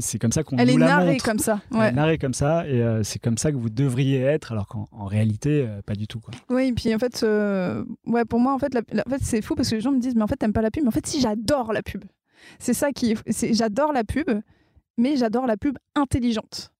[0.00, 1.24] C'est comme ça qu'on elle nous est la narrée montre.
[1.24, 1.88] comme ça Elle ouais.
[1.88, 4.88] est narrée comme ça et euh, c'est comme ça que vous devriez être, alors qu'en
[4.92, 6.20] en réalité, euh, pas du tout.
[6.20, 6.34] Quoi.
[6.48, 9.22] Oui, et puis en fait, euh, ouais, pour moi, en fait, la- la- en fait
[9.22, 10.82] c'est fou parce que les gens me disent, mais en fait, t'aimes pas la pub.
[10.82, 12.04] Mais en fait, si, j'adore la pub.
[12.58, 13.18] C'est ça qui est.
[13.32, 14.30] c'est- J'adore la pub,
[14.98, 16.72] mais j'adore la pub intelligente.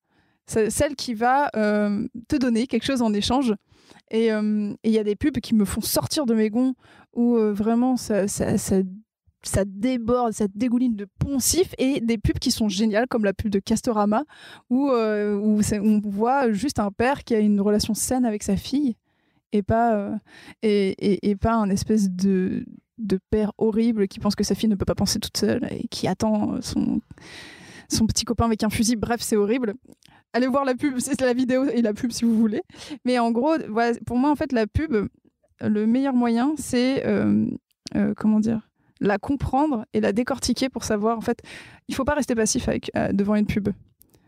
[0.46, 3.54] Celle qui va te donner quelque chose en échange.
[4.10, 6.74] Et il y a des pubs qui me font sortir de mes gonds
[7.14, 8.76] où vraiment ça, ça, ça,
[9.42, 13.50] ça déborde, ça dégouline de poncifs et des pubs qui sont géniales comme la pub
[13.50, 14.24] de Castorama
[14.68, 18.56] où, euh, où on voit juste un père qui a une relation saine avec sa
[18.56, 18.96] fille
[19.52, 20.14] et pas, euh,
[20.62, 22.64] et, et- pas un espèce de,
[22.98, 25.88] de père horrible qui pense que sa fille ne peut pas penser toute seule et
[25.88, 27.00] qui attend son,
[27.88, 28.96] son petit copain avec un fusil.
[28.96, 29.74] Bref, c'est horrible.
[30.32, 32.62] Allez voir la pub, c'est la vidéo et la pub si vous voulez.
[33.04, 33.54] Mais en gros,
[34.06, 34.94] pour moi, en fait, la pub,
[35.60, 37.46] le meilleur moyen, c'est euh,
[38.16, 38.69] comment dire
[39.00, 41.42] la comprendre et la décortiquer pour savoir en fait
[41.88, 43.70] il faut pas rester passif avec, euh, devant une pub.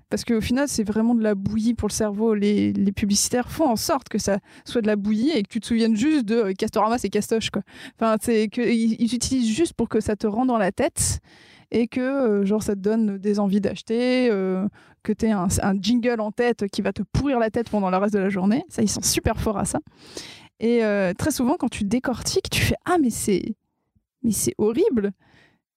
[0.09, 2.35] Parce qu'au final c'est vraiment de la bouillie pour le cerveau.
[2.35, 5.61] Les, les publicitaires font en sorte que ça soit de la bouillie et que tu
[5.61, 7.63] te souviennes juste de euh, Castorama c'est Castoche quoi.
[7.99, 11.21] Enfin c'est que ils, ils utilisent juste pour que ça te rend dans la tête
[11.71, 14.29] et que euh, genre ça te donne des envies d'acheter
[15.03, 15.49] que tu aies un,
[15.81, 18.65] jingle en tête qui va te pourrir la tête pendant le reste de la journée.
[18.69, 19.81] Ça ils sont super forts à ça.
[20.61, 20.83] Et
[21.19, 23.57] très souvent quand tu décortiques tu fais ah mais c'est
[24.23, 25.13] mais c'est horrible.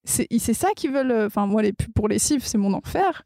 [0.03, 1.11] C'est c'est ça qu'ils veulent.
[1.11, 3.23] euh, Enfin, moi, les pubs pour les cibles, c'est mon enfer.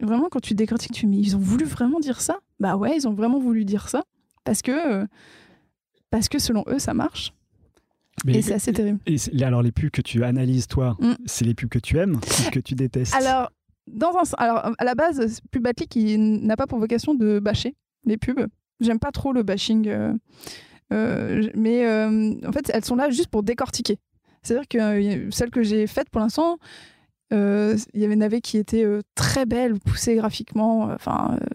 [0.00, 2.38] Vraiment, quand tu décortiques, tu dis, mais ils ont voulu vraiment dire ça?
[2.58, 4.02] Bah ouais, ils ont vraiment voulu dire ça.
[4.44, 5.06] Parce que, euh,
[6.10, 7.32] parce que selon eux, ça marche.
[8.24, 8.98] Mais, Et c'est assez terrible.
[9.06, 11.12] et alors, les pubs que tu analyses, toi, Mm.
[11.24, 13.14] c'est les pubs que tu aimes ou que tu détestes?
[13.14, 13.50] Alors,
[13.86, 18.16] dans un, alors, à la base, Pubatlik, il n'a pas pour vocation de bâcher les
[18.16, 18.46] pubs.
[18.80, 19.88] J'aime pas trop le bashing.
[19.88, 20.12] euh,
[20.92, 23.98] euh, mais euh, en fait, elles sont là juste pour décortiquer.
[24.42, 26.58] C'est-à-dire que euh, celle que j'ai faite pour l'instant,
[27.32, 30.90] euh, il y avait une AV qui était euh, très belle, poussée graphiquement.
[30.92, 31.46] Enfin, euh,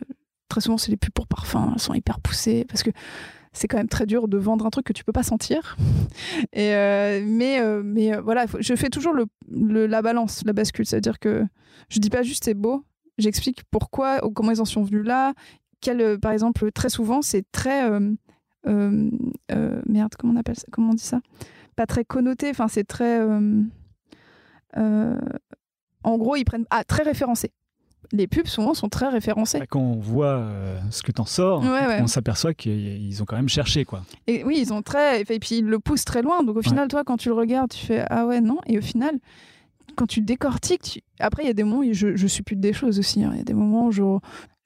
[0.50, 2.92] très souvent, c'est les pubs pour parfum, elles sont hyper poussées parce que
[3.54, 5.76] c'est quand même très dur de vendre un truc que tu peux pas sentir.
[6.58, 10.86] Euh, mais euh, mais euh, voilà, je fais toujours le, la balance, la bascule.
[10.86, 11.44] C'est-à-dire que
[11.90, 12.86] je dis pas juste c'est beau,
[13.18, 15.34] j'explique pourquoi, ou comment ils en sont venus là.
[15.80, 18.14] Quel, euh, par exemple, très souvent, c'est très euh,
[18.68, 19.10] euh,
[19.52, 21.20] euh, merde, comment on appelle ça Comment on dit ça?
[21.78, 22.50] Pas très connoté.
[22.50, 23.22] Enfin, c'est très.
[23.22, 23.62] euh,
[24.78, 25.18] euh,
[26.04, 27.52] en gros, ils prennent ah très référencé.
[28.14, 29.60] Les pubs souvent sont très référencés.
[29.70, 32.00] Quand on voit euh, ce que t'en sors, Ouais, ouais.
[32.02, 34.04] on s'aperçoit qu'ils ont quand même cherché, quoi.
[34.28, 35.22] Et oui, ils ont très.
[35.22, 36.44] Et puis ils le poussent très loin.
[36.44, 38.60] Donc au final, toi, quand tu le regardes, tu fais Ah ouais, non.
[38.68, 39.20] Et au final,
[39.96, 42.74] quand tu décortiques, tu- après, il y a des moments où je, je suppute des
[42.74, 43.24] choses aussi.
[43.24, 43.32] hein.
[43.34, 44.04] Il y a des moments où je,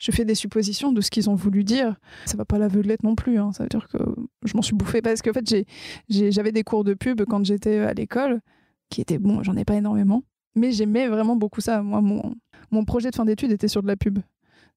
[0.02, 1.96] je fais des suppositions de ce qu'ils ont voulu dire.
[2.26, 3.38] Ça va pas l'aveuglette non plus.
[3.38, 3.52] hein.
[3.54, 4.00] Ça veut dire que
[4.44, 5.02] je m'en suis bouffée.
[5.04, 5.46] Parce qu'en fait,
[6.10, 8.42] j'avais des cours de pub quand j'étais à l'école
[8.90, 9.44] qui étaient bons.
[9.44, 10.24] J'en ai pas énormément.
[10.56, 11.84] Mais j'aimais vraiment beaucoup ça.
[11.84, 12.34] Moi, mon,
[12.72, 14.18] mon projet de fin d'études était sur de la pub.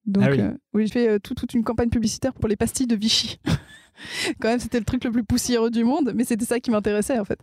[0.05, 0.39] Donc, Ah oui.
[0.41, 3.39] euh, oui, j'ai fait euh, tout- toute une campagne publicitaire pour les pastilles de Vichy.
[4.39, 7.17] Quand même, c'était le truc le plus poussiéreux du monde, mais c'était ça qui m'intéressait
[7.17, 7.39] en fait.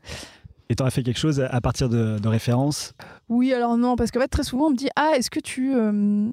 [0.69, 2.95] Et t'aurais fait quelque chose à partir de, de références
[3.29, 5.75] Oui, alors non, parce qu'en fait, très souvent, on me dit Ah, est-ce que tu.
[5.75, 6.31] euh,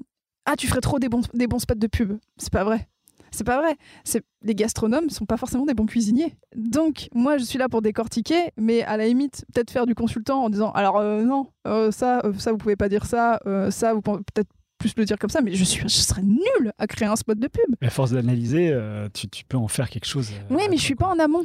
[0.50, 2.18] Ah, tu ferais trop des bons, des bons spots de pub.
[2.36, 2.88] C'est pas vrai.
[3.30, 3.76] C'est pas vrai.
[4.02, 6.34] C'est les gastronomes sont pas forcément des bons cuisiniers.
[6.56, 10.42] Donc moi je suis là pour décortiquer, mais à la limite peut-être faire du consultant
[10.42, 13.38] en disant alors euh, non euh, ça euh, ça vous pouvez pas dire ça
[13.70, 16.72] ça vous pouvez peut-être plus le dire comme ça, mais je suis je serais nulle
[16.78, 17.76] à créer un spot de pub.
[17.80, 18.76] À force d'analyser,
[19.14, 20.32] tu, tu peux en faire quelque chose.
[20.50, 21.44] Oui, mais je suis pas en amont.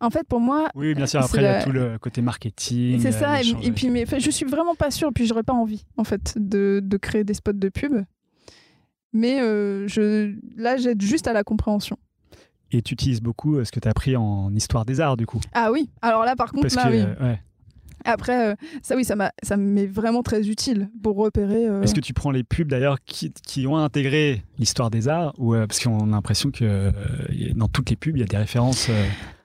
[0.00, 1.20] En fait, pour moi, Oui, bien sûr.
[1.20, 3.00] Après, il y a la- tout le côté marketing.
[3.00, 5.84] C'est euh, ça, et, puis mais, je suis vraiment pas sûre, puis j'aurais pas envie
[5.96, 7.94] en fait de, de créer des spots de pub.
[9.12, 11.98] Mais euh, je, là, j'aide juste à la compréhension.
[12.70, 15.26] Et tu utilises beaucoup euh, ce que tu as appris en histoire des arts, du
[15.26, 15.40] coup.
[15.52, 17.00] Ah oui, alors là par contre, Parce là que, oui.
[17.02, 17.40] euh, ouais.
[18.04, 21.68] Après, ça oui, ça m'est vraiment très utile pour repérer.
[21.68, 25.34] euh, Est-ce que tu prends les pubs d'ailleurs qui, qui ont intégré l'histoire des arts
[25.38, 26.90] ou euh, parce qu'on a l'impression que euh,
[27.54, 28.90] dans toutes les pubs il y a des références.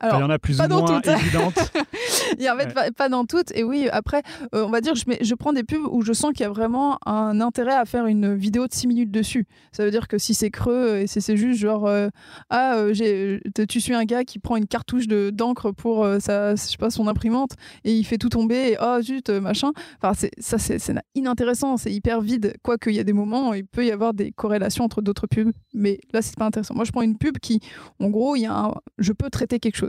[0.04, 1.08] Euh, alors, il y en a plus ou moins toutes.
[1.22, 1.72] évidentes.
[2.38, 2.74] Il y a en fait Ouais.
[2.74, 3.52] pas, pas dans toutes.
[3.56, 4.22] Et oui, après,
[4.54, 6.46] euh, on va dire, je, mets- je prends des pubs où je sens qu'il y
[6.46, 9.46] a vraiment un intérêt à faire une vidéo de 6 minutes dessus.
[9.72, 12.10] Ça veut dire que si c'est creux et si c'est juste genre, euh,
[12.50, 16.20] ah, euh, j'ai- tu suis un gars qui prend une cartouche de- d'encre pour euh,
[16.20, 17.52] sa, je sais pas, son imprimante
[17.84, 19.72] et il fait tout tomber et oh zut, euh, machin.
[20.02, 22.54] Enfin, c'est- ça, c'est c'est inintéressant, c'est hyper vide.
[22.64, 25.28] Quoique, il y a des moments où il peut y avoir des corrélations entre d'autres
[25.28, 25.52] pubs.
[25.74, 26.76] Mais là, c'est pas intéressant.
[26.76, 27.60] Moi, je prends une pub qui,
[28.00, 29.87] en gros, il y a un- je peux traiter quelque chose.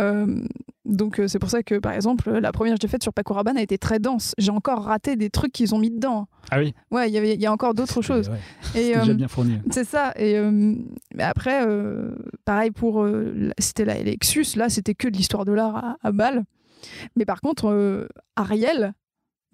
[0.00, 0.42] Euh,
[0.84, 3.34] donc euh, c'est pour ça que par exemple la première que j'ai faite sur Paco
[3.34, 4.34] Rabanne a été très dense.
[4.38, 6.28] J'ai encore raté des trucs qu'ils ont mis dedans.
[6.50, 6.74] Ah oui.
[6.90, 8.28] Ouais, il y avait il y a encore d'autres choses.
[8.30, 9.58] Ouais, Et euh, déjà bien fourni.
[9.70, 10.12] c'est ça.
[10.16, 10.74] Et euh,
[11.14, 11.66] mais après
[12.44, 13.06] pareil pour
[13.58, 16.44] c'était la Lexus là c'était que de l'histoire de l'art à, à Bâle.
[17.16, 18.92] Mais par contre Ariel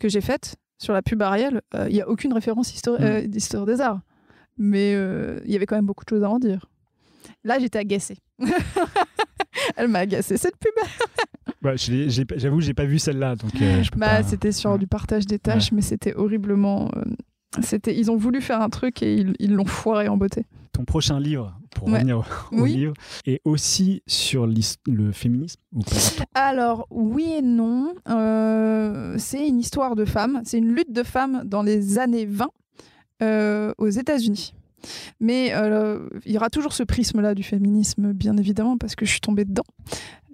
[0.00, 3.04] que j'ai faite sur la pub Ariel, il y a aucune référence histori- Mm.
[3.04, 4.00] euh, d'histoire des arts.
[4.58, 6.66] Mais il y avait quand même beaucoup de choses à en dire.
[7.42, 8.18] Là j'étais agacée.
[9.76, 10.72] Elle m'a agacée cette pub.
[11.76, 14.78] J'ai- J'avoue, j'ai pas vu celle-là, donc euh, je peux Bah, pas- c'était sur ouais.
[14.78, 16.90] du partage des tâches, mais c'était horriblement.
[16.96, 17.02] euh,
[17.62, 20.44] c'était, ils ont voulu faire un truc et ils l'ont foiré en beauté.
[20.72, 21.94] Ton prochain livre, pour Ouais.
[21.94, 22.74] revenir au, Oui.
[22.74, 22.94] livre,
[23.26, 25.80] est aussi sur le féminisme ou
[26.34, 27.94] Alors, oui et non.
[28.10, 30.42] Euh, c'est une histoire de femmes.
[30.44, 32.48] C'est une lutte de femmes dans les années 20
[33.22, 34.52] euh, aux États-Unis.
[35.20, 39.10] Mais euh, il y aura toujours ce prisme-là du féminisme, bien évidemment, parce que je
[39.10, 39.64] suis tombée dedans.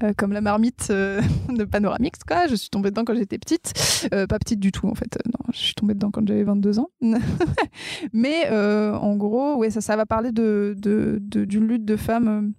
[0.02, 1.20] Euh, comme la marmite euh,
[1.50, 2.46] de Panoramix, quoi.
[2.46, 3.72] Je suis tombée dedans quand j'étais petite.
[4.10, 5.18] Pas petite du tout, en fait.
[5.26, 6.88] Non, je suis tombée dedans quand j'avais 22 ans.
[8.12, 12.52] Mais en gros, ouais, ça, ça va parler de, de- de- d'une lutte de femmes.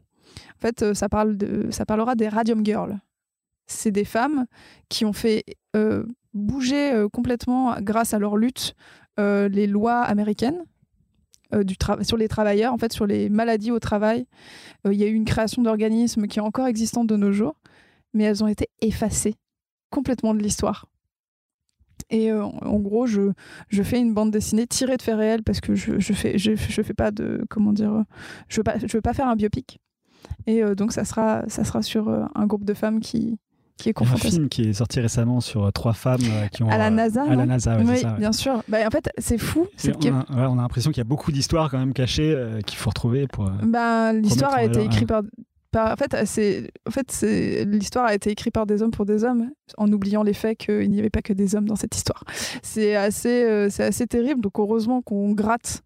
[0.57, 2.97] En fait, ça, parle de, ça parlera des Radium Girls.
[3.67, 4.45] C'est des femmes
[4.89, 5.43] qui ont fait
[6.33, 8.75] bouger complètement, grâce à leur lutte,
[9.17, 10.63] les lois américaines.
[11.53, 11.63] Euh,
[12.01, 14.25] sur les travailleurs, en fait, sur les maladies au travail.
[14.85, 17.55] Euh, Il y a eu une création d'organismes qui est encore existante de nos jours,
[18.13, 19.35] mais elles ont été effacées
[19.89, 20.87] complètement de l'histoire.
[22.09, 23.31] Et euh, en gros, je,
[23.69, 26.55] je fais une bande dessinée tirée de faits réels parce que je, je fais je,
[26.55, 28.03] je fais pas de comment dire
[28.49, 29.79] je veux pas je veux pas faire un biopic
[30.45, 33.37] et donc ça sera ça sera sur un groupe de femmes qui
[33.81, 36.21] qui est Il y a un film qui est sorti récemment sur euh, trois femmes
[36.23, 36.69] euh, qui ont.
[36.69, 38.11] à la euh, NASA À la NASA, ouais, oui c'est ça.
[38.13, 38.17] ouais.
[38.19, 40.99] bien sûr bah, en fait c'est fou cette on, a, ouais, on a l'impression qu'il
[40.99, 43.47] y a beaucoup d'histoires quand même cachées euh, qu'il faut retrouver pour.
[43.47, 45.21] euh, Ben, l'histoire a été écrite par,
[45.71, 49.05] par- En fait, c'est, en fait, c'est l'histoire a été écrite par des hommes pour
[49.05, 51.95] des hommes, en oubliant les faits qu'il n'y avait pas que des hommes dans cette
[51.95, 52.23] histoire.
[52.61, 54.41] C'est assez, euh, c'est assez terrible.
[54.41, 55.81] Donc heureusement qu'on gratte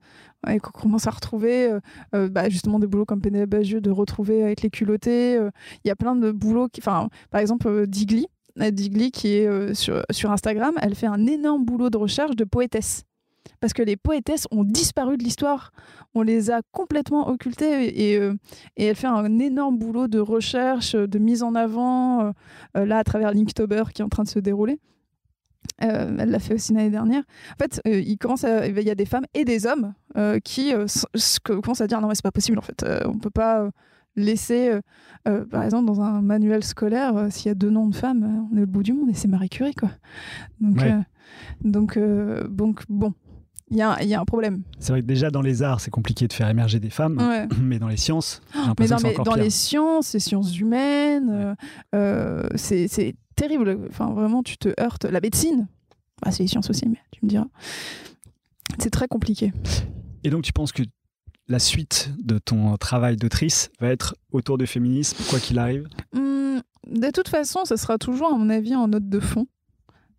[0.48, 1.80] et qu'on commence à retrouver euh,
[2.14, 5.38] euh, bah, justement des boulots comme Pénélope Bagieux, de retrouver avec les culottés.
[5.38, 5.50] euh,
[5.84, 6.68] Il y a plein de boulots.
[6.68, 8.28] Qui, par exemple, euh, Digli.
[8.62, 12.44] euh, Digli qui est euh, sur, Instagram, elle fait un énorme boulot de recherche de
[12.46, 13.04] poétesse.
[13.62, 15.72] parce que les poétesses ont disparu de l'histoire.
[16.14, 18.34] On les a complètement occultées et, euh,
[18.78, 22.32] elle fait un énorme boulot de recherche, de mise en avant, euh,
[22.78, 24.80] euh, là à travers Linktober qui est en train de se dérouler.
[25.84, 27.24] Euh, elle l'a fait aussi l'année dernière.
[27.54, 30.40] En fait, euh, il commence à- il y a des femmes et des hommes euh,
[30.40, 30.74] qui
[31.44, 32.86] commencent à dire non mais c'est pas possible en fait.
[33.06, 33.70] On peut pas
[34.16, 34.72] laisser,
[35.24, 38.64] par exemple, dans un manuel scolaire, s'il y a deux noms de femmes, on est
[38.64, 39.90] au bout du monde et c'est Marie Curie quoi.
[40.62, 40.96] Donc, Ouais.
[41.64, 42.00] donc,
[42.50, 43.14] donc bon,
[43.72, 44.62] il y a, il y a un problème.
[44.80, 47.48] C'est vrai que déjà dans les arts, c'est compliqué de faire émerger des femmes, Ouais.
[47.62, 49.38] mais dans les sciences, j'ai Mais c'est mais dans pire.
[49.38, 51.56] les sciences, les sciences humaines, euh,
[51.96, 53.78] euh, c'est terrible.
[53.90, 55.06] Enfin, vraiment, tu te heurtes.
[55.06, 55.68] La médecine,
[56.24, 57.48] bah, c'est les sciences aussi, mais tu me diras.
[58.80, 59.52] C'est très compliqué.
[60.24, 60.84] Et donc tu penses que
[61.48, 65.88] la suite de ton travail d'autrice va être autour du féminisme, quoi qu'il arrive?
[66.16, 69.48] Hum, de toute façon, ça sera toujours, à mon avis, en note de fond.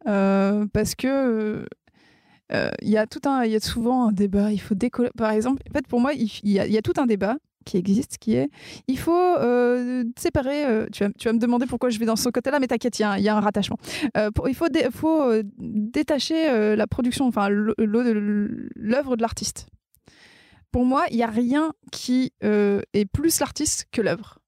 [0.06, 1.66] Euh, parce que
[2.50, 4.52] il y a tout un, il y a souvent un débat.
[4.52, 5.10] Il faut décoller.
[5.16, 8.34] Par exemple, en fait, pour moi, il, y a, tout un débat qui existe, qui
[8.34, 8.48] est,
[8.86, 10.64] il faut euh, séparer.
[10.64, 12.98] euh, tu, vas, tu vas me demander pourquoi je vais dans ce côté-là, mais t'inquiète,
[12.98, 13.76] il y, y a un rattachement.
[14.16, 19.66] Euh, il faut, dé- faut euh, détacher euh, la production, enfin l'œuvre de l'artiste.
[20.70, 24.38] Pour moi, il y a rien qui euh, est plus l'artiste que l'œuvre.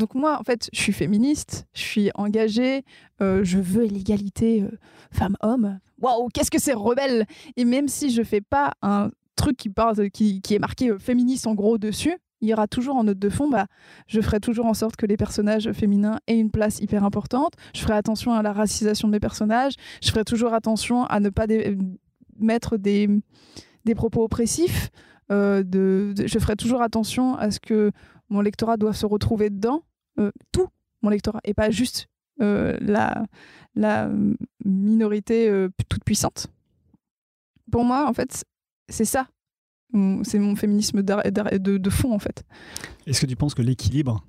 [0.00, 2.86] Donc moi, en fait, je suis féministe, je suis engagée,
[3.20, 4.70] euh, je veux l'égalité euh,
[5.12, 5.78] femmes-hommes.
[6.00, 7.26] Waouh, qu'est-ce que c'est rebelle
[7.58, 11.76] Et même si je fais pas un truc qui, est marqué euh, féministe en gros
[11.76, 13.66] dessus, il y aura toujours en note de fond, bah,
[14.06, 17.52] je ferai toujours en sorte que les personnages féminins aient une place hyper importante.
[17.74, 19.74] Je ferai attention à la racisation de mes personnages.
[20.02, 21.46] Je ferai toujours attention à ne pas
[22.38, 23.06] mettre des,
[23.94, 24.88] propos oppressifs.
[25.30, 25.62] Euh,
[26.16, 27.92] je ferai toujours attention à ce que
[28.30, 29.82] mon lectorat doit se retrouver dedans,
[30.52, 30.68] tout
[31.02, 32.08] mon lectorat, et pas juste
[32.42, 33.24] euh, la,
[33.74, 34.10] la
[34.64, 36.48] minorité euh, toute puissante.
[37.70, 38.44] Pour moi, en fait,
[38.88, 39.26] c'est ça.
[40.22, 42.44] C'est mon féminisme de, de fond, en fait.
[43.06, 44.24] Est-ce que tu penses que l'équilibre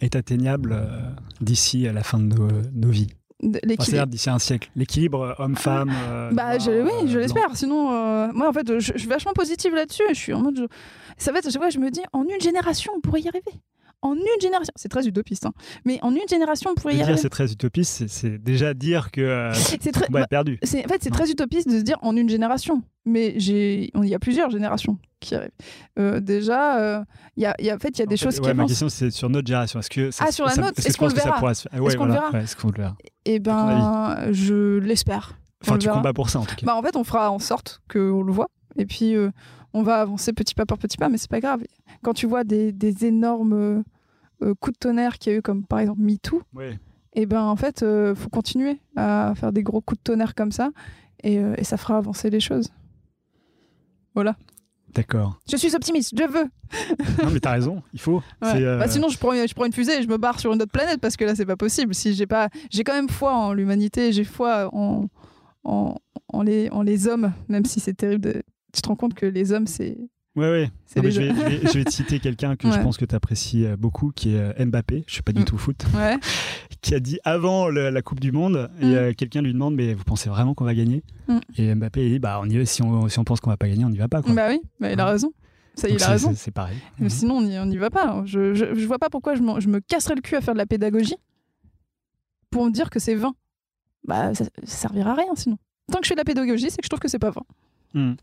[0.00, 1.10] est atteignable euh,
[1.40, 3.06] d'ici à la fin de nos, nos vies?
[3.42, 3.84] Enfin, l'équilibre.
[3.84, 4.70] C'est-à-dire d'ici un siècle.
[4.76, 7.56] L'équilibre euh, homme-femme euh, Bah, je, oui, euh, je l'espère.
[7.56, 10.02] Sinon, euh, moi, en fait, je, je suis vachement positive là-dessus.
[10.10, 10.56] Je suis en mode.
[10.58, 10.66] je-
[11.16, 13.52] Ça va être, je me dis, en une génération, on pourrait y arriver.
[14.00, 14.72] En une génération.
[14.76, 15.52] C'est très utopiste, hein.
[15.84, 17.20] Mais en une génération, on pourrait y dire arriver.
[17.20, 20.06] c'est très utopiste, c'est- déjà dire que euh, C'est très.
[20.08, 20.58] bah, perdu.
[20.62, 22.82] en fait, c'est très utopiste de se dire en une génération.
[23.04, 25.50] Mais il y a plusieurs générations qui arrivent.
[25.98, 27.04] Euh, déjà, euh,
[27.36, 28.46] il y a, y a- en fait, il y a des En fait, choses qui
[28.46, 28.70] ouais, ma avancent.
[28.70, 29.80] question c'est sur notre génération.
[29.80, 32.30] Est-ce que ça- Ah, sur la nôtre, est-ce qu'on le verra Est-ce qu'on le verra
[32.40, 35.38] Est-ce qu'on le verra Eh ben, je l'espère.
[35.64, 35.96] Enfin, le tu verra.
[35.98, 36.64] combats pour ça en tout cas.
[36.66, 38.48] Bah, en fait, on fera en sorte qu'on le voit.
[38.76, 39.30] Et puis, euh,
[39.78, 41.62] on va avancer petit pas par petit pas, mais c'est pas grave.
[42.02, 43.82] Quand tu vois des, des énormes euh,
[44.42, 46.78] euh, coups de tonnerre qu'il y a eu, comme par exemple MeToo, Ouais.
[47.14, 50.52] et ben en fait, euh, faut continuer à faire des gros coups de tonnerre comme
[50.52, 50.70] ça,
[51.22, 52.70] et, euh, et ça fera avancer les choses.
[54.14, 54.36] Voilà.
[54.94, 55.38] D'accord.
[55.50, 56.46] Je suis optimiste, je veux.
[57.24, 58.22] non mais t'as raison, il faut.
[58.42, 58.62] Ouais.
[58.62, 60.60] Euh, Bah, sinon, je prends, je prends une fusée et je me barre sur une
[60.62, 61.94] autre planète parce que là, c'est pas possible.
[61.94, 65.08] Si j'ai pas, j'ai quand même foi en l'humanité, j'ai foi en,
[65.64, 65.94] en,
[66.32, 68.22] en les, en les hommes, même si c'est terrible.
[68.32, 68.42] De...
[68.72, 69.96] Tu te rends compte que les hommes, c'est,
[70.36, 70.70] Ouais, ouais.
[70.96, 73.04] Non, les je, vais, je, vais, je vais te citer quelqu'un que je pense que
[73.04, 75.44] tu apprécies beaucoup, qui est euh, Mbappé, je suis pas du Mm.
[75.46, 76.16] tout foot, Ouais.
[76.80, 78.94] qui a dit avant le- la Coupe du Monde, et Mm.
[78.94, 81.02] euh, quelqu'un lui demande Mais vous pensez vraiment qu'on va gagner?
[81.26, 81.38] Mm.
[81.56, 83.56] Et Mbappé il dit bah, on y va, si, on, si on pense qu'on va
[83.56, 84.22] pas gagner, on n'y va pas.
[84.22, 84.32] Quoi.
[84.32, 85.10] Bah oui, bah, il a Ouais.
[85.12, 85.32] raison.
[85.74, 86.32] Ça, Donc il a raison.
[86.36, 86.76] c'est- pareil.
[87.00, 88.22] Mais Sinon, on n'y on y va pas.
[88.24, 90.58] Je, je, je vois pas pourquoi je, je me casserais le cul à faire de
[90.58, 91.16] la pédagogie
[92.50, 93.34] pour me dire que c'est vain.
[94.06, 95.56] Bah, ça, ça servira à rien sinon.
[95.90, 97.42] Tant que je fais de la pédagogie, c'est que je trouve que c'est pas vain.
[97.94, 98.14] Mm.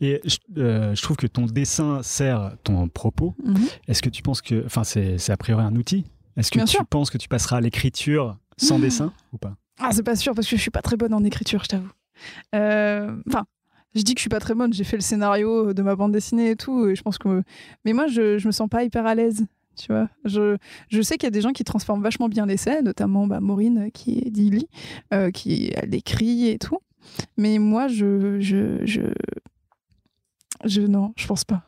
[0.00, 3.34] Et je, euh, je trouve que ton dessin sert ton propos.
[3.88, 4.64] Est-ce que tu penses que.
[4.66, 6.04] Enfin, c'est a priori un outil.
[6.36, 6.86] Est-ce que Bien tu sûr.
[6.86, 8.82] penses que tu passeras à l'écriture sans Mm.
[8.82, 9.54] dessin ou pas?
[9.80, 11.90] Ah, c'est pas sûr parce que je suis pas très bonne en écriture, je t'avoue.
[12.54, 13.44] Euh, Enfin,
[13.94, 14.72] je dis que je suis pas très bonne.
[14.72, 16.86] J'ai fait le scénario de ma bande dessinée et tout.
[16.88, 17.42] Et je pense que.
[17.84, 19.46] Mais moi, je, je me sens pas hyper à l'aise.
[19.76, 20.56] Tu vois, je,
[20.90, 23.92] je sais qu'il y a des gens qui transforment vachement bien l'essai, notamment bah, Maureen
[23.92, 24.66] qui est d'Illy,
[25.14, 26.78] euh, qui elle écrit et tout.
[27.36, 29.02] Mais moi, je, je, je,
[30.64, 31.62] je, non, je pense pas.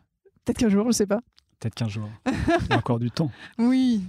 [0.44, 1.20] Peut-être qu'un jour, je sais pas.
[1.58, 2.08] Peut-être qu'un jour.
[2.26, 3.30] Il y a encore du temps.
[3.58, 4.02] Oui.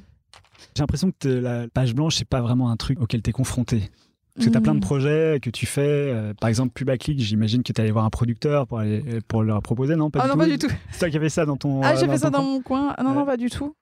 [0.76, 3.90] J'ai l'impression que la page blanche, c'est pas vraiment un truc auquel tu es confronté.
[4.36, 4.82] Parce que tu as plein de Mm.
[4.82, 5.82] projets que tu fais.
[5.82, 9.62] euh, par exemple, Pubaclick, j'imagine que tu allé voir un producteur pour, aller, pour leur
[9.62, 9.98] proposer.
[9.98, 10.40] Non, pas Ah du non, tout.
[10.40, 10.70] pas du tout.
[10.92, 11.82] C'est toi qui avais ça dans ton.
[11.84, 12.94] Ah, euh, j'ai fait ça dans mon coin.
[12.98, 13.76] Ah, non, non, pas du tout.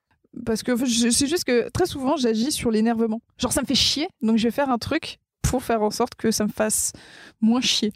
[0.44, 3.20] Parce que c'est juste que très souvent, j'agis sur l'énervement.
[3.38, 6.14] Genre, ça me fait chier, donc je vais faire un truc pour faire en sorte
[6.14, 6.92] que ça me fasse
[7.40, 7.92] moins chier.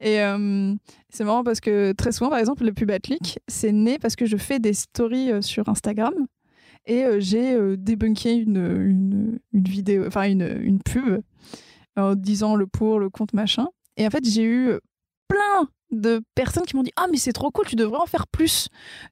[0.00, 0.74] Et euh,
[1.08, 2.90] c'est marrant parce que très souvent, par exemple, le pub
[3.48, 6.14] c'est né parce que je fais des stories euh, sur Instagram
[6.86, 11.22] et euh, j'ai débunké une vidéo, enfin une, une pub
[11.96, 13.68] en disant le pour, le contre, machin.
[13.96, 14.72] Et en fait, j'ai eu
[15.30, 18.26] plein de personnes qui m'ont dit ah mais c'est trop cool tu devrais en faire
[18.26, 18.68] plus.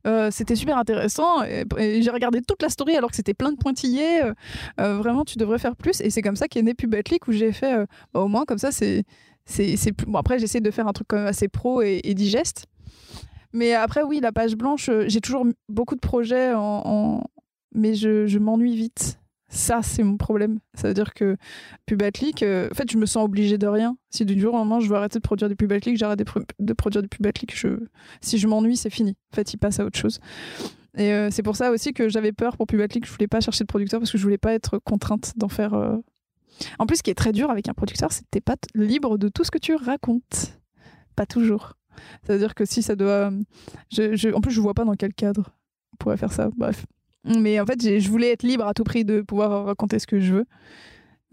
[0.06, 4.22] Euh, c'était super intéressant j'ai regardé toute la story alors que c'était plein de pointillés.
[4.22, 4.34] Euh,
[4.80, 6.00] euh, vraiment tu devrais faire plus.
[6.00, 8.70] Et c'est comme ça qu'est né Pubatlick où j'ai fait bah, au moins comme ça
[8.72, 9.04] c'est
[9.46, 12.66] c'est plus bon après j'essaie de faire un truc quand même assez pro et, digeste.
[13.52, 16.52] Mais après oui la page blanche j'ai toujours beaucoup de projets
[17.74, 21.36] mais je m'ennuie vite ça c'est mon problème ça veut dire que
[21.86, 23.96] Pubatlick, euh, en fait, je me sens obligée de rien.
[24.10, 26.40] Si du jour au lendemain, je veux arrêter de produire du Pubatlick, j'arrête de, pro-
[26.58, 27.52] de produire du Pubatlick.
[28.20, 29.16] Si je m'ennuie, c'est fini.
[29.32, 30.20] En fait, il passe à autre chose.
[30.96, 33.06] Et euh, c'est pour ça aussi que j'avais peur pour Pubatlick.
[33.06, 35.74] Je voulais pas chercher de producteur parce que je voulais pas être contrainte d'en faire.
[35.74, 35.96] euh.
[36.78, 39.16] En plus, ce qui est très dur avec un producteur, c'est que t'es pas libre
[39.18, 40.58] de tout ce que tu racontes.
[41.16, 41.74] Pas toujours.
[42.24, 43.30] C'est-à-dire que si ça doit.
[43.90, 45.50] Je- En plus, je vois pas dans quel cadre
[45.92, 46.50] on pourrait faire ça.
[46.56, 46.84] Bref.
[47.24, 50.20] Mais en fait, je voulais être libre à tout prix de pouvoir raconter ce que
[50.20, 50.44] je veux.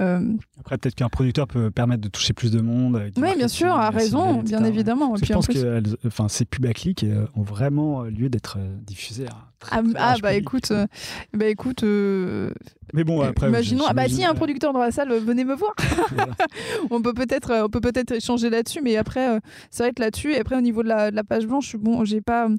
[0.02, 3.02] Euh, Après, peut-être qu'un producteur peut permettre de toucher plus de monde.
[3.16, 5.14] oui, bien sûr, a raison, bien évidemment.
[5.14, 8.58] Puis je en pense plus- que enfin, ces pubaclics euh, ont vraiment euh, lieu d'être
[8.86, 9.28] diffusés.
[9.28, 9.30] à
[9.60, 10.42] très, Ah, très ah, bah public.
[10.42, 10.86] écoute, euh,
[11.34, 12.52] bah écoute, euh,
[12.94, 13.48] Mais bon, après.
[13.48, 15.74] imaginons, ah bah si un producteur dans la salle, venez me voir.
[16.14, 16.34] voilà.
[16.90, 19.40] on peut peut-être, on peut peut-être échanger là-dessus, mais après,
[19.72, 22.04] c'est vrai que là-dessus, et après au niveau de la, de la page blanche, bon,
[22.04, 22.50] j'ai pas,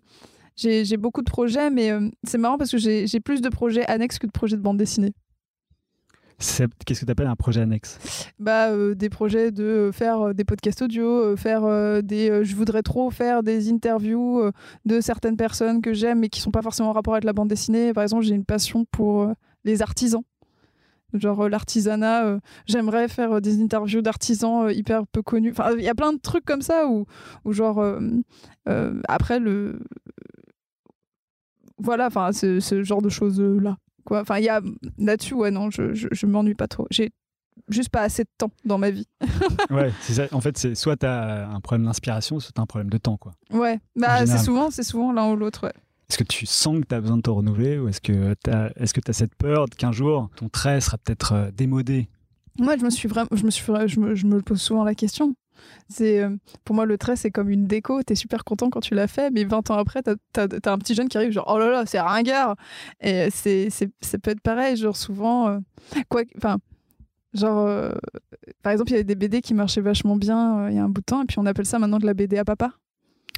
[0.57, 4.19] j'ai beaucoup de projets, mais euh, c'est marrant parce que j'ai plus de projets annexes
[4.19, 5.13] que de projets de bande dessinée.
[6.39, 7.99] Qu'est-ce que tu appelles un projet annexe?
[8.39, 12.45] Bah, euh, des projets de euh, faire des podcasts audio, faire des.
[12.45, 14.51] je voudrais trop faire des interviews
[14.85, 17.49] de certaines personnes que j'aime mais qui sont pas forcément en rapport avec la bande
[17.49, 17.95] dessinée.
[17.95, 19.33] Par exemple, j'ai une passion pour
[19.65, 20.23] les artisans.
[21.15, 25.53] Genre euh, l'artisanat, euh, j'aimerais faire euh, des interviews d'artisans hyper peu connus.
[25.53, 27.07] Enfin, il y a plein de trucs comme ça où,
[27.45, 27.85] où genre,
[29.09, 29.81] après le.
[31.79, 33.77] Voilà, enfin, ce, ce genre de choses-là.
[34.05, 34.21] Quoi.
[34.21, 34.61] Enfin, il y a
[34.99, 36.87] là-dessus, ouais, non, je, je, je m'ennuie pas trop.
[36.91, 37.11] J'ai
[37.69, 39.07] juste pas assez de temps dans ma vie.
[39.71, 40.27] Ouais, c'est ça.
[40.33, 42.99] En fait, c'est soit tu as un problème d'inspiration, soit tu as un problème de
[42.99, 43.17] temps.
[43.17, 43.33] quoi.
[43.51, 45.65] Ouais, bah c'est souvent, c'est souvent l'un ou l'autre.
[45.65, 45.73] Ouais.
[46.09, 48.51] Est-ce que tu sens que tu as besoin de te renouveler ou est-ce que tu
[48.51, 52.09] as, est-ce que as cette peur qu'un jour ton trait sera peut-être euh, démodé?
[52.61, 54.95] Moi, je me suis vraiment, je me suis, je me, je me pose souvent la
[54.95, 55.35] question.
[55.89, 56.31] C'est euh,
[56.65, 58.03] pour moi le trait, c'est comme une déco.
[58.03, 60.95] T'es super content quand tu l'as fait, mais 20 ans après, t'as as, un petit
[60.95, 62.57] jeune qui arrive genre oh là là, c'est ringard.
[63.01, 65.59] Et c'est, ça peut être pareil, genre souvent, euh,
[66.09, 66.59] quoi, enfin.
[67.35, 67.93] Genre, euh,
[68.63, 70.89] par exemple, il y avait des BD qui marchaient vachement bien il y a un
[70.89, 72.73] bout de temps, et puis on appelle ça maintenant de la BD à papa.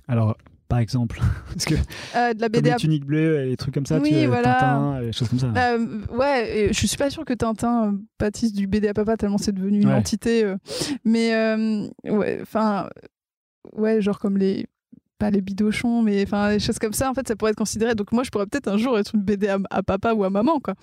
[0.07, 0.37] Alors,
[0.69, 1.21] par exemple,
[1.53, 1.75] parce que
[2.15, 4.09] Euh, de la comme BD les à tuniques bleues et les trucs comme ça, Oui,
[4.11, 4.55] tu vois, voilà.
[4.55, 5.53] Tintin, et les choses comme ça.
[5.57, 9.17] Euh, ouais, et je suis pas sûre que Tintin euh, pâtisse du BD à papa
[9.17, 9.95] tellement c'est devenu une Ouais.
[9.95, 10.45] entité.
[10.45, 10.57] euh.
[11.05, 12.89] Mais euh, ouais, enfin,
[13.77, 14.67] ouais, genre comme les
[15.19, 17.11] pas les bidochons, mais enfin les choses comme ça.
[17.11, 17.97] En fait, ça pourrait être considéré.
[17.97, 20.31] Donc moi, je pourrais peut-être un jour être une BD à, à papa ou à
[20.31, 20.75] maman, quoi.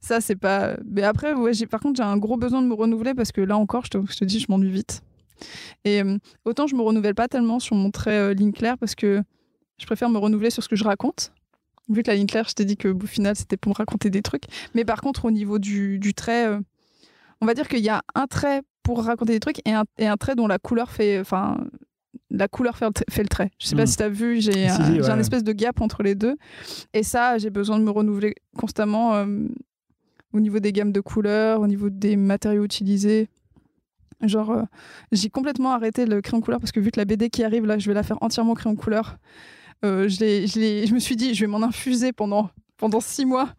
[0.00, 0.76] Ça, c'est pas.
[0.84, 3.56] Mais après, ouais, par contre j'ai un gros besoin de me renouveler parce que là
[3.56, 5.02] encore, je te, je te dis, je m'ennuie vite.
[5.84, 8.94] Et euh, autant je me renouvelle pas tellement sur mon trait euh, ligne claire parce
[8.94, 9.22] que
[9.78, 11.32] je préfère me renouveler sur ce que je raconte.
[11.88, 14.10] Vu que la ligne claire, je t'ai dit que au final, c'était pour me raconter
[14.10, 14.44] des trucs.
[14.74, 16.60] Mais par contre, au niveau du, du trait, euh,
[17.40, 20.06] on va dire qu'il y a un trait pour raconter des trucs et un, et
[20.08, 21.20] un trait dont la couleur fait.
[21.20, 21.58] Enfin,
[22.30, 23.50] la couleur fait le, tra- fait le trait.
[23.60, 23.86] Je sais pas Mm.
[23.86, 26.36] si tu as vu, j'ai Si, un, ouais, espèce de gap entre les deux.
[26.92, 29.26] Et ça, j'ai besoin de me renouveler constamment euh,
[30.32, 33.28] au niveau des gammes de couleurs, au niveau des matériaux utilisés.
[34.22, 34.62] Genre, euh,
[35.12, 37.78] j'ai complètement arrêté le crayon couleur parce que vu que la BD qui arrive là,
[37.78, 39.16] je vais la faire entièrement crayon couleur.
[39.84, 42.48] Euh, je, l'ai- je, l'ai- je me suis dit, je vais m'en infuser pendant,
[42.78, 43.50] pendant six mois.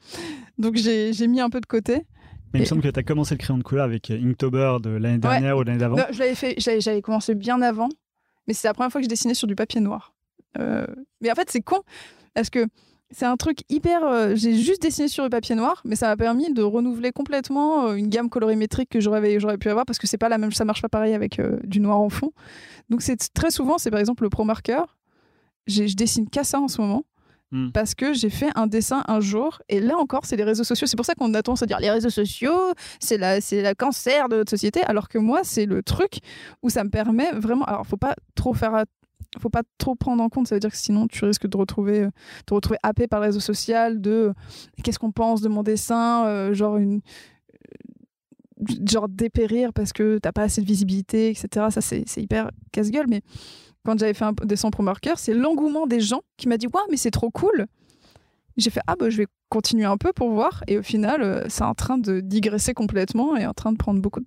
[0.58, 2.05] Donc j'ai j'ai mis un peu de côté.
[2.53, 4.78] Mais il me semble que tu as commencé le crayon de couleur avec euh, Inktober
[4.82, 5.97] de l'année dernière ou de l'année d'avant.
[5.97, 7.89] Non, je l'avais fait, j'avais j'avais commencé bien avant,
[8.47, 10.16] mais c'est la première fois que je dessinais sur du papier noir.
[10.58, 10.88] Euh,
[11.22, 11.82] mais en fait, c'est con
[12.34, 12.66] parce que
[13.12, 14.03] c'est un truc hyper.
[14.05, 17.88] euh, J'ai juste dessiné sur du papier noir, mais ça m'a permis de renouveler complètement
[17.88, 20.51] euh, une gamme colorimétrique que j'aurais j'aurais pu avoir parce que c'est pas la même,
[20.51, 22.32] ça marche pas pareil avec euh, du noir en fond.
[22.89, 24.97] Donc c'est très souvent, c'est par exemple le pro marqueur.
[25.68, 27.03] J'ai- Je dessine qu'à ça en ce moment.
[27.51, 27.70] Hmm.
[27.72, 30.86] Parce que j'ai fait un dessin un jour, et là encore, c'est les réseaux sociaux.
[30.86, 33.74] C'est pour ça qu'on a tendance à dire les réseaux sociaux, c'est la, c'est le
[33.74, 36.18] cancer de notre société, alors que moi, c'est le truc
[36.62, 37.64] où ça me permet vraiment.
[37.64, 38.84] Alors, faut pas trop faire.
[39.39, 42.03] Faut pas trop prendre en compte, ça veut dire que sinon tu risques de retrouver,
[42.03, 42.09] euh,
[42.45, 44.33] te retrouver happé par le réseau social de euh,
[44.83, 46.99] qu'est-ce qu'on pense de mon dessin, euh, genre euh,
[49.09, 51.67] dépérir parce que t'as pas assez de visibilité, etc.
[51.69, 53.21] Ça c'est hyper casse-gueule, mais
[53.85, 56.83] quand j'avais fait un dessin pro marqueur, c'est l'engouement des gens qui m'a dit waouh
[56.89, 57.67] mais c'est trop cool.
[58.57, 61.45] J'ai fait ah bah je vais continuer un peu pour voir et au final euh,
[61.47, 64.21] c'est en train de digresser complètement et en train de prendre beaucoup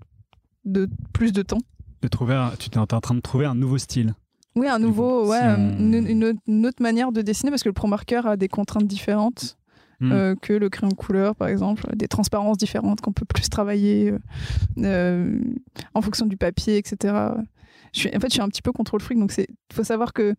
[0.65, 1.59] de, plus de temps.
[2.03, 4.15] De trouver tu es en train de trouver un nouveau style.
[4.57, 7.69] Oui, un nouveau, coup, ouais, une, une autre- une autre manière de dessiner parce que
[7.69, 9.57] le pro marqueur a des contraintes différentes
[10.03, 10.13] Hmm.
[10.13, 14.19] euh, que le crayon couleur, par exemple, des transparences différentes qu'on peut plus travailler euh,
[14.79, 15.39] euh,
[15.93, 17.15] en fonction du papier, etc.
[17.93, 20.15] je suis, en fait, je suis un petit peu contrôle fric, donc il faut savoir
[20.15, 20.35] que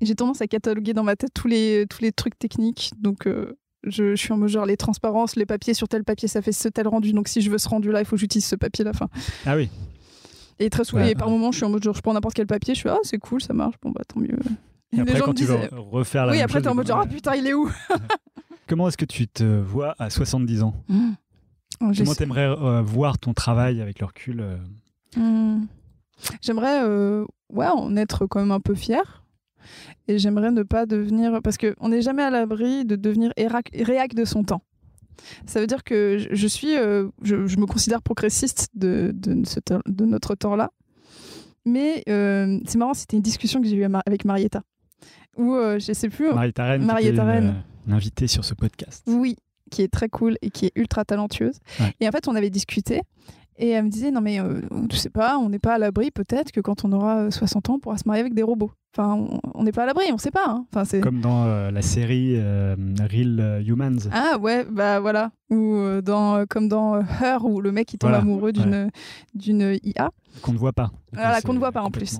[0.00, 2.92] j'ai tendance à cataloguer dans ma tête tous les, tous les trucs techniques.
[3.00, 6.40] Donc, euh, je, suis en mode genre les transparences, les papiers sur tel papier, ça
[6.40, 7.12] fait ce tel rendu.
[7.12, 8.92] Donc, si je veux ce rendu là, il faut que j'utilise ce papier là.
[8.92, 9.08] Fin.
[9.44, 9.70] Ah oui.
[10.62, 12.74] Et très souvent, par moment, je suis en mode genre, je prends n'importe quel papier,
[12.74, 14.38] je fais ah, c'est cool, ça marche, bon, bah tant mieux.
[14.92, 17.06] Et après, quand tu veux refaire la Oui, même après, t'es en mode genre, ah
[17.06, 17.70] putain, il est où?
[18.68, 20.74] Comment est-ce que tu te vois à 70 ans?
[20.88, 21.10] Mmh.
[21.80, 24.56] Oh, Comment t'aimerais euh, voir ton travail avec le recul euh?
[25.16, 25.66] Mmh.
[26.40, 29.24] J'aimerais euh, ouais, en être quand même un peu fier.
[30.06, 31.40] Et j'aimerais ne pas devenir.
[31.42, 34.62] Parce qu'on n'est jamais à l'abri de devenir réac de son temps.
[35.46, 40.04] Ça veut dire que je suis, euh, je, me considère progressiste de, de, ce de
[40.04, 40.70] notre temps-là.
[41.64, 44.62] Mais euh, c'est marrant, c'était une discussion que j'ai eue avec Marietta.
[45.36, 46.32] Où je sais plus.
[46.32, 47.62] Marietta Rennes, Marietta Rennes.
[47.90, 49.04] invitée sur ce podcast.
[49.06, 49.36] Oui,
[49.70, 51.58] qui est très cool et qui est ultra talentueuse.
[52.00, 53.02] Et en fait, on avait discuté.
[53.58, 56.10] Et elle me disait, non mais euh, je sais pas, on n'est pas à l'abri,
[56.10, 58.70] peut-être que quand on aura 60 ans, on pourra se marier avec des robots.
[58.96, 60.44] Enfin, on n'est pas à l'abri, on sait pas.
[60.48, 60.66] Hein.
[60.70, 61.00] Enfin, c'est...
[61.00, 64.10] Comme dans euh, la série euh, Real Humans.
[64.10, 65.30] Ah ouais, bah voilà.
[65.50, 68.90] Ou dans, comme dans Her, où le mec il tombe amoureux d'une,
[69.34, 70.10] d'une IA.
[70.42, 70.90] Qu'on ne voit pas.
[71.12, 72.18] Voilà, qu'on ne voit pas en plus.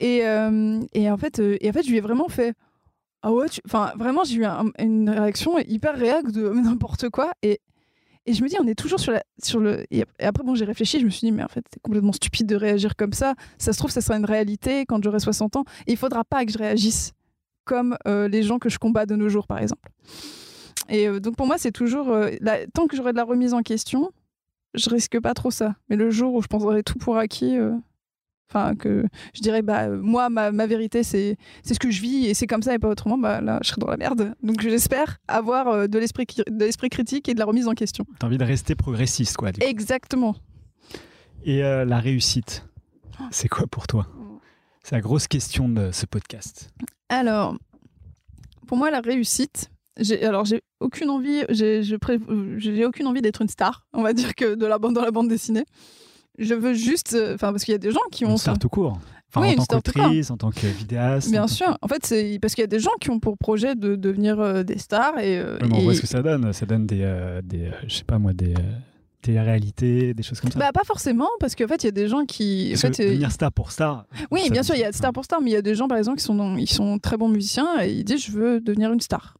[0.00, 0.18] Et,
[0.94, 2.54] et, en fait, et en fait, je lui ai vraiment fait...
[3.22, 4.46] Ah ouais, enfin vraiment, j'ai eu
[4.78, 7.32] une réaction hyper réacte de n'importe quoi.
[7.42, 7.60] Et
[8.26, 9.12] et je me dis, on est toujours sur,
[9.60, 9.84] le.
[9.92, 12.46] Et après, bon, j'ai réfléchi, je me suis dit, mais en fait, c'est complètement stupide
[12.46, 13.34] de réagir comme ça.
[13.56, 15.64] Ça se trouve, ça sera une réalité quand j'aurai 60 ans.
[15.86, 17.12] Et il faudra pas que je réagisse
[17.64, 19.88] comme euh, les gens que je combats de nos jours, par exemple.
[20.88, 22.10] Et euh, donc, pour moi, c'est toujours.
[22.10, 22.30] Euh,
[22.74, 24.10] tant que j'aurai de la remise en question,
[24.74, 25.76] je risque pas trop ça.
[25.88, 27.56] Mais le jour où je penserai tout pour acquis,
[28.48, 32.34] Enfin, que je dirais, bah, moi, ma, ma vérité, c'est ce que je vis et
[32.34, 34.34] c'est comme ça et pas autrement, bah, là, je serais dans la merde.
[34.42, 36.26] Donc, j'espère avoir euh, de l'esprit
[36.88, 38.06] critique et de la remise en question.
[38.20, 39.50] T'as envie de rester progressiste, quoi.
[39.60, 40.36] Exactement.
[41.44, 42.64] Et euh, la réussite,
[43.30, 44.06] c'est quoi pour toi?
[44.82, 46.70] C'est la grosse question de ce podcast.
[47.08, 47.56] Alors,
[48.68, 49.70] pour moi, la réussite,
[50.22, 54.66] alors j'ai aucune envie, j'ai aucune envie d'être une star, on va dire que de
[54.66, 55.64] la bande dans la bande dessinée
[56.38, 58.58] je veux juste, euh, enfin parce qu'il y a des gens qui ont une star
[58.58, 58.98] tout court.
[59.34, 61.30] Enfin, en tant qu'autrice, en tant que vidéaste.
[61.30, 61.76] Bien sûr.
[61.82, 64.40] En fait, c'est parce qu'il y a des gens qui ont pour projet de devenir
[64.40, 65.38] euh, des stars et.
[65.38, 66.52] Euh, on voit ce que ça donne.
[66.52, 68.54] Ça donne des, des je sais pas moi, des
[69.22, 71.92] des réalités, des choses comme ça Bah pas forcément, parce qu'en fait il y a
[71.92, 72.72] des gens qui.
[72.74, 74.06] en fait, devenir star pour star.
[74.30, 75.88] Oui, bien sûr, il y a star pour star, mais il y a des gens
[75.88, 78.92] par exemple qui sont, ils sont très bons musiciens et ils disent je veux devenir
[78.92, 79.36] une star.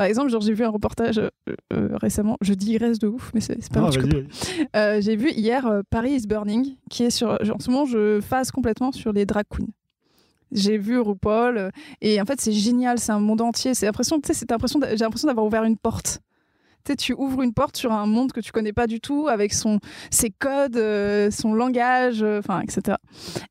[0.00, 1.28] Par exemple, j'ai vu un reportage euh,
[1.74, 4.02] euh, récemment, je digresse de ouf, mais c'est pas grave.
[4.74, 7.28] Euh, j'ai vu hier Paris is Burning, qui est sur.
[7.32, 9.66] En ce moment, je phase complètement sur les drag queens.
[10.52, 11.70] J'ai vu RuPaul,
[12.00, 13.74] et en fait, c'est génial, c'est un monde entier.
[13.74, 16.20] C'est l'impression, tu sais, j'ai l'impression d'avoir ouvert une porte.
[16.86, 19.28] Tu, sais, tu ouvres une porte sur un monde que tu connais pas du tout,
[19.28, 19.80] avec son,
[20.10, 20.80] ses codes,
[21.30, 22.96] son langage, enfin, etc.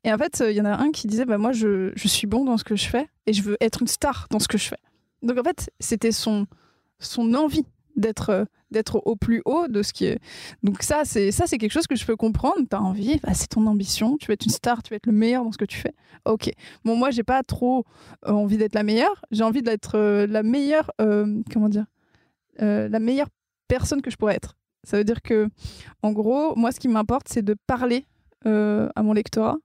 [0.02, 2.26] Et en fait, il y en a un qui disait bah, Moi, je, je, suis
[2.26, 4.58] bon dans ce que je fais et je veux être une star dans ce que
[4.58, 4.78] je fais.
[5.22, 6.46] Donc en fait, c'était son,
[6.98, 7.64] son envie
[7.96, 10.20] d'être euh, d'être au plus haut de ce qui est.
[10.62, 12.60] Donc ça, c'est ça, c'est quelque chose que je peux comprendre.
[12.68, 14.16] T'as envie, bah, c'est ton ambition.
[14.16, 15.94] Tu veux être une star, tu veux être le meilleur dans ce que tu fais.
[16.24, 16.50] Ok.
[16.84, 17.84] Bon, moi, j'ai pas trop
[18.26, 19.24] euh, envie d'être la meilleure.
[19.32, 20.90] J'ai envie d'être euh, la meilleure.
[20.98, 21.86] comment dire
[22.58, 23.28] La meilleure
[23.66, 24.56] personne que je pourrais être.
[24.84, 25.48] Ça veut dire que,
[26.02, 28.06] en gros, moi, ce qui m'importe, c'est de parler
[28.44, 29.58] à mon lectorat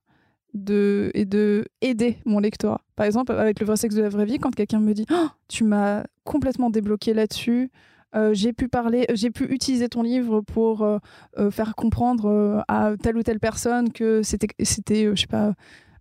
[0.56, 2.82] de, et de aider mon lectorat.
[2.96, 5.28] Par exemple, avec le vrai sexe de la vraie vie, quand quelqu'un me dit oh,
[5.48, 7.70] Tu m'as complètement débloqué là-dessus.
[8.16, 11.00] Euh, j'ai pu parler, j'ai pu utiliser ton livre pour euh,
[11.38, 15.54] euh, faire comprendre à telle ou telle personne que c'était, c'était, je sais pas,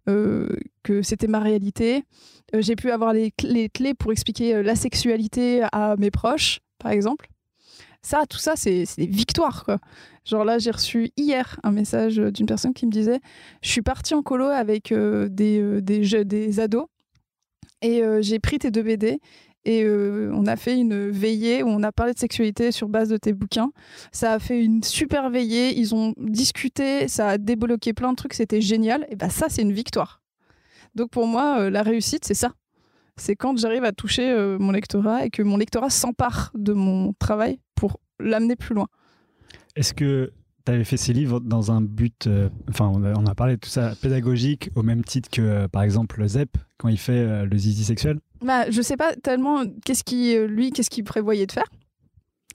[0.06, 2.04] que c'était ma réalité.
[2.52, 7.26] j'ai pu avoir les, les, clés pour expliquer la sexualité à mes proches, par exemple.
[8.04, 9.64] Ça, tout ça, c'est des victoires.
[10.26, 13.18] Genre là, j'ai reçu hier un message d'une personne qui me disait
[13.62, 16.86] Je suis partie en colo avec euh, des, euh, des, ados
[17.80, 19.20] et euh, j'ai pris tes deux BD
[19.64, 23.16] et on a fait une veillée où on a parlé de sexualité sur base de
[23.16, 23.70] tes bouquins.
[24.12, 28.34] Ça a fait une super veillée, ils ont discuté, ça a débloqué plein de trucs,
[28.34, 29.06] c'était génial.
[29.08, 30.20] Et bah ça, c'est une victoire.
[30.94, 32.52] Donc pour moi, la réussite, c'est ça.
[33.16, 37.60] C'est quand j'arrive à toucher mon lectorat et que mon lectorat s'empare de mon travail
[37.74, 38.88] pour l'amener plus loin.
[39.76, 40.32] Est-ce que
[40.64, 43.68] tu avais fait ces livres dans un but, euh, enfin on a, parlé de tout
[43.68, 47.56] ça, pédagogique, au même titre que euh, par exemple Zep, quand il fait euh, le
[47.56, 48.20] zizi sexuel?
[48.40, 51.70] Bah, Je sais pas tellement qu'est-ce qui, lui, qu'est-ce qu'il prévoyait de faire,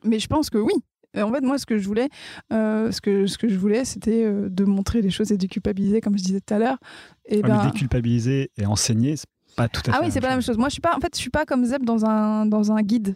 [0.03, 0.73] mais je pense que oui.
[1.17, 2.07] En fait, moi, ce que je voulais,
[2.51, 6.23] ce, que, ce que je voulais, c'était de montrer les choses et déculpabiliser, comme je
[6.23, 6.77] disais tout à l'heure.
[7.25, 7.57] Et ben...
[7.57, 9.25] Mais déculpabiliser et enseigner, c'est
[9.59, 9.97] pas tout à fait.
[9.99, 10.57] Ah oui, c'est pas la même chose.
[10.57, 12.81] Moi, je suis pas, en fait, je suis pas comme Zep dans un, dans un
[12.81, 13.15] guide.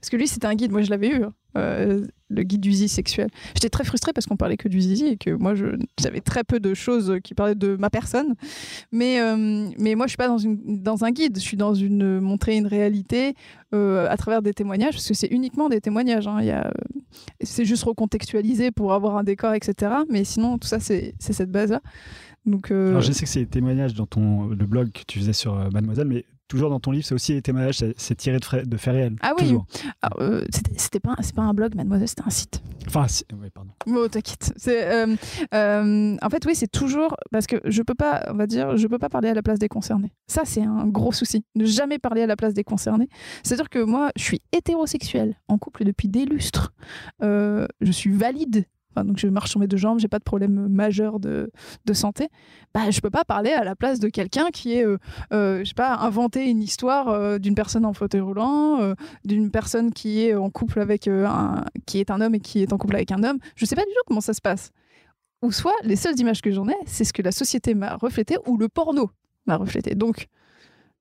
[0.00, 1.24] Parce que lui, c'était un guide, moi je l'avais eu.
[1.24, 1.32] Hein.
[1.56, 3.28] euh, le guide du zizi sexuel.
[3.54, 6.44] J'étais très frustrée parce qu'on parlait que du zizi et que moi, je- j'avais très
[6.44, 8.34] peu de choses qui parlaient de ma personne.
[8.92, 11.74] Mais, euh, mais moi, je suis pas dans, une, dans un guide, je suis dans
[11.74, 13.34] une montrer une réalité
[13.74, 16.28] euh, à travers des témoignages, parce que c'est uniquement des témoignages.
[16.28, 16.36] hein.
[16.40, 16.70] Il y a, euh,
[17.42, 19.92] c'est juste recontextualisé pour avoir un décor, etc.
[20.10, 21.80] Mais sinon, tout ça, c'est c'est cette base-là.
[22.46, 25.18] Donc, euh, Alors, je sais que c'est des témoignages dans ton, le blog que tu
[25.18, 28.38] faisais sur euh, Mademoiselle, mais toujours dans ton livre, c'est aussi des témoignages, c'est- tiré
[28.38, 29.16] de, fra- de faits réels.
[29.20, 29.54] Ah oui.
[30.00, 30.44] Alors, euh,
[30.78, 32.62] c'était- pas, pas un blog, mademoiselle, c'était un site.
[32.86, 33.70] Enfin, si- ouais, pardon.
[33.86, 34.54] Bon, t'inquiète.
[34.66, 35.14] Euh,
[35.54, 38.86] euh, en fait, oui, c'est toujours parce que je peux pas, on va dire, je
[38.86, 40.10] peux pas parler à la place des concernés.
[40.26, 41.44] Ça, c'est un gros souci.
[41.54, 43.10] Ne jamais parler à la place des concernés.
[43.42, 46.72] C'est-à-dire que moi, je suis hétérosexuelle, en couple depuis des lustres.
[47.20, 48.64] Je suis valide.
[49.04, 51.50] Donc, je marche sur mes deux jambes, j'ai pas de problème majeur de,
[51.92, 52.28] santé.
[52.74, 54.98] Bah, je peux pas parler à la place de quelqu'un qui est, euh,
[55.32, 59.50] euh, je sais pas, inventé une histoire euh, d'une personne en fauteuil roulant, euh, d'une
[59.50, 62.72] personne qui est en couple avec euh, un, qui est un homme et qui est
[62.72, 63.38] en couple avec un homme.
[63.56, 64.70] Je sais pas du tout comment ça se passe.
[65.42, 68.36] Ou soit, les seules images que j'en ai, c'est ce que la société m'a reflété
[68.46, 69.10] ou le porno
[69.46, 69.94] m'a reflété.
[69.94, 70.26] Donc,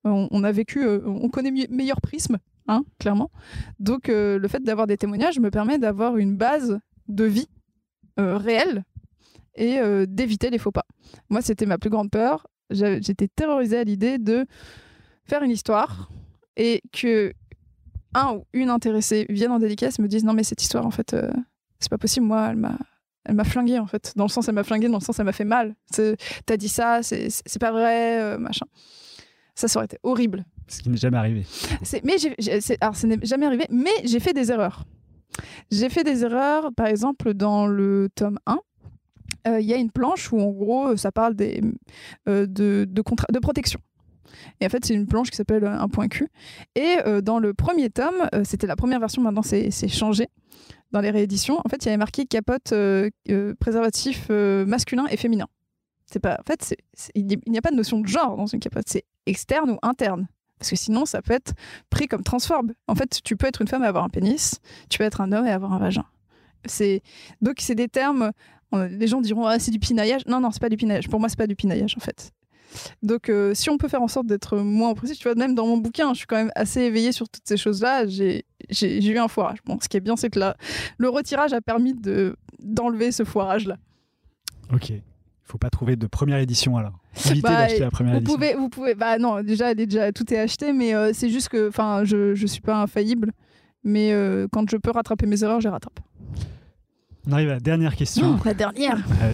[0.04, 2.38] on, a vécu, on connaît mieux- meilleur prisme,
[2.70, 3.30] hein, clairement.
[3.80, 6.80] Donc, le fait d'avoir des témoignages me permet d'avoir une base
[7.10, 7.50] de vie
[8.18, 8.84] réelle
[9.56, 10.86] et euh, d'éviter les faux pas.
[11.30, 12.48] Moi, c'était ma plus grande peur.
[12.70, 14.46] J'étais terrorisée à l'idée de
[15.26, 16.10] faire une histoire
[16.58, 17.34] et que
[18.14, 20.92] un ou une intéressée vienne en dédicace et me dise non mais cette histoire en
[20.92, 21.30] fait euh,
[21.80, 22.78] c'est pas possible moi elle m'a
[23.26, 25.26] elle m'a flingué en fait dans le sens elle m'a flingué dans le sens elle
[25.26, 25.76] m'a fait mal
[26.46, 28.66] t'as dit ça c'est pas vrai euh, machin
[29.56, 31.46] ça ça aurait été horrible Ce qui n'est jamais arrivé.
[32.04, 34.84] mais c'est- alors, ce n'est jamais arrivé, mais j'ai fait des erreurs.
[35.72, 38.60] J'ai fait des erreurs, par exemple, dans le tome 1.
[39.48, 43.80] euh, Il y a une planche où, en gros, ça parle euh, de, protection.
[44.60, 46.28] Et en fait, c'est une planche qui s'appelle euh, un point Q.
[46.76, 50.28] Et euh, dans le premier tome, euh, c'était la première version, maintenant c'est changé.
[50.92, 55.06] Dans les rééditions, en fait, il y avait marqué capote euh, euh, préservatif euh, masculin
[55.10, 55.48] et féminin.
[56.06, 56.76] C'est pas, en fait,
[57.14, 58.86] il n'y a pas de notion de genre dans une capote.
[58.88, 60.28] C'est externe ou interne.
[60.60, 61.54] Parce que sinon, ça peut être
[61.90, 62.72] pris comme transphobe.
[62.88, 65.32] En fait, tu peux être une femme et avoir un pénis, tu peux être un
[65.32, 66.06] homme et avoir un vagin.
[67.42, 68.32] Donc c'est des termes.
[68.74, 70.26] Les gens diront ah c'est du pinaillage.
[70.28, 71.08] Non non c'est pas du pinaillage.
[71.08, 72.32] Pour moi c'est pas du pinaillage en fait.
[73.02, 75.66] Donc euh, si on peut faire en sorte d'être moins oppressif, tu vois même dans
[75.66, 78.06] mon bouquin, je suis quand même assez éveillée sur toutes ces choses-là.
[78.08, 79.60] J'ai eu un foirage.
[79.66, 80.58] Bon, ce qui est bien c'est que là,
[80.98, 83.78] le retirage a permis de d'enlever ce foirage là.
[84.74, 84.92] Ok.
[85.48, 87.00] Il faut pas trouver de première édition alors.
[87.42, 88.36] Bah, d'acheter la première Vous édition.
[88.36, 88.96] pouvez, vous pouvez.
[88.96, 92.46] Bah non, déjà, déjà tout est acheté, mais euh, c'est juste que, enfin, je je
[92.48, 93.32] suis pas infaillible,
[93.84, 96.00] mais euh, quand je peux rattraper mes erreurs, je les rattrape.
[97.28, 98.38] On arrive à la dernière question.
[98.46, 98.98] la dernière.
[99.24, 99.32] Euh,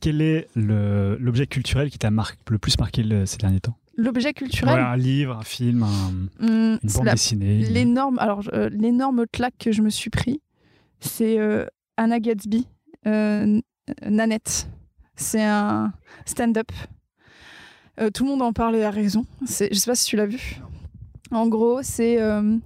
[0.00, 3.76] quel est l'objet culturel qui t'a le plus marqué le- ces derniers temps?
[3.96, 5.86] L'objet culturel, Un livre, un film, un-
[6.46, 7.58] hum, une bande la- dessinée.
[7.64, 10.40] l'énorme, alors l'énorme claque que je me suis pris,
[11.00, 11.38] c'est
[11.96, 12.68] Anna Gatsby,
[14.08, 14.68] Nanette.
[15.18, 15.92] C'est un
[16.24, 16.70] stand-up.
[18.00, 19.26] Euh, tout le monde en parle et a raison.
[19.42, 20.56] Je sais pas si tu l'as vu.
[21.32, 22.56] En gros, c'est euh,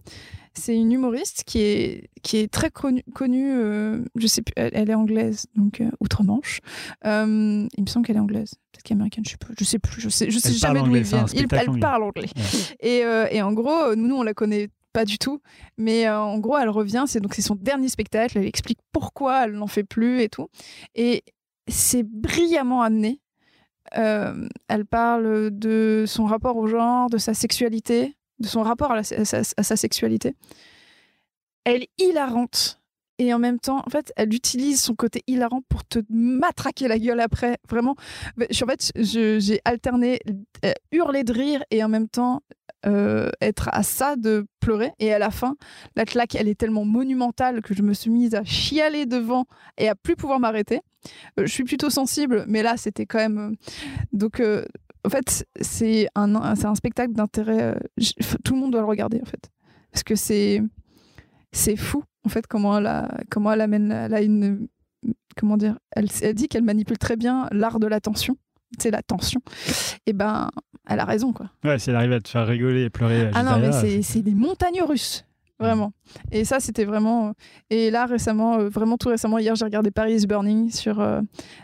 [0.54, 3.02] c'est une humoriste qui est qui est très connue.
[3.14, 4.52] connue euh, je sais plus.
[4.56, 6.60] Elle, elle est anglaise, donc euh, outre-Manche.
[7.04, 8.52] Il me semble qu'elle est anglaise.
[8.70, 9.24] Peut-être qu'américaine.
[9.24, 9.36] Je sais.
[9.58, 10.00] Je sais plus.
[10.00, 10.30] Je sais.
[10.30, 11.26] Je sais jamais d'où ils viennent.
[11.32, 12.28] Il- elle parle anglais.
[12.80, 12.98] Et,
[13.30, 15.40] et en gros, nous, nous, on la connaît pas du tout.
[15.78, 17.04] Mais euh, en gros, elle revient.
[17.06, 18.36] C'est donc c'est son dernier spectacle.
[18.36, 20.48] Elle explique pourquoi elle n'en fait plus et tout.
[20.94, 21.24] Et
[21.68, 23.20] c'est brillamment amené.
[23.96, 29.02] Euh, elle parle de son rapport au genre, de sa sexualité, de son rapport à,
[29.02, 30.34] sa, sexualité.
[31.64, 32.80] Elle est hilarante.
[33.18, 36.98] Et en même temps, en fait, elle utilise son côté hilarant pour te matraquer la
[36.98, 37.58] gueule après.
[37.68, 37.94] Vraiment,
[38.50, 40.18] je en fait, j'ai alterné
[40.64, 42.42] euh, hurler de rire et en même temps
[42.86, 44.90] euh, être à ça de pleurer.
[44.98, 45.56] Et à la fin,
[45.96, 49.46] la claque, elle est tellement monumentale que je me suis mise à chialer devant
[49.78, 50.80] et à plus pouvoir m'arrêter.
[51.38, 53.38] Euh, je suis plutôt sensible, mais là, c'était quand même.
[53.38, 53.54] euh,
[54.12, 54.40] Donc,
[55.04, 57.76] en fait, c'est un, un- spectacle d'intérêt.
[58.44, 59.50] Tout le monde doit le regarder, en fait.
[59.90, 60.62] Parce que c'est.
[61.54, 63.90] C'est fou, en fait, comment elle, comment elle amène.
[63.92, 64.68] Elle une.
[65.36, 68.36] Comment dire elle, elle dit qu'elle manipule très bien l'art de l'attention.
[68.78, 69.40] C'est la tension.
[70.06, 70.48] Et ben,
[70.88, 71.46] elle a raison, quoi.
[71.64, 73.30] Ouais, si elle arrive à te faire rigoler et pleurer.
[73.34, 75.24] Ah non, mais derrière, c'est c'est des montagnes russes.
[75.58, 75.92] Vraiment.
[76.32, 77.28] Et ça, c'était vraiment.
[77.28, 77.32] euh,
[77.70, 80.70] Et là, récemment, euh, vraiment tout récemment, hier, j'ai regardé Paris is Burning.
[80.70, 81.20] Sur, euh,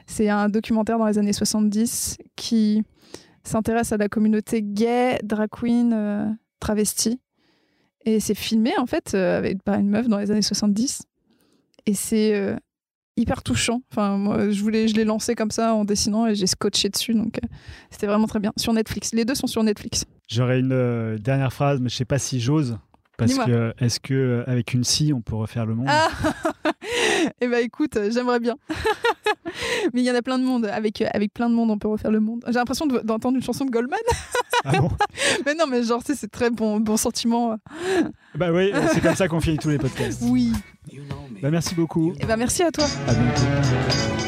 [0.07, 2.85] c'est un documentaire dans les années 70 qui
[3.43, 6.27] s'intéresse à la communauté gay, drag queen, euh,
[6.61, 7.21] travesti.
[8.05, 11.03] Et c'est filmé, en fait, avec, par une meuf dans les années 70.
[11.87, 12.57] Et c'est
[13.19, 13.83] hyper touchant.
[13.91, 17.15] Enfin, moi, je, voulais, je l'ai lancé comme ça en dessinant et j'ai scotché dessus.
[17.15, 17.47] Donc, euh,
[17.91, 18.53] c'était vraiment très bien.
[18.57, 19.13] Sur Netflix.
[19.13, 20.05] Les deux sont sur Netflix.
[20.29, 22.79] J'aurais une euh, dernière phrase, mais je sais pas si j'ose.
[23.19, 23.47] Parce Dis-moi.
[23.47, 25.89] que est-ce que euh, avec une scie on peut refaire le monde?
[25.91, 26.09] Ah
[27.41, 28.55] Eh ben écoute, euh, j'aimerais bien.
[29.93, 30.67] Mais il y en a plein de monde.
[30.67, 32.45] Avec, euh, avec plein de monde, on peut refaire le monde.
[32.47, 33.99] J'ai l'impression de- d'entendre une chanson de Goldman.
[34.65, 34.91] Ah bon?
[35.47, 37.57] Mais non, mais genre, sais, c'est très bon, bon sentiment.
[38.35, 40.21] Bah oui, c'est comme ça qu'on finit tous les podcasts.
[40.25, 40.53] Oui.
[41.41, 42.13] Bah merci beaucoup.
[42.21, 42.85] Eh ben merci à toi.
[43.07, 44.28] À bientôt.